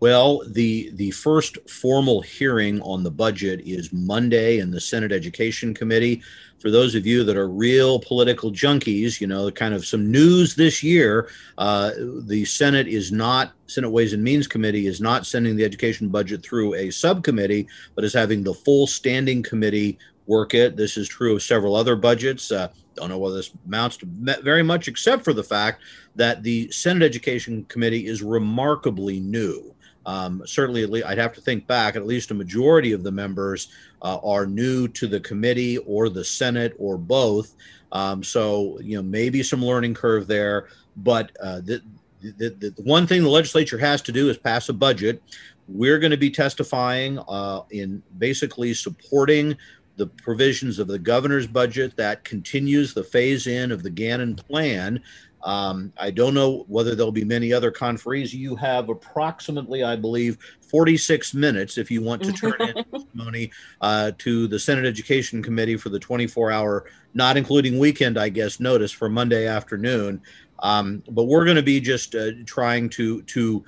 Well, 0.00 0.42
the 0.50 0.90
the 0.94 1.12
first 1.12 1.56
formal 1.70 2.20
hearing 2.20 2.80
on 2.82 3.02
the 3.02 3.10
budget 3.10 3.60
is 3.64 3.92
Monday 3.92 4.58
in 4.58 4.70
the 4.70 4.80
Senate 4.80 5.12
Education 5.12 5.72
Committee. 5.72 6.22
For 6.64 6.70
those 6.70 6.94
of 6.94 7.06
you 7.06 7.24
that 7.24 7.36
are 7.36 7.46
real 7.46 7.98
political 7.98 8.50
junkies, 8.50 9.20
you 9.20 9.26
know, 9.26 9.50
kind 9.50 9.74
of 9.74 9.84
some 9.84 10.10
news 10.10 10.54
this 10.54 10.82
year. 10.82 11.28
Uh, 11.58 11.90
the 12.22 12.46
Senate 12.46 12.88
is 12.88 13.12
not 13.12 13.52
Senate 13.66 13.90
Ways 13.90 14.14
and 14.14 14.24
Means 14.24 14.46
Committee 14.46 14.86
is 14.86 14.98
not 14.98 15.26
sending 15.26 15.56
the 15.56 15.64
education 15.64 16.08
budget 16.08 16.42
through 16.42 16.72
a 16.72 16.90
subcommittee, 16.90 17.68
but 17.94 18.02
is 18.02 18.14
having 18.14 18.42
the 18.42 18.54
full 18.54 18.86
standing 18.86 19.42
committee 19.42 19.98
work 20.26 20.54
it. 20.54 20.74
This 20.74 20.96
is 20.96 21.06
true 21.06 21.34
of 21.34 21.42
several 21.42 21.76
other 21.76 21.96
budgets. 21.96 22.50
Uh, 22.50 22.68
don't 22.94 23.10
know 23.10 23.18
whether 23.18 23.36
this 23.36 23.50
amounts 23.66 23.98
to 23.98 24.06
very 24.06 24.62
much, 24.62 24.88
except 24.88 25.22
for 25.22 25.34
the 25.34 25.44
fact 25.44 25.82
that 26.16 26.42
the 26.42 26.70
Senate 26.70 27.04
Education 27.04 27.66
Committee 27.66 28.06
is 28.06 28.22
remarkably 28.22 29.20
new. 29.20 29.73
Um, 30.06 30.42
certainly, 30.46 31.02
I'd 31.02 31.18
have 31.18 31.32
to 31.34 31.40
think 31.40 31.66
back. 31.66 31.96
At 31.96 32.06
least 32.06 32.30
a 32.30 32.34
majority 32.34 32.92
of 32.92 33.02
the 33.02 33.12
members 33.12 33.68
uh, 34.02 34.18
are 34.22 34.46
new 34.46 34.88
to 34.88 35.06
the 35.06 35.20
committee 35.20 35.78
or 35.78 36.08
the 36.08 36.24
Senate 36.24 36.74
or 36.78 36.98
both. 36.98 37.54
Um, 37.92 38.22
so, 38.22 38.78
you 38.80 38.96
know, 38.96 39.02
maybe 39.02 39.42
some 39.42 39.64
learning 39.64 39.94
curve 39.94 40.26
there. 40.26 40.68
But 40.96 41.32
uh, 41.40 41.60
the, 41.60 41.82
the, 42.20 42.50
the, 42.50 42.82
one 42.82 43.06
thing 43.06 43.22
the 43.22 43.28
legislature 43.28 43.78
has 43.78 44.02
to 44.02 44.12
do 44.12 44.28
is 44.28 44.36
pass 44.36 44.68
a 44.68 44.72
budget. 44.72 45.22
We're 45.68 45.98
going 45.98 46.10
to 46.10 46.16
be 46.16 46.30
testifying 46.30 47.18
uh, 47.28 47.62
in 47.70 48.02
basically 48.18 48.74
supporting 48.74 49.56
the 49.96 50.06
provisions 50.06 50.78
of 50.78 50.88
the 50.88 50.98
governor's 50.98 51.46
budget 51.46 51.96
that 51.96 52.24
continues 52.24 52.94
the 52.94 53.04
phase 53.04 53.46
in 53.46 53.70
of 53.70 53.82
the 53.82 53.90
Gannon 53.90 54.34
plan 54.34 55.00
um, 55.44 55.92
I 55.98 56.10
don't 56.10 56.32
know 56.32 56.64
whether 56.68 56.94
there'll 56.94 57.12
be 57.12 57.24
many 57.24 57.52
other 57.52 57.70
conferees. 57.70 58.32
You 58.32 58.56
have 58.56 58.88
approximately, 58.88 59.84
I 59.84 59.94
believe, 59.94 60.38
46 60.62 61.34
minutes 61.34 61.76
if 61.76 61.90
you 61.90 62.02
want 62.02 62.22
to 62.22 62.32
turn 62.32 62.54
in 62.60 62.84
testimony 62.90 63.50
uh, 63.82 64.12
to 64.18 64.48
the 64.48 64.58
Senate 64.58 64.86
Education 64.86 65.42
Committee 65.42 65.76
for 65.76 65.90
the 65.90 65.98
24 65.98 66.50
hour, 66.50 66.86
not 67.12 67.36
including 67.36 67.78
weekend, 67.78 68.18
I 68.18 68.30
guess, 68.30 68.58
notice 68.58 68.90
for 68.90 69.10
Monday 69.10 69.46
afternoon. 69.46 70.22
Um, 70.60 71.02
but 71.10 71.24
we're 71.24 71.44
going 71.44 71.56
to 71.56 71.62
be 71.62 71.78
just 71.78 72.14
uh, 72.14 72.30
trying 72.46 72.88
to 72.90 73.20
to 73.22 73.64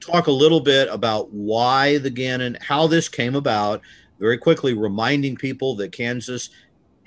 talk 0.00 0.28
a 0.28 0.32
little 0.32 0.60
bit 0.60 0.88
about 0.90 1.30
why 1.30 1.98
the 1.98 2.10
Gannon, 2.10 2.56
how 2.60 2.86
this 2.86 3.08
came 3.08 3.34
about. 3.34 3.82
Very 4.18 4.38
quickly, 4.38 4.72
reminding 4.72 5.36
people 5.36 5.74
that 5.76 5.92
Kansas 5.92 6.48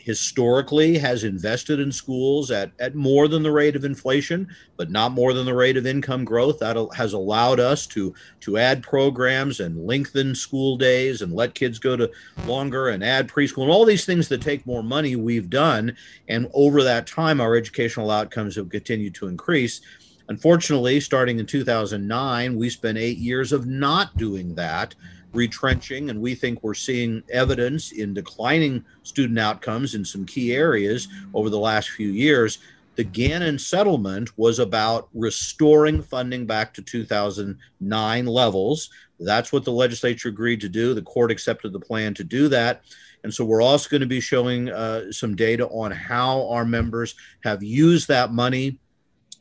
historically 0.09 0.97
has 0.97 1.23
invested 1.23 1.79
in 1.79 1.91
schools 1.91 2.49
at, 2.49 2.71
at 2.79 2.95
more 2.95 3.27
than 3.27 3.43
the 3.43 3.51
rate 3.51 3.75
of 3.75 3.85
inflation, 3.85 4.47
but 4.75 4.89
not 4.89 5.11
more 5.11 5.33
than 5.33 5.45
the 5.45 5.53
rate 5.53 5.77
of 5.77 5.85
income 5.85 6.25
growth. 6.25 6.57
That 6.57 6.75
has 6.95 7.13
allowed 7.13 7.59
us 7.59 7.85
to, 7.87 8.15
to 8.39 8.57
add 8.57 8.81
programs 8.81 9.59
and 9.59 9.85
lengthen 9.85 10.33
school 10.33 10.77
days 10.77 11.21
and 11.21 11.31
let 11.31 11.53
kids 11.53 11.77
go 11.77 11.95
to 11.95 12.09
longer 12.47 12.89
and 12.89 13.03
add 13.03 13.27
preschool 13.27 13.61
and 13.61 13.71
all 13.71 13.85
these 13.85 14.03
things 14.03 14.27
that 14.29 14.41
take 14.41 14.65
more 14.65 14.81
money 14.81 15.15
we've 15.15 15.47
done. 15.47 15.95
And 16.27 16.49
over 16.55 16.81
that 16.81 17.05
time, 17.05 17.39
our 17.39 17.55
educational 17.55 18.09
outcomes 18.09 18.55
have 18.55 18.69
continued 18.69 19.13
to 19.13 19.27
increase. 19.27 19.79
Unfortunately, 20.27 20.99
starting 20.99 21.37
in 21.37 21.45
2009, 21.45 22.55
we 22.55 22.71
spent 22.71 22.97
eight 22.97 23.19
years 23.19 23.51
of 23.51 23.67
not 23.67 24.17
doing 24.17 24.55
that 24.55 24.95
retrenching, 25.33 26.09
and 26.09 26.21
we 26.21 26.35
think 26.35 26.63
we're 26.63 26.73
seeing 26.73 27.23
evidence 27.31 27.91
in 27.91 28.13
declining 28.13 28.83
student 29.03 29.39
outcomes 29.39 29.95
in 29.95 30.03
some 30.03 30.25
key 30.25 30.53
areas 30.53 31.07
over 31.33 31.49
the 31.49 31.59
last 31.59 31.89
few 31.89 32.09
years. 32.09 32.59
The 32.95 33.03
Gannon 33.03 33.57
settlement 33.57 34.37
was 34.37 34.59
about 34.59 35.07
restoring 35.13 36.01
funding 36.01 36.45
back 36.45 36.73
to 36.73 36.81
2009 36.81 38.25
levels. 38.25 38.89
That's 39.19 39.53
what 39.53 39.63
the 39.63 39.71
legislature 39.71 40.29
agreed 40.29 40.61
to 40.61 40.69
do. 40.69 40.93
The 40.93 41.01
court 41.01 41.31
accepted 41.31 41.71
the 41.71 41.79
plan 41.79 42.13
to 42.15 42.23
do 42.23 42.49
that. 42.49 42.81
And 43.23 43.33
so 43.33 43.45
we're 43.45 43.61
also 43.61 43.89
going 43.89 44.01
to 44.01 44.07
be 44.07 44.21
showing 44.21 44.69
uh, 44.69 45.11
some 45.11 45.35
data 45.35 45.67
on 45.67 45.91
how 45.91 46.47
our 46.49 46.65
members 46.65 47.15
have 47.43 47.63
used 47.63 48.07
that 48.07 48.33
money 48.33 48.79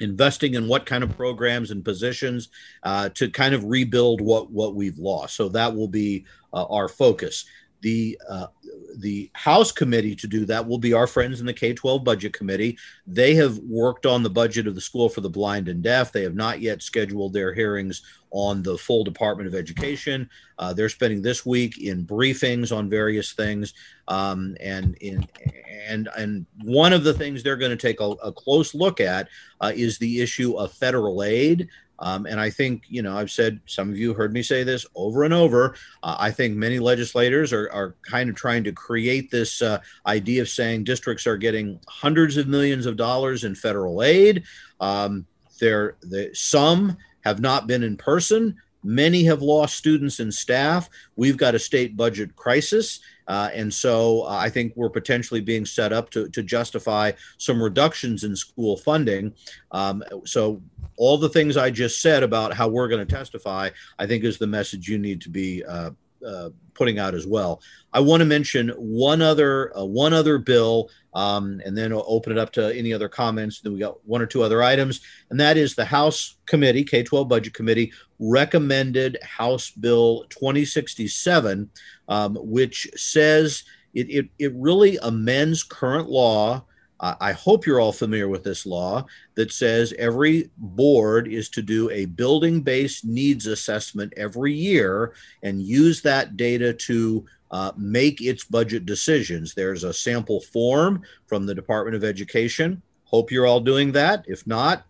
investing 0.00 0.54
in 0.54 0.68
what 0.68 0.86
kind 0.86 1.02
of 1.02 1.16
programs 1.16 1.70
and 1.70 1.84
positions 1.84 2.48
uh, 2.82 3.08
to 3.10 3.30
kind 3.30 3.54
of 3.54 3.64
rebuild 3.64 4.20
what 4.20 4.50
what 4.50 4.74
we've 4.74 4.98
lost. 4.98 5.34
So 5.34 5.48
that 5.50 5.74
will 5.74 5.88
be 5.88 6.24
uh, 6.52 6.64
our 6.66 6.88
focus. 6.88 7.44
The 7.80 8.18
uh, 8.28 8.48
the 8.98 9.30
House 9.34 9.70
committee 9.70 10.14
to 10.16 10.26
do 10.26 10.44
that 10.46 10.66
will 10.66 10.78
be 10.78 10.92
our 10.92 11.06
friends 11.06 11.40
in 11.40 11.46
the 11.46 11.52
K 11.52 11.72
12 11.72 12.04
Budget 12.04 12.32
Committee. 12.32 12.78
They 13.06 13.34
have 13.34 13.58
worked 13.58 14.06
on 14.06 14.22
the 14.22 14.30
budget 14.30 14.66
of 14.66 14.74
the 14.74 14.80
School 14.80 15.08
for 15.08 15.20
the 15.20 15.30
Blind 15.30 15.68
and 15.68 15.82
Deaf. 15.82 16.12
They 16.12 16.22
have 16.22 16.34
not 16.34 16.60
yet 16.60 16.82
scheduled 16.82 17.32
their 17.32 17.54
hearings 17.54 18.02
on 18.30 18.62
the 18.62 18.76
full 18.76 19.04
Department 19.04 19.46
of 19.48 19.54
Education. 19.54 20.28
Uh, 20.58 20.72
they're 20.72 20.88
spending 20.88 21.22
this 21.22 21.46
week 21.46 21.78
in 21.78 22.04
briefings 22.04 22.76
on 22.76 22.90
various 22.90 23.32
things, 23.32 23.74
um, 24.08 24.56
and 24.60 24.96
in 24.96 25.26
and 25.86 26.08
and 26.16 26.46
one 26.62 26.92
of 26.92 27.04
the 27.04 27.14
things 27.14 27.42
they're 27.42 27.56
going 27.56 27.70
to 27.70 27.76
take 27.76 28.00
a, 28.00 28.10
a, 28.22 28.32
close 28.32 28.74
look 28.74 29.00
at 29.00 29.28
uh, 29.60 29.72
is 29.74 29.98
the 29.98 30.20
issue 30.20 30.54
of 30.54 30.72
federal 30.72 31.22
aid. 31.22 31.68
Um, 31.98 32.26
and 32.26 32.40
I 32.40 32.50
think, 32.50 32.84
you 32.88 33.02
know, 33.02 33.16
I've 33.16 33.30
said, 33.30 33.60
some 33.66 33.90
of 33.90 33.98
you 33.98 34.14
heard 34.14 34.32
me 34.32 34.42
say 34.42 34.62
this 34.62 34.86
over 34.94 35.24
and 35.24 35.34
over. 35.34 35.74
Uh, 36.02 36.16
I 36.18 36.30
think 36.30 36.56
many 36.56 36.78
legislators 36.78 37.52
are, 37.52 37.70
are 37.72 37.96
kind 38.02 38.30
of 38.30 38.36
trying 38.36 38.64
to 38.64 38.72
create 38.72 39.30
this 39.30 39.62
uh, 39.62 39.80
idea 40.06 40.42
of 40.42 40.48
saying 40.48 40.84
districts 40.84 41.26
are 41.26 41.36
getting 41.36 41.80
hundreds 41.88 42.36
of 42.36 42.46
millions 42.46 42.86
of 42.86 42.96
dollars 42.96 43.44
in 43.44 43.54
federal 43.54 44.02
aid. 44.02 44.44
Um, 44.80 45.26
there, 45.60 45.96
the, 46.02 46.30
some 46.34 46.96
have 47.24 47.40
not 47.40 47.66
been 47.66 47.82
in 47.82 47.96
person. 47.96 48.56
Many 48.84 49.24
have 49.24 49.42
lost 49.42 49.76
students 49.76 50.20
and 50.20 50.32
staff. 50.32 50.88
We've 51.16 51.36
got 51.36 51.56
a 51.56 51.58
state 51.58 51.96
budget 51.96 52.36
crisis. 52.36 53.00
Uh, 53.26 53.50
and 53.52 53.72
so 53.74 54.22
uh, 54.22 54.36
I 54.36 54.48
think 54.48 54.72
we're 54.76 54.88
potentially 54.88 55.40
being 55.40 55.66
set 55.66 55.92
up 55.92 56.10
to, 56.10 56.28
to 56.30 56.42
justify 56.42 57.12
some 57.36 57.62
reductions 57.62 58.24
in 58.24 58.34
school 58.34 58.76
funding. 58.76 59.34
Um, 59.72 60.02
so 60.24 60.62
all 60.98 61.16
the 61.16 61.28
things 61.28 61.56
I 61.56 61.70
just 61.70 62.02
said 62.02 62.22
about 62.22 62.52
how 62.52 62.68
we're 62.68 62.88
going 62.88 63.06
to 63.06 63.14
testify, 63.14 63.70
I 63.98 64.06
think 64.06 64.24
is 64.24 64.36
the 64.36 64.46
message 64.46 64.88
you 64.88 64.98
need 64.98 65.20
to 65.22 65.30
be 65.30 65.64
uh, 65.64 65.92
uh, 66.26 66.50
putting 66.74 66.98
out 66.98 67.14
as 67.14 67.26
well. 67.26 67.62
I 67.92 68.00
want 68.00 68.20
to 68.20 68.26
mention 68.26 68.70
one 68.70 69.22
other 69.22 69.76
uh, 69.78 69.84
one 69.84 70.12
other 70.12 70.38
bill, 70.38 70.90
um, 71.14 71.60
and 71.64 71.78
then 71.78 71.92
I'll 71.92 72.04
open 72.06 72.32
it 72.32 72.38
up 72.38 72.50
to 72.52 72.76
any 72.76 72.92
other 72.92 73.08
comments. 73.08 73.60
Then 73.60 73.72
we 73.72 73.78
got 73.78 74.04
one 74.06 74.20
or 74.20 74.26
two 74.26 74.42
other 74.42 74.62
items, 74.62 75.00
and 75.30 75.38
that 75.40 75.56
is 75.56 75.74
the 75.74 75.84
House 75.84 76.36
Committee, 76.46 76.84
K-12 76.84 77.28
Budget 77.28 77.54
Committee, 77.54 77.92
recommended 78.18 79.18
House 79.22 79.70
Bill 79.70 80.24
2067, 80.30 81.70
um, 82.08 82.36
which 82.40 82.88
says 82.96 83.62
it, 83.94 84.10
it 84.10 84.28
it 84.38 84.52
really 84.54 84.98
amends 84.98 85.62
current 85.62 86.08
law 86.08 86.64
I 87.00 87.32
hope 87.32 87.64
you're 87.64 87.80
all 87.80 87.92
familiar 87.92 88.28
with 88.28 88.42
this 88.42 88.66
law 88.66 89.06
that 89.36 89.52
says 89.52 89.94
every 89.98 90.50
board 90.56 91.28
is 91.28 91.48
to 91.50 91.62
do 91.62 91.88
a 91.90 92.06
building 92.06 92.60
based 92.60 93.04
needs 93.04 93.46
assessment 93.46 94.12
every 94.16 94.52
year 94.52 95.14
and 95.44 95.62
use 95.62 96.02
that 96.02 96.36
data 96.36 96.72
to 96.72 97.24
uh, 97.52 97.72
make 97.76 98.20
its 98.20 98.44
budget 98.44 98.84
decisions. 98.84 99.54
There's 99.54 99.84
a 99.84 99.92
sample 99.92 100.40
form 100.40 101.02
from 101.26 101.46
the 101.46 101.54
Department 101.54 101.96
of 101.96 102.02
Education. 102.02 102.82
Hope 103.04 103.30
you're 103.30 103.46
all 103.46 103.60
doing 103.60 103.92
that. 103.92 104.24
If 104.26 104.46
not, 104.46 104.84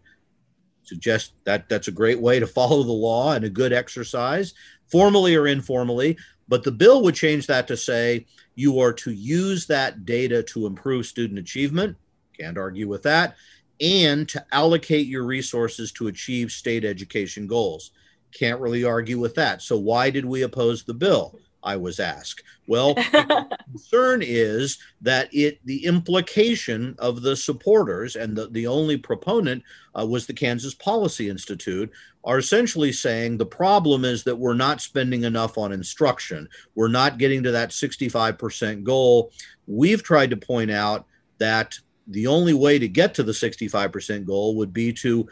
suggest 0.83 1.35
that 1.45 1.69
that's 1.69 1.89
a 1.89 1.93
great 1.93 2.21
way 2.21 2.41
to 2.41 2.47
follow 2.59 2.83
the 2.83 2.93
law 2.93 3.33
and 3.33 3.45
a 3.45 3.51
good 3.51 3.73
exercise, 3.73 4.55
formally 4.87 5.37
or 5.37 5.47
informally. 5.47 6.17
But 6.49 6.65
the 6.65 6.73
bill 6.73 7.03
would 7.03 7.15
change 7.15 7.47
that 7.49 7.69
to 7.69 7.77
say 7.77 8.25
you 8.59 8.81
are 8.81 8.93
to 8.93 9.13
use 9.13 9.67
that 9.69 10.05
data 10.05 10.43
to 10.43 10.67
improve 10.67 11.07
student 11.07 11.39
achievement. 11.39 11.97
Can't 12.37 12.59
argue 12.59 12.89
with 12.89 13.05
that. 13.05 13.37
And 13.81 14.29
to 14.31 14.45
allocate 14.51 15.07
your 15.07 15.23
resources 15.23 15.93
to 15.93 16.09
achieve 16.09 16.51
state 16.51 16.85
education 16.85 17.47
goals. 17.47 17.93
Can't 18.33 18.61
really 18.61 18.83
argue 18.83 19.21
with 19.21 19.37
that. 19.37 19.63
So, 19.63 19.79
why 19.79 20.11
did 20.11 20.25
we 20.25 20.43
oppose 20.43 20.83
the 20.83 20.93
bill? 20.93 21.39
I 21.63 21.77
was 21.77 22.01
asked. 22.01 22.43
Well, 22.67 22.95
the 22.95 23.59
concern 23.71 24.23
is 24.23 24.79
that 25.01 25.29
it 25.33 25.59
the 25.65 25.85
implication 25.85 26.95
of 26.99 27.23
the 27.23 27.37
supporters 27.37 28.17
and 28.17 28.37
the, 28.37 28.49
the 28.49 28.67
only 28.67 28.97
proponent 28.97 29.63
uh, 29.99 30.07
was 30.07 30.27
the 30.27 30.35
Kansas 30.35 30.75
Policy 30.75 31.29
Institute 31.29 31.91
are 32.25 32.39
essentially 32.39 32.93
saying 32.93 33.37
the 33.37 33.47
problem 33.47 34.05
is 34.05 34.25
that 34.25 34.37
we're 34.37 34.55
not 34.55 34.81
spending 34.81 35.25
enough 35.25 35.57
on 35.57 35.73
instruction. 35.73 36.49
We're 36.75 36.89
not 36.89 37.19
getting 37.19 37.43
to 37.45 37.51
that 37.53 37.71
65% 37.71 38.85
goal. 38.85 39.33
We've 39.67 40.03
tried 40.03 40.31
to 40.31 40.37
point 40.37 40.71
out 40.71 41.07
that 41.39 41.79
the 42.09 42.27
only 42.27 42.55
way 42.55 42.79
to 42.79 42.89
get 42.89 43.15
to 43.15 43.23
the 43.23 43.33
65% 43.33 44.27
goal 44.27 44.57
would 44.57 44.73
be 44.73 44.93
to 44.95 45.29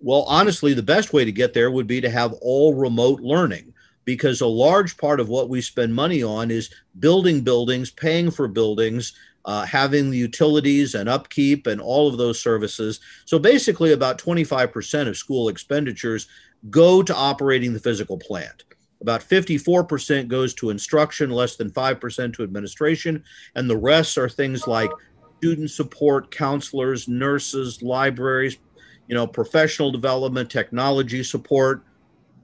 well 0.00 0.22
honestly 0.28 0.74
the 0.74 0.82
best 0.82 1.12
way 1.12 1.24
to 1.24 1.32
get 1.32 1.54
there 1.54 1.70
would 1.70 1.86
be 1.86 2.00
to 2.00 2.10
have 2.10 2.32
all 2.34 2.74
remote 2.74 3.20
learning 3.20 3.72
because 4.08 4.40
a 4.40 4.46
large 4.46 4.96
part 4.96 5.20
of 5.20 5.28
what 5.28 5.50
we 5.50 5.60
spend 5.60 5.94
money 5.94 6.22
on 6.22 6.50
is 6.50 6.70
building 6.98 7.42
buildings, 7.42 7.90
paying 7.90 8.30
for 8.30 8.48
buildings, 8.48 9.12
uh, 9.44 9.66
having 9.66 10.08
the 10.08 10.16
utilities 10.16 10.94
and 10.94 11.10
upkeep 11.10 11.66
and 11.66 11.78
all 11.78 12.08
of 12.08 12.16
those 12.16 12.40
services. 12.40 13.00
So 13.26 13.38
basically, 13.38 13.92
about 13.92 14.16
25% 14.18 15.08
of 15.08 15.18
school 15.18 15.50
expenditures 15.50 16.26
go 16.70 17.02
to 17.02 17.14
operating 17.14 17.74
the 17.74 17.80
physical 17.80 18.16
plant. 18.16 18.64
About 19.02 19.20
54% 19.20 20.26
goes 20.26 20.54
to 20.54 20.70
instruction, 20.70 21.28
less 21.28 21.56
than 21.56 21.70
5% 21.70 22.32
to 22.32 22.42
administration, 22.42 23.22
and 23.56 23.68
the 23.68 23.76
rest 23.76 24.16
are 24.16 24.30
things 24.30 24.66
like 24.66 24.90
student 25.36 25.70
support, 25.70 26.30
counselors, 26.30 27.08
nurses, 27.08 27.82
libraries, 27.82 28.56
you 29.06 29.14
know, 29.14 29.26
professional 29.26 29.90
development, 29.90 30.48
technology 30.48 31.22
support, 31.22 31.82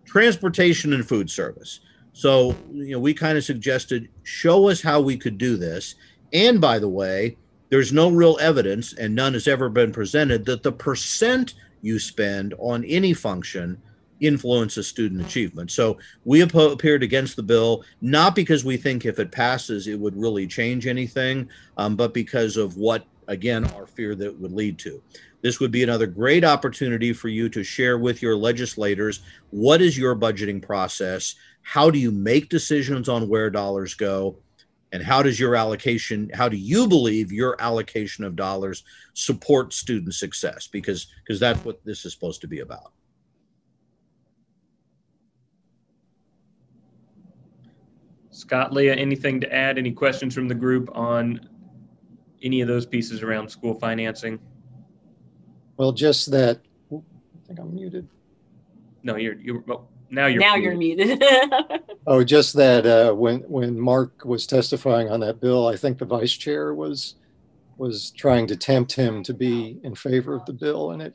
transportation 0.05 0.93
and 0.93 1.07
food 1.07 1.31
service. 1.31 1.81
So, 2.13 2.57
you 2.73 2.93
know, 2.93 3.01
we 3.01 3.15
kind 3.15 3.37
of 3.37 3.45
suggested 3.45 4.09
show 4.23 4.69
us 4.69 4.81
how 4.81 5.01
we 5.01 5.17
could 5.17 5.37
do 5.39 5.57
this. 5.57 5.97
And 6.33 6.61
by 6.61 6.79
the 6.79 6.89
way, 6.89 7.37
there's 7.71 7.93
no 7.93 8.11
real 8.11 8.39
evidence, 8.41 8.93
and 8.93 9.15
none 9.15 9.33
has 9.33 9.49
ever 9.49 9.69
been 9.69 9.91
presented, 9.91 10.45
that 10.45 10.63
the 10.63 10.71
percent 10.71 11.55
you 11.83 11.99
spend 11.99 12.55
on 12.59 12.85
any 12.85 13.13
function 13.13 13.81
influences 14.21 14.87
student 14.87 15.21
achievement. 15.21 15.71
So 15.71 15.99
we 16.25 16.43
appeared 16.43 17.03
against 17.03 17.35
the 17.37 17.43
bill, 17.43 17.85
not 18.01 18.37
because 18.37 18.65
we 18.65 18.77
think 18.77 19.05
if 19.05 19.19
it 19.19 19.33
passes, 19.33 19.89
it 19.89 19.99
would 19.99 20.17
really 20.17 20.47
change 20.47 20.87
anything, 20.87 21.49
um, 21.77 21.97
but 21.97 22.15
because 22.15 22.57
of 22.57 22.77
what, 22.77 23.05
again, 23.29 23.65
our 23.73 23.87
fear 23.87 24.15
that 24.15 24.39
would 24.39 24.53
lead 24.53 24.79
to. 24.81 25.03
This 25.43 25.61
would 25.61 25.71
be 25.71 25.83
another 25.83 26.07
great 26.07 26.45
opportunity 26.45 27.13
for 27.13 27.29
you 27.29 27.49
to 27.51 27.63
share 27.63 27.99
with 27.99 28.23
your 28.23 28.35
legislators 28.35 29.21
what 29.51 29.83
is 29.83 29.99
your 29.99 30.17
budgeting 30.17 30.63
process? 30.63 31.35
How 31.63 31.91
do 31.91 31.99
you 31.99 32.11
make 32.11 32.49
decisions 32.49 33.09
on 33.09 33.29
where 33.29 33.51
dollars 33.51 33.95
go? 33.95 34.37
And 34.93 35.03
how 35.03 35.23
does 35.23 35.41
your 35.41 35.57
allocation, 35.57 36.31
how 36.33 36.49
do 36.49 36.57
you 36.57 36.87
believe 36.87 37.33
your 37.33 37.61
allocation 37.61 38.25
of 38.25 38.37
dollars 38.37 38.85
support 39.13 39.73
student 39.73 40.15
success? 40.15 40.67
Because 40.67 41.09
because 41.25 41.41
that's 41.41 41.65
what 41.65 41.85
this 41.85 42.05
is 42.05 42.13
supposed 42.13 42.41
to 42.43 42.47
be 42.47 42.61
about. 42.61 42.93
Scott, 48.31 48.73
Leah, 48.73 48.95
anything 48.95 49.41
to 49.41 49.55
add? 49.55 49.79
Any 49.79 49.93
questions 49.93 50.35
from 50.35 50.49
the 50.49 50.55
group 50.55 50.91
on 50.93 51.49
any 52.45 52.61
of 52.61 52.69
those 52.69 52.87
pieces 52.87 53.23
around 53.23 53.49
school 53.49 53.75
financing? 53.75 54.39
Well, 55.77 55.93
just 55.93 56.31
that. 56.31 56.61
I 56.93 57.47
think 57.47 57.59
I'm 57.59 57.75
muted. 57.75 58.09
No, 59.03 59.17
you're 59.17 59.35
you're 59.35 59.65
oh, 59.69 59.87
now 60.11 60.27
you're 60.27 60.41
now 60.41 60.57
muted. 60.57 60.99
you're 60.99 61.19
muted. 61.19 61.25
oh, 62.07 62.23
just 62.23 62.55
that 62.55 62.87
uh, 62.87 63.13
when 63.13 63.41
when 63.41 63.79
Mark 63.79 64.25
was 64.25 64.47
testifying 64.47 65.11
on 65.11 65.21
that 65.21 65.41
bill, 65.41 65.67
I 65.67 65.77
think 65.77 65.99
the 65.99 66.05
vice 66.05 66.33
chair 66.33 66.75
was 66.75 67.17
was 67.77 68.11
trying 68.13 68.47
to 68.47 68.57
tempt 68.57 68.93
him 68.93 69.23
to 69.25 69.35
be 69.35 69.81
in 69.83 69.95
favor 69.95 70.35
of 70.35 70.45
the 70.47 70.53
bill, 70.53 70.93
and 70.93 71.03
it 71.03 71.15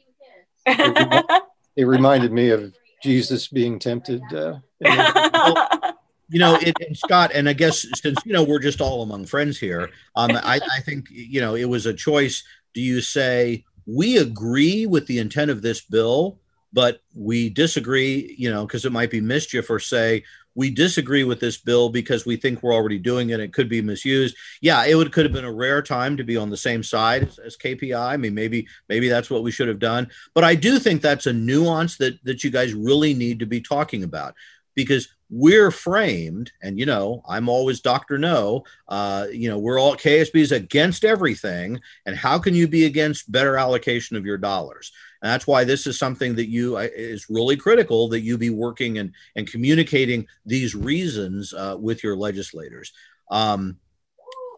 it, 0.65 1.43
it 1.77 1.85
reminded 1.85 2.31
me 2.31 2.49
of 2.49 2.73
Jesus 3.01 3.47
being 3.47 3.79
tempted. 3.79 4.21
Uh, 4.33 4.59
you 6.29 6.39
know, 6.39 6.55
it, 6.55 6.75
and 6.85 6.95
Scott, 6.95 7.31
and 7.33 7.49
I 7.49 7.53
guess 7.53 7.85
since 7.99 8.19
you 8.25 8.33
know 8.33 8.43
we're 8.43 8.59
just 8.59 8.81
all 8.81 9.01
among 9.01 9.25
friends 9.25 9.57
here, 9.57 9.89
um, 10.15 10.31
I, 10.31 10.59
I 10.71 10.81
think 10.81 11.07
you 11.09 11.41
know 11.41 11.55
it 11.55 11.65
was 11.65 11.85
a 11.85 11.93
choice. 11.93 12.43
Do 12.73 12.81
you 12.81 13.01
say 13.01 13.65
we 13.85 14.17
agree 14.17 14.85
with 14.85 15.07
the 15.07 15.17
intent 15.17 15.49
of 15.49 15.61
this 15.61 15.81
bill, 15.81 16.39
but 16.71 17.01
we 17.15 17.49
disagree, 17.49 18.35
you 18.37 18.51
know, 18.51 18.65
because 18.65 18.85
it 18.85 18.91
might 18.91 19.09
be 19.09 19.21
mischief 19.21 19.69
or 19.69 19.79
say 19.79 20.23
we 20.55 20.69
disagree 20.69 21.23
with 21.23 21.39
this 21.39 21.57
bill 21.57 21.89
because 21.89 22.25
we 22.25 22.35
think 22.35 22.61
we're 22.61 22.73
already 22.73 22.99
doing 22.99 23.29
it. 23.29 23.39
It 23.39 23.53
could 23.53 23.69
be 23.69 23.81
misused. 23.81 24.35
Yeah, 24.61 24.85
it 24.85 24.95
would 24.95 25.11
could 25.11 25.25
have 25.25 25.33
been 25.33 25.45
a 25.45 25.53
rare 25.53 25.81
time 25.81 26.17
to 26.17 26.23
be 26.23 26.37
on 26.37 26.49
the 26.49 26.57
same 26.57 26.83
side 26.83 27.23
as, 27.23 27.39
as 27.39 27.57
KPI. 27.57 27.99
I 27.99 28.17
mean, 28.17 28.33
maybe 28.33 28.67
maybe 28.87 29.09
that's 29.09 29.29
what 29.29 29.41
we 29.41 29.51
should 29.51 29.67
have 29.67 29.79
done. 29.79 30.09
But 30.33 30.43
I 30.43 30.55
do 30.55 30.77
think 30.77 31.01
that's 31.01 31.25
a 31.27 31.33
nuance 31.33 31.97
that 31.97 32.23
that 32.25 32.43
you 32.43 32.51
guys 32.51 32.73
really 32.73 33.13
need 33.13 33.39
to 33.39 33.45
be 33.45 33.61
talking 33.61 34.03
about 34.03 34.35
because 34.75 35.07
we're 35.29 35.71
framed 35.71 36.51
and 36.63 36.79
you 36.79 36.85
know 36.85 37.21
i'm 37.27 37.47
always 37.47 37.81
dr 37.81 38.17
no 38.17 38.63
uh, 38.87 39.27
you 39.31 39.49
know 39.49 39.59
we're 39.59 39.79
all 39.79 39.95
KASB's 39.95 40.51
against 40.51 41.05
everything 41.05 41.79
and 42.05 42.15
how 42.15 42.39
can 42.39 42.55
you 42.55 42.67
be 42.67 42.85
against 42.85 43.31
better 43.31 43.57
allocation 43.57 44.17
of 44.17 44.25
your 44.25 44.37
dollars 44.37 44.91
and 45.21 45.31
that's 45.31 45.45
why 45.45 45.63
this 45.63 45.85
is 45.85 45.99
something 45.99 46.35
that 46.35 46.49
you 46.49 46.77
uh, 46.77 46.87
is 46.95 47.29
really 47.29 47.55
critical 47.55 48.07
that 48.09 48.21
you 48.21 48.37
be 48.37 48.49
working 48.49 48.97
and 48.97 49.13
and 49.35 49.51
communicating 49.51 50.25
these 50.45 50.73
reasons 50.73 51.53
uh, 51.53 51.75
with 51.79 52.03
your 52.03 52.15
legislators 52.15 52.93
um, 53.31 53.77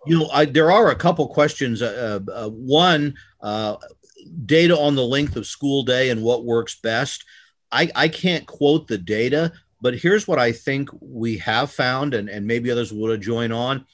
you 0.06 0.18
know, 0.18 0.30
I, 0.30 0.46
there 0.46 0.72
are 0.72 0.90
a 0.90 0.96
couple 0.96 1.28
questions. 1.28 1.82
Uh, 1.82 2.20
uh, 2.34 2.50
one, 2.50 3.16
uh, 3.42 3.76
data 4.46 4.78
on 4.78 4.96
the 4.96 5.06
length 5.06 5.36
of 5.36 5.46
school 5.46 5.84
day 5.84 6.10
and 6.10 6.24
what 6.24 6.46
works 6.46 6.76
best. 6.76 7.26
I, 7.72 7.90
I 7.96 8.08
can't 8.08 8.46
quote 8.46 8.88
the 8.88 8.98
data, 8.98 9.54
but 9.82 9.98
here's 9.98 10.28
what 10.28 10.40
I 10.40 10.52
think 10.52 10.90
we 11.02 11.38
have 11.38 11.72
found, 11.72 12.14
and, 12.14 12.30
and 12.30 12.46
maybe 12.46 12.70
others 12.70 12.94
will 12.94 13.18
join 13.18 13.52
on. 13.52 13.86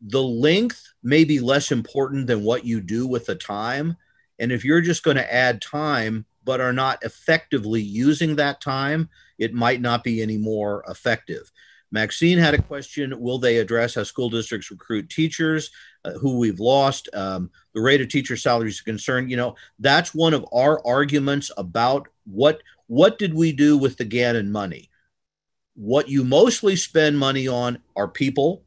The 0.00 0.22
length 0.22 0.92
may 1.02 1.24
be 1.24 1.40
less 1.40 1.70
important 1.70 2.26
than 2.26 2.42
what 2.42 2.64
you 2.64 2.80
do 2.80 3.06
with 3.06 3.26
the 3.26 3.36
time. 3.36 3.96
And 4.38 4.50
if 4.50 4.64
you're 4.64 4.80
just 4.80 5.04
going 5.04 5.16
to 5.16 5.32
add 5.34 5.62
time, 5.62 6.26
but 6.44 6.60
are 6.60 6.72
not 6.72 7.02
effectively 7.04 7.80
using 7.80 8.36
that 8.36 8.60
time, 8.60 9.08
it 9.38 9.54
might 9.54 9.80
not 9.80 10.02
be 10.02 10.20
any 10.20 10.38
more 10.38 10.84
effective. 10.88 11.50
Maxine 11.92 12.38
had 12.38 12.54
a 12.54 12.62
question 12.62 13.18
Will 13.20 13.38
they 13.38 13.58
address 13.58 13.94
how 13.94 14.04
school 14.04 14.30
districts 14.30 14.70
recruit 14.70 15.08
teachers 15.10 15.70
uh, 16.04 16.12
who 16.12 16.38
we've 16.38 16.60
lost? 16.60 17.08
Um, 17.12 17.50
the 17.74 17.80
rate 17.80 18.00
of 18.00 18.08
teacher 18.08 18.36
salaries 18.36 18.74
is 18.74 18.80
concerned. 18.80 19.30
You 19.30 19.36
know, 19.36 19.56
that's 19.78 20.14
one 20.14 20.34
of 20.34 20.46
our 20.52 20.84
arguments 20.86 21.50
about 21.56 22.08
what 22.24 22.62
what 22.86 23.18
did 23.18 23.34
we 23.34 23.52
do 23.52 23.76
with 23.76 23.96
the 23.96 24.04
Gannon 24.04 24.50
money? 24.50 24.89
What 25.80 26.10
you 26.10 26.24
mostly 26.24 26.76
spend 26.76 27.18
money 27.18 27.48
on 27.48 27.78
are 27.96 28.06
people. 28.06 28.60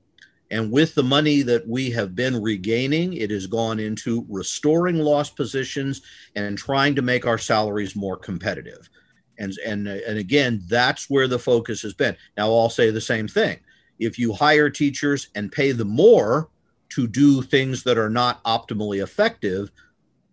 And 0.49 0.71
with 0.71 0.95
the 0.95 1.03
money 1.03 1.43
that 1.43 1.67
we 1.67 1.91
have 1.91 2.15
been 2.15 2.41
regaining, 2.41 3.13
it 3.13 3.29
has 3.29 3.45
gone 3.45 3.79
into 3.79 4.25
restoring 4.27 4.97
lost 4.97 5.35
positions 5.35 6.01
and 6.35 6.57
trying 6.57 6.95
to 6.95 7.03
make 7.03 7.27
our 7.27 7.37
salaries 7.37 7.95
more 7.95 8.17
competitive. 8.17 8.89
And, 9.37 9.53
and, 9.63 9.87
and 9.87 10.17
again, 10.17 10.63
that's 10.67 11.07
where 11.07 11.27
the 11.27 11.37
focus 11.37 11.83
has 11.83 11.93
been. 11.93 12.17
Now, 12.35 12.47
I'll 12.47 12.67
say 12.67 12.89
the 12.89 12.99
same 12.99 13.27
thing. 13.27 13.59
If 13.99 14.17
you 14.17 14.33
hire 14.33 14.71
teachers 14.71 15.27
and 15.35 15.51
pay 15.51 15.71
them 15.71 15.89
more 15.89 16.49
to 16.89 17.05
do 17.05 17.43
things 17.43 17.83
that 17.83 17.99
are 17.99 18.09
not 18.09 18.43
optimally 18.43 19.03
effective, 19.03 19.69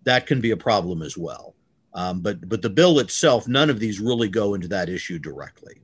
that 0.05 0.27
can 0.27 0.41
be 0.41 0.53
a 0.53 0.57
problem 0.57 1.03
as 1.03 1.15
well. 1.15 1.55
Um, 1.93 2.23
but, 2.23 2.49
but 2.49 2.63
the 2.63 2.71
bill 2.71 3.01
itself, 3.01 3.47
none 3.47 3.69
of 3.69 3.81
these 3.81 4.01
really 4.01 4.31
go 4.31 4.55
into 4.55 4.69
that 4.69 4.89
issue 4.89 5.19
directly. 5.19 5.75
Okay. 5.75 5.83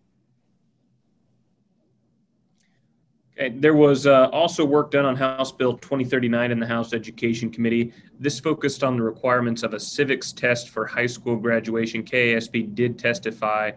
There 3.51 3.74
was 3.74 4.07
uh, 4.07 4.28
also 4.32 4.64
work 4.64 4.91
done 4.91 5.05
on 5.05 5.14
House 5.14 5.53
Bill 5.53 5.76
2039 5.76 6.51
in 6.51 6.59
the 6.59 6.66
House 6.66 6.95
Education 6.95 7.51
Committee. 7.51 7.93
This 8.18 8.41
focused 8.41 8.82
on 8.82 8.97
the 8.97 9.03
requirements 9.03 9.62
of 9.62 9.74
a 9.74 9.80
civics 9.80 10.32
test 10.32 10.70
for 10.70 10.87
high 10.87 11.07
school 11.07 11.37
graduation. 11.37 12.03
KASB 12.03 12.74
did 12.74 12.99
testify 12.99 13.72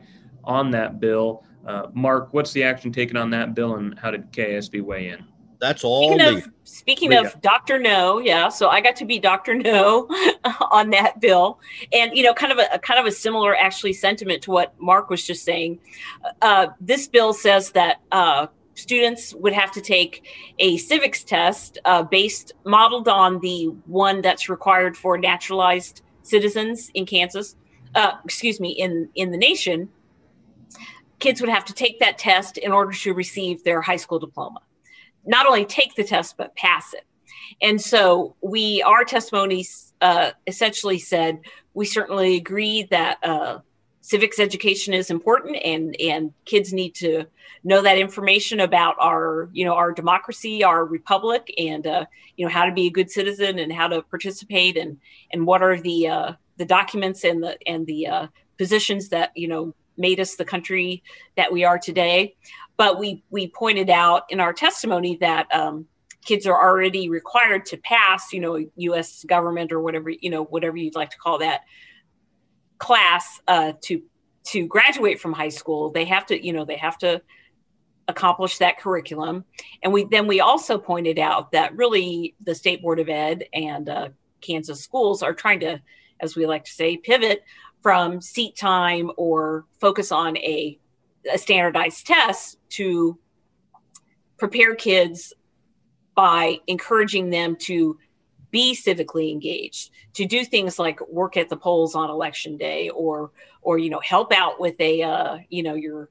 on 0.45 0.71
that 0.71 1.01
bill. 1.01 1.43
Uh, 1.65 1.87
Mark, 1.93 2.33
what's 2.33 2.53
the 2.53 2.63
action 2.63 2.93
taken 2.93 3.17
on 3.17 3.29
that 3.31 3.53
bill, 3.53 3.75
and 3.75 3.99
how 3.99 4.11
did 4.11 4.31
KASB 4.31 4.81
weigh 4.81 5.09
in? 5.09 5.25
That's 5.59 5.83
all. 5.83 6.13
Speaking 6.13 6.37
of, 6.37 6.49
speaking 6.63 7.13
of 7.13 7.41
Dr. 7.41 7.79
No, 7.79 8.19
yeah. 8.19 8.47
So 8.47 8.69
I 8.69 8.79
got 8.79 8.95
to 8.95 9.05
be 9.05 9.19
Dr. 9.19 9.55
No 9.55 10.07
on 10.71 10.89
that 10.91 11.19
bill, 11.19 11.59
and 11.91 12.15
you 12.15 12.23
know, 12.23 12.33
kind 12.33 12.53
of 12.53 12.59
a, 12.59 12.75
a, 12.75 12.79
kind 12.79 12.97
of 12.97 13.05
a 13.05 13.11
similar 13.11 13.57
actually 13.57 13.91
sentiment 13.91 14.41
to 14.43 14.51
what 14.51 14.73
Mark 14.79 15.09
was 15.09 15.27
just 15.27 15.43
saying. 15.43 15.79
Uh, 16.41 16.67
this 16.79 17.09
bill 17.09 17.33
says 17.33 17.71
that 17.71 17.99
uh, 18.13 18.47
students 18.79 19.33
would 19.35 19.53
have 19.53 19.71
to 19.73 19.81
take 19.81 20.25
a 20.59 20.77
civics 20.77 21.23
test 21.23 21.77
uh, 21.85 22.03
based 22.03 22.53
modeled 22.65 23.07
on 23.07 23.39
the 23.39 23.65
one 23.85 24.21
that's 24.21 24.49
required 24.49 24.97
for 24.97 25.17
naturalized 25.17 26.01
citizens 26.23 26.89
in 26.93 27.05
Kansas. 27.05 27.55
Uh, 27.95 28.13
excuse 28.23 28.59
me, 28.59 28.69
in 28.69 29.09
in 29.15 29.31
the 29.31 29.37
nation, 29.37 29.89
kids 31.19 31.41
would 31.41 31.49
have 31.49 31.65
to 31.65 31.73
take 31.73 31.99
that 31.99 32.17
test 32.17 32.57
in 32.57 32.71
order 32.71 32.91
to 32.91 33.13
receive 33.13 33.63
their 33.63 33.81
high 33.81 33.97
school 33.97 34.19
diploma. 34.19 34.61
Not 35.25 35.45
only 35.45 35.65
take 35.65 35.95
the 35.95 36.03
test 36.03 36.37
but 36.37 36.55
pass 36.55 36.93
it. 36.93 37.05
And 37.61 37.81
so 37.81 38.35
we, 38.41 38.81
our 38.83 39.03
testimonies 39.03 39.93
uh, 40.01 40.31
essentially 40.47 40.99
said 40.99 41.39
we 41.73 41.85
certainly 41.85 42.37
agree 42.37 42.83
that 42.91 43.17
uh, 43.23 43.59
civics 44.01 44.39
education 44.39 44.93
is 44.93 45.09
important 45.09 45.57
and 45.63 45.95
and 45.99 46.33
kids 46.45 46.71
need 46.71 46.95
to 46.95 47.25
know 47.63 47.81
that 47.81 47.97
information 47.97 48.59
about 48.59 48.95
our 48.99 49.49
you 49.51 49.65
know 49.65 49.73
our 49.73 49.91
democracy 49.91 50.63
our 50.63 50.85
republic 50.85 51.53
and 51.57 51.85
uh, 51.85 52.05
you 52.37 52.45
know 52.45 52.51
how 52.51 52.65
to 52.65 52.71
be 52.71 52.87
a 52.87 52.91
good 52.91 53.11
citizen 53.11 53.59
and 53.59 53.73
how 53.73 53.87
to 53.87 54.01
participate 54.03 54.77
and 54.77 54.97
and 55.33 55.45
what 55.45 55.61
are 55.61 55.79
the 55.79 56.07
uh, 56.07 56.31
the 56.57 56.65
documents 56.65 57.23
and 57.23 57.43
the 57.43 57.57
and 57.67 57.85
the 57.87 58.07
uh, 58.07 58.27
positions 58.57 59.09
that 59.09 59.31
you 59.35 59.47
know 59.47 59.73
made 59.97 60.19
us 60.19 60.35
the 60.35 60.45
country 60.45 61.03
that 61.35 61.51
we 61.51 61.63
are 61.63 61.77
today. 61.77 62.35
But 62.77 62.97
we 62.97 63.23
we 63.29 63.47
pointed 63.47 63.89
out 63.89 64.23
in 64.29 64.39
our 64.39 64.53
testimony 64.53 65.17
that 65.17 65.53
um, 65.53 65.85
kids 66.23 66.47
are 66.47 66.61
already 66.61 67.09
required 67.09 67.65
to 67.65 67.77
pass 67.77 68.31
you 68.31 68.39
know 68.39 68.57
us 68.93 69.23
government 69.25 69.71
or 69.71 69.81
whatever 69.81 70.09
you 70.09 70.29
know 70.29 70.45
whatever 70.45 70.77
you'd 70.77 70.95
like 70.95 71.09
to 71.09 71.17
call 71.17 71.39
that 71.39 71.61
class 72.79 73.41
uh, 73.47 73.73
to 73.81 74.01
to 74.45 74.65
graduate 74.67 75.19
from 75.19 75.33
high 75.33 75.49
school 75.49 75.91
they 75.91 76.05
have 76.05 76.25
to 76.25 76.45
you 76.45 76.53
know 76.53 76.65
they 76.65 76.77
have 76.77 76.97
to 76.97 77.21
accomplish 78.09 78.57
that 78.57 78.79
curriculum. 78.79 79.45
And 79.83 79.93
we 79.93 80.05
then 80.05 80.27
we 80.27 80.41
also 80.41 80.77
pointed 80.77 81.19
out 81.19 81.51
that 81.51 81.75
really 81.75 82.35
the 82.43 82.55
state 82.55 82.81
board 82.81 82.99
of 82.99 83.07
ed 83.07 83.45
and 83.53 83.87
uh, 83.87 84.09
kansas 84.41 84.81
schools 84.81 85.21
are 85.21 85.33
trying 85.33 85.59
to 85.59 85.79
as 86.19 86.35
we 86.35 86.45
like 86.45 86.65
to 86.65 86.71
say 86.71 86.97
pivot 86.97 87.43
from 87.81 88.19
seat 88.19 88.57
time 88.57 89.11
or 89.15 89.65
focus 89.79 90.11
on 90.11 90.35
a, 90.37 90.77
a 91.31 91.37
standardized 91.37 92.05
test 92.05 92.57
to 92.69 93.17
prepare 94.37 94.75
kids 94.75 95.33
by 96.15 96.57
encouraging 96.67 97.29
them 97.29 97.55
to 97.55 97.97
be 98.51 98.75
civically 98.75 99.31
engaged 99.31 99.91
to 100.13 100.25
do 100.25 100.43
things 100.43 100.79
like 100.79 100.99
work 101.07 101.37
at 101.37 101.49
the 101.49 101.57
polls 101.57 101.95
on 101.95 102.09
election 102.09 102.57
day 102.57 102.89
or 102.89 103.31
or 103.61 103.77
you 103.77 103.89
know 103.89 103.99
help 103.99 104.31
out 104.33 104.59
with 104.59 104.79
a 104.79 105.01
uh, 105.01 105.37
you 105.49 105.63
know 105.63 105.75
your 105.75 106.09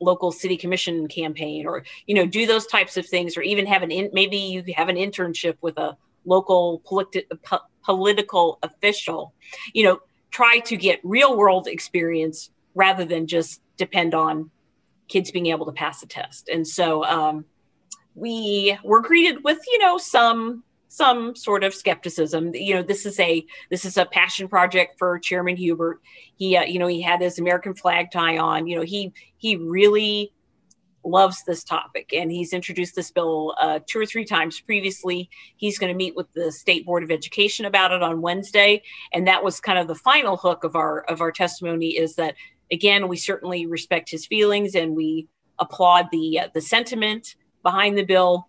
local 0.00 0.30
city 0.30 0.56
commission 0.56 1.08
campaign 1.08 1.66
or 1.66 1.84
you 2.06 2.14
know 2.14 2.26
do 2.26 2.46
those 2.46 2.66
types 2.66 2.96
of 2.96 3.06
things 3.06 3.36
or 3.36 3.42
even 3.42 3.66
have 3.66 3.82
an 3.82 3.90
in, 3.90 4.10
maybe 4.12 4.36
you 4.36 4.62
have 4.76 4.88
an 4.88 4.96
internship 4.96 5.56
with 5.60 5.76
a 5.78 5.96
local 6.24 6.82
politi- 6.86 7.24
po- 7.42 7.66
political 7.84 8.58
official. 8.62 9.32
You 9.72 9.84
know 9.84 10.00
try 10.30 10.58
to 10.60 10.76
get 10.76 11.00
real 11.02 11.36
world 11.36 11.66
experience 11.66 12.50
rather 12.74 13.04
than 13.04 13.26
just 13.26 13.60
depend 13.76 14.14
on 14.14 14.50
kids 15.08 15.30
being 15.30 15.46
able 15.46 15.66
to 15.66 15.72
pass 15.72 16.02
a 16.02 16.06
test. 16.06 16.48
And 16.48 16.66
so 16.66 17.02
um, 17.04 17.46
we 18.14 18.78
were 18.84 19.00
greeted 19.00 19.42
with 19.42 19.58
you 19.72 19.78
know 19.78 19.98
some 19.98 20.62
some 20.88 21.36
sort 21.36 21.64
of 21.64 21.74
skepticism. 21.74 22.54
You 22.54 22.76
know, 22.76 22.82
this 22.82 23.06
is 23.06 23.20
a 23.20 23.44
this 23.70 23.84
is 23.84 23.96
a 23.96 24.06
passion 24.06 24.48
project 24.48 24.98
for 24.98 25.18
Chairman 25.18 25.56
Huebert. 25.56 26.00
He, 26.36 26.56
uh, 26.56 26.64
you 26.64 26.78
know, 26.78 26.86
he 26.86 27.00
had 27.00 27.20
his 27.20 27.38
American 27.38 27.74
flag 27.74 28.10
tie 28.10 28.38
on. 28.38 28.66
You 28.66 28.76
know, 28.76 28.82
he 28.82 29.12
he 29.36 29.56
really 29.56 30.32
loves 31.04 31.44
this 31.44 31.62
topic, 31.62 32.12
and 32.12 32.32
he's 32.32 32.52
introduced 32.52 32.96
this 32.96 33.10
bill 33.10 33.54
uh, 33.60 33.80
two 33.86 34.00
or 34.00 34.06
three 34.06 34.24
times 34.24 34.60
previously. 34.60 35.30
He's 35.56 35.78
going 35.78 35.92
to 35.92 35.96
meet 35.96 36.16
with 36.16 36.32
the 36.32 36.50
State 36.50 36.84
Board 36.84 37.02
of 37.02 37.10
Education 37.10 37.66
about 37.66 37.92
it 37.92 38.02
on 38.02 38.22
Wednesday, 38.22 38.82
and 39.12 39.26
that 39.26 39.44
was 39.44 39.60
kind 39.60 39.78
of 39.78 39.86
the 39.86 39.94
final 39.94 40.36
hook 40.36 40.64
of 40.64 40.74
our 40.74 41.00
of 41.02 41.20
our 41.20 41.32
testimony. 41.32 41.98
Is 41.98 42.16
that 42.16 42.34
again, 42.72 43.08
we 43.08 43.16
certainly 43.16 43.66
respect 43.66 44.10
his 44.10 44.26
feelings, 44.26 44.74
and 44.74 44.96
we 44.96 45.28
applaud 45.58 46.06
the 46.10 46.40
uh, 46.40 46.48
the 46.54 46.60
sentiment 46.60 47.36
behind 47.62 47.98
the 47.98 48.04
bill 48.04 48.47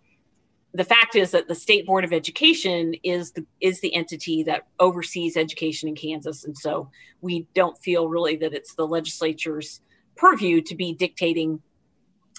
the 0.72 0.84
fact 0.84 1.16
is 1.16 1.32
that 1.32 1.48
the 1.48 1.54
state 1.54 1.86
board 1.86 2.04
of 2.04 2.12
education 2.12 2.94
is 3.02 3.32
the 3.32 3.44
is 3.60 3.80
the 3.80 3.94
entity 3.94 4.44
that 4.44 4.68
oversees 4.78 5.36
education 5.36 5.88
in 5.88 5.96
Kansas, 5.96 6.44
and 6.44 6.56
so 6.56 6.90
we 7.20 7.46
don't 7.54 7.76
feel 7.78 8.08
really 8.08 8.36
that 8.36 8.54
it's 8.54 8.74
the 8.74 8.86
legislature's 8.86 9.80
purview 10.16 10.60
to 10.60 10.74
be 10.74 10.92
dictating 10.92 11.60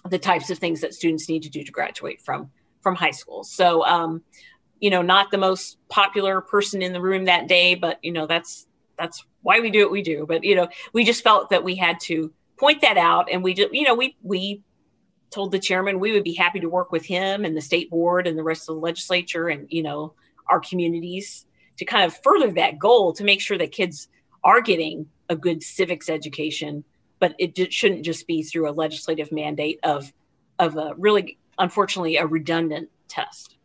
the 0.09 0.19
types 0.19 0.49
of 0.49 0.57
things 0.57 0.81
that 0.81 0.93
students 0.93 1.27
need 1.27 1.43
to 1.43 1.49
do 1.49 1.63
to 1.63 1.71
graduate 1.71 2.21
from 2.21 2.49
from 2.81 2.95
high 2.95 3.11
school. 3.11 3.43
So, 3.43 3.85
um, 3.85 4.23
you 4.79 4.89
know, 4.89 5.01
not 5.01 5.29
the 5.29 5.37
most 5.37 5.77
popular 5.89 6.41
person 6.41 6.81
in 6.81 6.93
the 6.93 7.01
room 7.01 7.25
that 7.25 7.47
day, 7.47 7.75
but 7.75 7.99
you 8.01 8.13
know 8.13 8.27
that's 8.27 8.65
that's 8.97 9.25
why 9.41 9.59
we 9.59 9.69
do 9.71 9.83
what 9.83 9.91
we 9.91 10.01
do. 10.01 10.25
But 10.25 10.43
you 10.43 10.55
know, 10.55 10.69
we 10.93 11.03
just 11.03 11.23
felt 11.23 11.49
that 11.49 11.63
we 11.63 11.75
had 11.75 11.99
to 12.01 12.31
point 12.57 12.81
that 12.81 12.97
out, 12.97 13.27
and 13.29 13.43
we 13.43 13.53
just 13.53 13.73
you 13.73 13.83
know 13.83 13.95
we 13.95 14.15
we 14.23 14.61
told 15.31 15.51
the 15.51 15.59
chairman 15.59 15.99
we 15.99 16.11
would 16.11 16.23
be 16.23 16.33
happy 16.33 16.59
to 16.59 16.69
work 16.69 16.91
with 16.91 17.05
him 17.05 17.45
and 17.45 17.55
the 17.55 17.61
state 17.61 17.89
board 17.89 18.27
and 18.27 18.37
the 18.37 18.43
rest 18.43 18.69
of 18.69 18.75
the 18.75 18.81
legislature 18.81 19.47
and 19.47 19.67
you 19.69 19.81
know 19.81 20.13
our 20.47 20.59
communities 20.59 21.45
to 21.77 21.85
kind 21.85 22.03
of 22.03 22.15
further 22.21 22.51
that 22.51 22.77
goal 22.77 23.13
to 23.13 23.23
make 23.23 23.41
sure 23.41 23.57
that 23.57 23.71
kids 23.71 24.07
are 24.43 24.61
getting 24.61 25.07
a 25.29 25.35
good 25.35 25.63
civics 25.63 26.09
education. 26.09 26.83
But 27.19 27.35
it 27.37 27.71
shouldn't 27.71 28.03
just 28.03 28.27
be 28.27 28.43
through 28.43 28.69
a 28.69 28.73
legislative 28.73 29.31
mandate 29.31 29.79
of 29.83 30.11
of 30.59 30.75
a 30.75 30.93
really 30.97 31.37
unfortunately 31.57 32.17
a 32.17 32.25
redundant 32.25 32.89
test. 33.07 33.55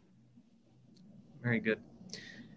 Very 1.43 1.61
good 1.61 1.79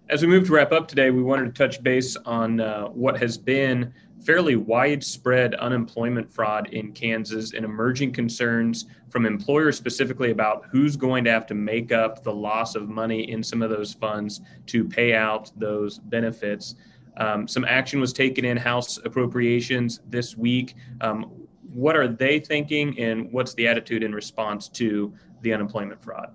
as 0.09 0.23
we 0.23 0.27
move 0.27 0.47
to 0.47 0.53
wrap 0.53 0.71
up 0.71 0.87
today 0.87 1.11
we 1.11 1.21
wanted 1.21 1.45
to 1.45 1.51
touch 1.51 1.83
base 1.83 2.15
on 2.25 2.59
uh, 2.59 2.87
what 2.87 3.17
has 3.17 3.37
been 3.37 3.93
fairly 4.25 4.55
widespread 4.55 5.53
unemployment 5.55 6.29
fraud 6.31 6.67
in 6.73 6.91
Kansas 6.91 7.53
and 7.53 7.63
emerging 7.63 8.11
concerns 8.11 8.87
from 9.09 9.25
employers 9.25 9.77
specifically 9.77 10.31
about 10.31 10.65
who's 10.71 10.95
going 10.97 11.23
to 11.23 11.31
have 11.31 11.45
to 11.45 11.53
make 11.53 11.91
up 11.91 12.23
the 12.23 12.33
loss 12.33 12.75
of 12.75 12.89
money 12.89 13.31
in 13.31 13.43
some 13.43 13.61
of 13.61 13.69
those 13.69 13.93
funds 13.93 14.41
to 14.65 14.83
pay 14.83 15.13
out 15.13 15.51
those 15.55 15.99
benefits. 15.99 16.75
Um, 17.17 17.47
some 17.47 17.63
action 17.63 18.01
was 18.01 18.11
taken 18.11 18.43
in 18.43 18.57
House 18.57 18.97
appropriations 19.05 20.01
this 20.07 20.35
week. 20.35 20.75
Um, 21.01 21.31
what 21.71 21.95
are 21.95 22.07
they 22.07 22.39
thinking, 22.39 22.99
and 22.99 23.31
what's 23.31 23.53
the 23.53 23.67
attitude 23.67 24.03
in 24.03 24.13
response 24.13 24.67
to 24.69 25.13
the 25.41 25.53
unemployment 25.53 26.03
fraud? 26.03 26.33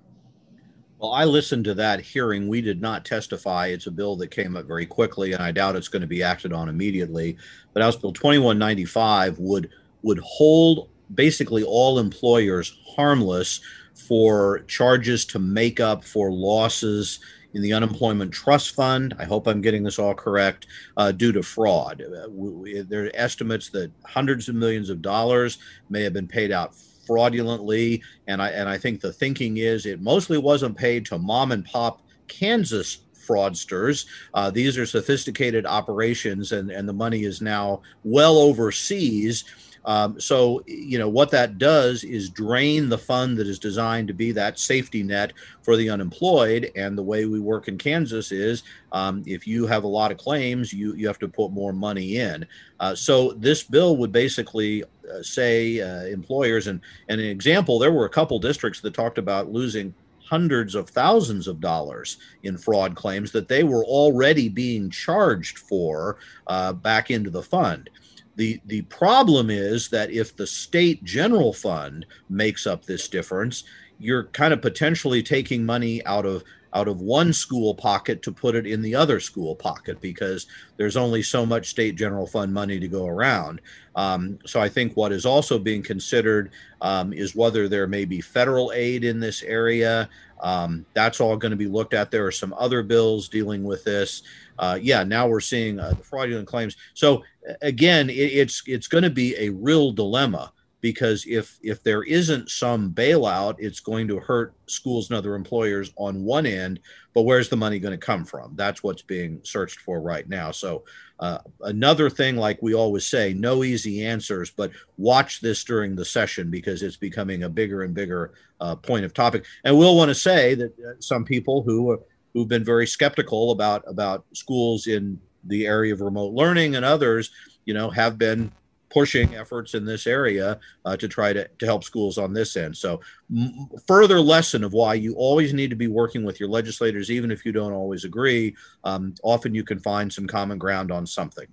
Well, 0.98 1.12
I 1.12 1.24
listened 1.24 1.64
to 1.66 1.74
that 1.74 2.00
hearing. 2.00 2.48
We 2.48 2.60
did 2.60 2.80
not 2.80 3.04
testify. 3.04 3.66
It's 3.66 3.86
a 3.86 3.90
bill 3.90 4.16
that 4.16 4.30
came 4.30 4.56
up 4.56 4.66
very 4.66 4.86
quickly, 4.86 5.32
and 5.32 5.42
I 5.42 5.50
doubt 5.52 5.76
it's 5.76 5.88
going 5.88 6.02
to 6.02 6.08
be 6.08 6.22
acted 6.22 6.52
on 6.52 6.68
immediately. 6.68 7.36
But 7.72 7.82
House 7.82 7.96
Bill 7.96 8.12
2195 8.12 9.38
would 9.38 9.70
would 10.02 10.20
hold 10.20 10.88
basically 11.14 11.62
all 11.62 11.98
employers 11.98 12.78
harmless 12.96 13.60
for 13.94 14.60
charges 14.60 15.24
to 15.24 15.38
make 15.38 15.80
up 15.80 16.04
for 16.04 16.30
losses 16.30 17.20
in 17.54 17.62
the 17.62 17.72
unemployment 17.72 18.32
trust 18.32 18.74
fund. 18.74 19.14
I 19.18 19.24
hope 19.24 19.46
I'm 19.46 19.60
getting 19.60 19.84
this 19.84 19.98
all 19.98 20.14
correct 20.14 20.66
uh, 20.96 21.12
due 21.12 21.32
to 21.32 21.42
fraud. 21.42 22.02
Uh, 22.02 22.28
we, 22.28 22.80
there 22.80 23.06
are 23.06 23.10
estimates 23.14 23.70
that 23.70 23.92
hundreds 24.04 24.48
of 24.48 24.56
millions 24.56 24.90
of 24.90 25.00
dollars 25.00 25.58
may 25.88 26.02
have 26.02 26.12
been 26.12 26.28
paid 26.28 26.50
out 26.50 26.74
fraudulently, 27.06 28.02
and 28.26 28.42
I 28.42 28.50
and 28.50 28.68
I 28.68 28.78
think 28.78 29.00
the 29.00 29.12
thinking 29.12 29.58
is 29.58 29.86
it 29.86 30.00
mostly 30.00 30.38
wasn't 30.38 30.76
paid 30.76 31.06
to 31.06 31.18
mom 31.18 31.52
and 31.52 31.64
pop 31.64 32.02
Kansas 32.28 32.98
fraudsters. 33.14 34.06
Uh, 34.34 34.50
these 34.50 34.76
are 34.76 34.86
sophisticated 34.86 35.66
operations, 35.66 36.52
and 36.52 36.70
and 36.70 36.88
the 36.88 36.92
money 36.92 37.24
is 37.24 37.40
now 37.40 37.82
well 38.04 38.38
overseas. 38.38 39.44
Um, 39.86 40.18
so, 40.18 40.62
you 40.66 40.98
know, 40.98 41.08
what 41.08 41.30
that 41.32 41.58
does 41.58 42.04
is 42.04 42.30
drain 42.30 42.88
the 42.88 42.98
fund 42.98 43.36
that 43.36 43.46
is 43.46 43.58
designed 43.58 44.08
to 44.08 44.14
be 44.14 44.32
that 44.32 44.58
safety 44.58 45.02
net 45.02 45.32
for 45.62 45.76
the 45.76 45.90
unemployed. 45.90 46.70
And 46.74 46.96
the 46.96 47.02
way 47.02 47.26
we 47.26 47.38
work 47.38 47.68
in 47.68 47.76
Kansas 47.76 48.32
is 48.32 48.62
um, 48.92 49.22
if 49.26 49.46
you 49.46 49.66
have 49.66 49.84
a 49.84 49.88
lot 49.88 50.10
of 50.10 50.18
claims, 50.18 50.72
you, 50.72 50.94
you 50.94 51.06
have 51.06 51.18
to 51.18 51.28
put 51.28 51.52
more 51.52 51.72
money 51.72 52.16
in. 52.16 52.46
Uh, 52.80 52.94
so, 52.94 53.32
this 53.32 53.62
bill 53.62 53.96
would 53.98 54.12
basically 54.12 54.84
say 55.22 55.80
uh, 55.80 56.04
employers, 56.04 56.66
and, 56.66 56.80
and 57.08 57.20
an 57.20 57.26
example, 57.26 57.78
there 57.78 57.92
were 57.92 58.06
a 58.06 58.10
couple 58.10 58.38
districts 58.38 58.80
that 58.80 58.94
talked 58.94 59.18
about 59.18 59.50
losing 59.50 59.94
hundreds 60.24 60.74
of 60.74 60.88
thousands 60.88 61.46
of 61.46 61.60
dollars 61.60 62.16
in 62.42 62.56
fraud 62.56 62.96
claims 62.96 63.30
that 63.32 63.48
they 63.48 63.62
were 63.62 63.84
already 63.84 64.48
being 64.48 64.88
charged 64.90 65.58
for 65.58 66.16
uh, 66.46 66.72
back 66.72 67.10
into 67.10 67.30
the 67.30 67.42
fund. 67.42 67.90
The, 68.36 68.60
the 68.66 68.82
problem 68.82 69.50
is 69.50 69.88
that 69.90 70.10
if 70.10 70.34
the 70.34 70.46
state 70.46 71.04
general 71.04 71.52
fund 71.52 72.06
makes 72.28 72.66
up 72.66 72.84
this 72.84 73.06
difference, 73.06 73.64
you're 73.98 74.24
kind 74.24 74.52
of 74.52 74.60
potentially 74.60 75.22
taking 75.22 75.64
money 75.64 76.04
out 76.04 76.26
of 76.26 76.42
out 76.74 76.88
of 76.88 77.00
one 77.00 77.32
school 77.32 77.74
pocket 77.74 78.20
to 78.22 78.32
put 78.32 78.54
it 78.54 78.66
in 78.66 78.82
the 78.82 78.94
other 78.94 79.20
school 79.20 79.54
pocket 79.54 80.00
because 80.00 80.46
there's 80.76 80.96
only 80.96 81.22
so 81.22 81.46
much 81.46 81.68
state 81.68 81.94
general 81.94 82.26
fund 82.26 82.52
money 82.52 82.80
to 82.80 82.88
go 82.88 83.06
around. 83.06 83.60
Um, 83.94 84.38
so 84.44 84.60
I 84.60 84.68
think 84.68 84.96
what 84.96 85.12
is 85.12 85.24
also 85.24 85.58
being 85.58 85.82
considered 85.82 86.50
um, 86.80 87.12
is 87.12 87.36
whether 87.36 87.68
there 87.68 87.86
may 87.86 88.04
be 88.04 88.20
federal 88.20 88.72
aid 88.74 89.04
in 89.04 89.20
this 89.20 89.42
area. 89.42 90.08
Um, 90.40 90.84
that's 90.94 91.20
all 91.20 91.36
going 91.36 91.50
to 91.50 91.56
be 91.56 91.68
looked 91.68 91.94
at. 91.94 92.10
There 92.10 92.26
are 92.26 92.32
some 92.32 92.52
other 92.58 92.82
bills 92.82 93.28
dealing 93.28 93.62
with 93.62 93.84
this. 93.84 94.22
Uh, 94.58 94.78
yeah, 94.80 95.04
now 95.04 95.28
we're 95.28 95.40
seeing 95.40 95.78
uh, 95.78 95.90
the 95.90 96.04
fraudulent 96.04 96.48
claims. 96.48 96.76
So 96.94 97.22
again, 97.62 98.10
it, 98.10 98.14
it's 98.14 98.62
it's 98.66 98.88
going 98.88 99.04
to 99.04 99.10
be 99.10 99.36
a 99.38 99.50
real 99.50 99.92
dilemma 99.92 100.52
because 100.84 101.24
if 101.26 101.58
if 101.62 101.82
there 101.82 102.02
isn't 102.02 102.50
some 102.50 102.92
bailout, 102.92 103.54
it's 103.58 103.80
going 103.80 104.06
to 104.06 104.18
hurt 104.18 104.52
schools 104.66 105.08
and 105.08 105.16
other 105.16 105.34
employers 105.34 105.90
on 105.96 106.22
one 106.22 106.44
end. 106.44 106.78
But 107.14 107.22
where's 107.22 107.48
the 107.48 107.56
money 107.56 107.78
going 107.78 107.98
to 107.98 108.06
come 108.06 108.26
from? 108.26 108.52
That's 108.54 108.82
what's 108.82 109.00
being 109.00 109.40
searched 109.44 109.80
for 109.80 110.02
right 110.02 110.28
now. 110.28 110.50
So 110.50 110.84
uh, 111.20 111.38
another 111.62 112.10
thing, 112.10 112.36
like 112.36 112.60
we 112.60 112.74
always 112.74 113.06
say, 113.06 113.32
no 113.32 113.64
easy 113.64 114.04
answers, 114.04 114.50
but 114.50 114.72
watch 114.98 115.40
this 115.40 115.64
during 115.64 115.96
the 115.96 116.04
session 116.04 116.50
because 116.50 116.82
it's 116.82 116.98
becoming 116.98 117.44
a 117.44 117.48
bigger 117.48 117.80
and 117.84 117.94
bigger 117.94 118.34
uh, 118.60 118.76
point 118.76 119.06
of 119.06 119.14
topic. 119.14 119.46
And 119.64 119.78
we'll 119.78 119.96
want 119.96 120.10
to 120.10 120.14
say 120.14 120.54
that 120.54 120.78
uh, 120.78 121.00
some 121.00 121.24
people 121.24 121.62
who 121.62 121.98
who've 122.34 122.48
been 122.48 122.62
very 122.62 122.86
skeptical 122.86 123.52
about 123.52 123.84
about 123.86 124.26
schools 124.34 124.86
in 124.86 125.18
the 125.44 125.66
area 125.66 125.94
of 125.94 126.02
remote 126.02 126.34
learning 126.34 126.76
and 126.76 126.84
others, 126.84 127.30
you 127.64 127.72
know, 127.72 127.88
have 127.88 128.18
been 128.18 128.52
pushing 128.94 129.34
efforts 129.34 129.74
in 129.74 129.84
this 129.84 130.06
area 130.06 130.60
uh, 130.84 130.96
to 130.96 131.08
try 131.08 131.32
to, 131.32 131.48
to 131.58 131.66
help 131.66 131.82
schools 131.82 132.16
on 132.16 132.32
this 132.32 132.56
end. 132.56 132.76
So, 132.76 133.00
m- 133.28 133.68
further 133.88 134.20
lesson 134.20 134.62
of 134.62 134.72
why 134.72 134.94
you 134.94 135.14
always 135.16 135.52
need 135.52 135.68
to 135.70 135.76
be 135.76 135.88
working 135.88 136.24
with 136.24 136.38
your 136.38 136.48
legislators, 136.48 137.10
even 137.10 137.32
if 137.32 137.44
you 137.44 137.50
don't 137.50 137.72
always 137.72 138.04
agree. 138.04 138.54
Um, 138.84 139.16
often 139.24 139.52
you 139.52 139.64
can 139.64 139.80
find 139.80 140.12
some 140.12 140.28
common 140.28 140.58
ground 140.58 140.92
on 140.92 141.06
something. 141.06 141.48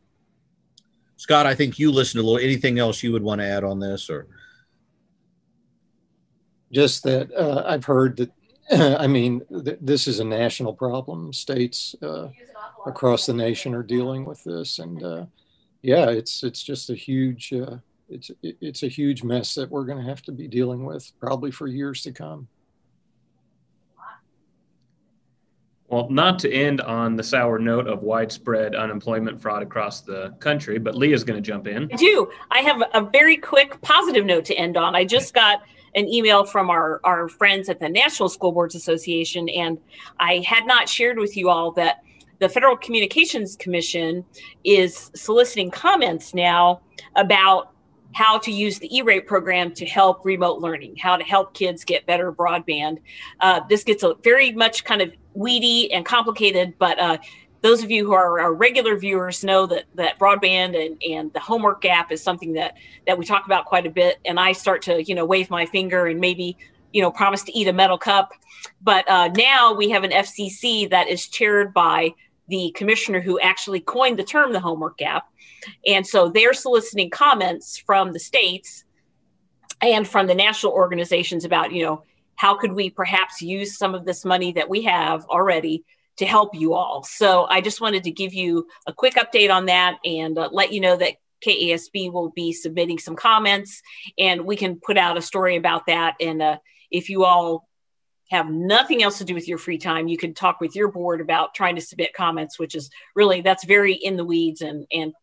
Scott, 1.18 1.48
I 1.48 1.56
think 1.56 1.80
you 1.80 1.92
listened 1.92 2.24
a 2.24 2.24
little. 2.24 2.44
Anything 2.44 2.78
else 2.78 3.02
you 3.02 3.12
would 3.12 3.24
want 3.24 3.42
to 3.42 3.48
add 3.48 3.64
on 3.64 3.80
this, 3.80 4.08
or 4.08 4.28
just 6.72 7.04
that 7.04 7.34
uh, 7.34 7.64
I've 7.66 7.86
heard 7.86 8.18
that. 8.18 8.32
I 9.00 9.08
mean, 9.08 9.42
th- 9.66 9.80
this 9.82 10.08
is 10.08 10.20
a 10.20 10.24
national 10.24 10.74
problem. 10.74 11.34
States 11.34 11.96
uh, 12.04 12.28
across 12.86 13.26
the 13.26 13.34
nation 13.34 13.74
are 13.74 13.84
dealing 13.84 14.26
with 14.26 14.44
this, 14.44 14.78
and 14.78 15.04
uh, 15.04 15.26
yeah, 15.82 16.10
it's 16.10 16.44
it's 16.44 16.62
just 16.62 16.90
a 16.90 16.96
huge 16.96 17.54
uh, 17.54 17.78
it's 18.10 18.32
it's 18.44 18.84
a 18.84 18.88
huge 18.88 19.24
mess 19.24 19.56
that 19.56 19.70
we're 19.70 19.86
going 19.86 19.98
to 19.98 20.10
have 20.10 20.22
to 20.24 20.32
be 20.32 20.48
dealing 20.48 20.86
with 20.86 21.12
probably 21.20 21.52
for 21.52 21.68
years 21.68 22.02
to 22.04 22.12
come. 22.12 22.48
Well, 25.88 26.10
not 26.10 26.40
to 26.40 26.52
end 26.52 26.80
on 26.80 27.18
the 27.18 27.24
sour 27.24 27.60
note 27.60 27.86
of 27.86 28.02
widespread 28.02 28.76
unemployment 28.76 29.42
fraud 29.42 29.62
across 29.62 30.00
the 30.00 30.30
country, 30.40 30.80
but 30.80 30.96
Leah's 30.96 31.26
going 31.26 31.36
to 31.36 31.46
jump 31.46 31.68
in. 31.68 31.90
I 31.92 31.96
do. 31.98 32.32
I 32.50 32.60
have 32.60 32.82
a 32.94 33.02
very 33.02 33.36
quick 33.36 33.82
positive 33.82 34.26
note 34.26 34.46
to 34.46 34.56
end 34.56 34.78
on. 34.78 34.96
I 34.96 35.04
just 35.04 35.34
got 35.34 35.64
an 35.96 36.08
email 36.08 36.46
from 36.46 36.70
our, 36.70 37.02
our 37.04 37.28
friends 37.28 37.68
at 37.68 37.82
the 37.82 37.90
National 37.90 38.30
School 38.30 38.54
Boards 38.54 38.74
Association, 38.74 39.50
and 39.50 39.78
I 40.18 40.38
had 40.48 40.66
not 40.66 40.88
shared 40.88 41.18
with 41.18 41.36
you 41.36 41.50
all 41.50 41.72
that 41.74 42.06
the 42.42 42.50
Federal 42.50 42.76
Communications 42.76 43.56
Commission 43.56 44.26
is 44.64 45.12
soliciting 45.14 45.70
comments 45.70 46.34
now 46.34 46.82
about 47.16 47.72
how 48.14 48.40
to 48.40 48.52
use 48.52 48.80
the 48.80 48.94
E-rate 48.98 49.28
program 49.28 49.72
to 49.76 49.86
help 49.86 50.26
remote 50.26 50.60
learning, 50.60 50.96
how 50.98 51.16
to 51.16 51.24
help 51.24 51.54
kids 51.54 51.86
get 51.86 52.06
better 52.08 52.32
broadband. 52.32 52.98
Uh, 53.40 53.62
this 53.70 53.84
gets 53.84 54.02
a 54.02 54.16
very 54.24 54.52
much 54.52 54.84
kind 54.84 55.02
of 55.02 55.14
weedy 55.36 55.94
and 55.94 56.04
complicated, 56.04 56.74
but 56.80 57.00
uh, 57.00 57.20
those 57.62 57.84
of 57.84 57.92
you 57.92 58.06
who 58.06 58.14
are 58.14 58.40
our 58.40 58.54
regular 58.54 58.98
viewers 58.98 59.44
know 59.44 59.68
that 59.68 59.86
that 59.94 60.18
broadband 60.18 60.76
and, 60.84 61.02
and 61.08 61.32
the 61.34 61.40
homework 61.40 61.80
gap 61.82 62.12
is 62.12 62.24
something 62.24 62.54
that 62.54 62.76
that 63.06 63.20
we 63.20 63.24
talk 63.24 63.46
about 63.46 63.66
quite 63.66 63.86
a 63.86 63.92
bit. 63.92 64.20
And 64.26 64.40
I 64.40 64.54
start 64.54 64.82
to 64.84 65.04
you 65.04 65.14
know 65.14 65.26
wave 65.26 65.52
my 65.52 65.68
finger 65.68 66.08
and 66.08 66.20
maybe 66.20 66.58
you 66.92 67.04
know 67.04 67.12
promise 67.12 67.44
to 67.44 67.58
eat 67.58 67.68
a 67.68 67.74
metal 67.74 68.00
cup. 68.00 68.32
But 68.82 69.08
uh, 69.08 69.30
now 69.38 69.74
we 69.74 69.92
have 69.92 70.04
an 70.04 70.10
FCC 70.10 70.90
that 70.90 71.08
is 71.08 71.28
chaired 71.28 71.72
by 71.72 72.16
the 72.52 72.72
commissioner 72.76 73.22
who 73.22 73.40
actually 73.40 73.80
coined 73.80 74.20
the 74.20 74.24
term 74.24 74.54
the 74.54 74.60
homework 74.60 74.98
gap. 74.98 75.28
And 75.88 76.06
so 76.06 76.30
they're 76.30 76.54
soliciting 76.54 77.10
comments 77.10 77.78
from 77.78 78.14
the 78.14 78.20
states 78.20 78.84
and 79.82 80.08
from 80.08 80.28
the 80.28 80.36
national 80.36 80.74
organizations 80.74 81.46
about, 81.46 81.72
you 81.72 81.84
know, 81.84 82.04
how 82.36 82.56
could 82.56 82.74
we 82.74 82.90
perhaps 82.90 83.42
use 83.42 83.78
some 83.78 83.96
of 83.96 84.06
this 84.06 84.26
money 84.26 84.52
that 84.54 84.70
we 84.70 84.84
have 84.84 85.26
already 85.26 85.84
to 86.18 86.26
help 86.26 86.54
you 86.54 86.74
all. 86.74 87.04
So 87.04 87.46
I 87.50 87.62
just 87.62 87.82
wanted 87.82 88.04
to 88.04 88.12
give 88.12 88.34
you 88.34 88.68
a 88.86 88.94
quick 88.94 89.16
update 89.16 89.52
on 89.52 89.68
that 89.68 89.98
and 90.04 90.38
uh, 90.38 90.50
let 90.52 90.74
you 90.74 90.82
know 90.82 90.98
that 90.98 91.16
KASB 91.46 92.12
will 92.12 92.30
be 92.32 92.52
submitting 92.52 93.00
some 93.00 93.16
comments 93.16 93.82
and 94.20 94.46
we 94.46 94.56
can 94.56 94.76
put 94.76 94.98
out 94.98 95.18
a 95.18 95.22
story 95.22 95.56
about 95.56 95.88
that. 95.88 96.16
And 96.20 96.42
uh, 96.42 96.58
if 96.92 97.10
you 97.10 97.24
all 97.24 97.68
have 98.32 98.50
nothing 98.50 99.04
else 99.04 99.18
to 99.18 99.26
do 99.26 99.36
with 99.36 99.48
your 99.48 99.58
free 99.58 99.78
time, 99.78 100.08
you 100.08 100.18
can 100.18 100.34
talk 100.34 100.62
with 100.62 100.74
your 100.74 100.90
board 100.90 101.20
about 101.20 101.54
trying 101.54 101.76
to 101.76 101.82
submit 101.82 102.14
comments, 102.14 102.58
which 102.58 102.76
is 102.76 102.90
really 103.14 103.42
that's 103.42 103.66
very 103.66 103.94
in 103.94 104.16
the 104.16 104.24
weeds 104.24 104.62
and 104.62 104.88
and 104.92 105.14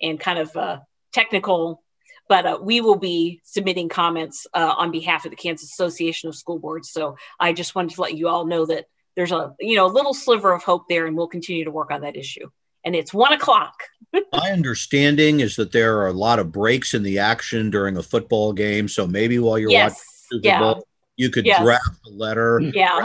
and 0.00 0.20
kind 0.20 0.38
of 0.38 0.54
uh, 0.54 0.78
technical. 1.12 1.82
But 2.28 2.46
uh, 2.46 2.58
we 2.62 2.82
will 2.82 2.98
be 2.98 3.40
submitting 3.44 3.88
comments 3.88 4.46
uh, 4.54 4.74
on 4.76 4.92
behalf 4.92 5.24
of 5.24 5.30
the 5.30 5.36
Kansas 5.36 5.72
Association 5.72 6.28
of 6.28 6.36
School 6.36 6.58
Boards. 6.58 6.90
So 6.90 7.16
I 7.40 7.54
just 7.54 7.74
wanted 7.74 7.94
to 7.94 8.02
let 8.02 8.16
you 8.16 8.28
all 8.28 8.46
know 8.46 8.66
that 8.66 8.84
there's 9.16 9.32
a 9.32 9.54
you 9.58 9.76
know 9.76 9.86
a 9.86 9.88
little 9.88 10.14
sliver 10.14 10.52
of 10.52 10.62
hope 10.62 10.84
there, 10.86 11.06
and 11.06 11.16
we'll 11.16 11.28
continue 11.28 11.64
to 11.64 11.70
work 11.70 11.90
on 11.90 12.02
that 12.02 12.14
issue. 12.14 12.50
And 12.84 12.94
it's 12.94 13.14
one 13.14 13.32
o'clock. 13.32 13.74
My 14.12 14.50
understanding 14.50 15.40
is 15.40 15.56
that 15.56 15.72
there 15.72 15.98
are 15.98 16.08
a 16.08 16.12
lot 16.12 16.38
of 16.38 16.52
breaks 16.52 16.92
in 16.92 17.02
the 17.02 17.20
action 17.20 17.70
during 17.70 17.96
a 17.96 18.02
football 18.02 18.52
game. 18.52 18.86
So 18.86 19.06
maybe 19.06 19.38
while 19.38 19.58
you're 19.58 19.70
yes. 19.70 19.92
watching 20.30 20.42
Super. 20.42 20.58
Bowl, 20.58 20.86
you 21.20 21.30
could 21.30 21.44
yes. 21.44 21.62
draft 21.62 22.00
a 22.06 22.10
letter 22.10 22.60
yeah 22.74 22.98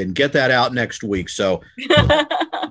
and 0.00 0.14
get 0.14 0.32
that 0.32 0.50
out 0.50 0.74
next 0.74 1.02
week 1.02 1.28
so 1.28 1.60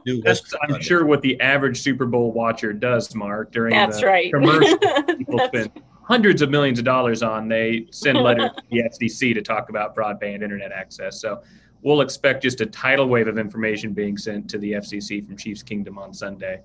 New 0.05 0.21
That's, 0.21 0.41
list 0.41 0.55
I'm 0.63 0.81
sure, 0.81 1.05
what 1.05 1.21
the 1.21 1.39
average 1.39 1.81
Super 1.81 2.05
Bowl 2.05 2.31
watcher 2.31 2.73
does, 2.73 3.13
Mark, 3.15 3.51
during 3.51 3.73
That's 3.73 3.99
the 3.99 4.07
right. 4.07 4.33
commercial 4.33 4.77
people 5.17 5.37
That's- 5.37 5.47
spend 5.65 5.71
hundreds 6.03 6.41
of 6.41 6.49
millions 6.49 6.79
of 6.79 6.85
dollars 6.85 7.23
on. 7.23 7.47
They 7.47 7.87
send 7.91 8.17
letters 8.21 8.51
to 8.57 8.63
the 8.69 8.83
FCC 8.83 9.33
to 9.33 9.41
talk 9.41 9.69
about 9.69 9.95
broadband 9.95 10.41
internet 10.41 10.71
access. 10.71 11.21
So 11.21 11.41
we'll 11.81 12.01
expect 12.01 12.43
just 12.43 12.61
a 12.61 12.65
tidal 12.65 13.07
wave 13.07 13.27
of 13.27 13.37
information 13.37 13.93
being 13.93 14.17
sent 14.17 14.49
to 14.49 14.57
the 14.57 14.73
FCC 14.73 15.25
from 15.25 15.37
Chiefs 15.37 15.63
Kingdom 15.63 15.97
on 15.97 16.13
Sunday. 16.13 16.61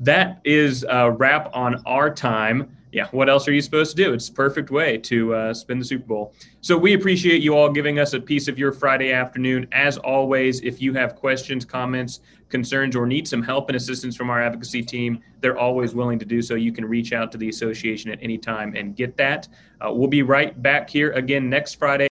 That 0.00 0.40
is 0.44 0.84
a 0.88 1.10
wrap 1.10 1.50
on 1.54 1.82
our 1.86 2.12
time. 2.12 2.76
Yeah, 2.92 3.06
what 3.10 3.30
else 3.30 3.48
are 3.48 3.52
you 3.52 3.62
supposed 3.62 3.96
to 3.96 4.02
do? 4.04 4.12
It's 4.12 4.28
a 4.28 4.32
perfect 4.32 4.70
way 4.70 4.98
to 4.98 5.34
uh, 5.34 5.54
spend 5.54 5.80
the 5.80 5.84
Super 5.84 6.04
Bowl. 6.04 6.34
So 6.60 6.76
we 6.76 6.92
appreciate 6.92 7.40
you 7.40 7.56
all 7.56 7.72
giving 7.72 7.98
us 7.98 8.12
a 8.12 8.20
piece 8.20 8.48
of 8.48 8.58
your 8.58 8.70
Friday 8.70 9.12
afternoon. 9.12 9.66
As 9.72 9.96
always, 9.96 10.60
if 10.60 10.82
you 10.82 10.92
have 10.92 11.16
questions, 11.16 11.64
comments, 11.64 12.20
concerns, 12.50 12.94
or 12.94 13.06
need 13.06 13.26
some 13.26 13.42
help 13.42 13.70
and 13.70 13.76
assistance 13.76 14.14
from 14.14 14.28
our 14.28 14.42
advocacy 14.42 14.82
team, 14.82 15.20
they're 15.40 15.58
always 15.58 15.94
willing 15.94 16.18
to 16.18 16.26
do 16.26 16.42
so. 16.42 16.54
You 16.54 16.70
can 16.70 16.84
reach 16.84 17.14
out 17.14 17.32
to 17.32 17.38
the 17.38 17.48
association 17.48 18.10
at 18.10 18.18
any 18.20 18.36
time 18.36 18.76
and 18.76 18.94
get 18.94 19.16
that. 19.16 19.48
Uh, 19.80 19.90
we'll 19.90 20.06
be 20.06 20.22
right 20.22 20.60
back 20.62 20.90
here 20.90 21.12
again 21.12 21.48
next 21.48 21.76
Friday. 21.76 22.08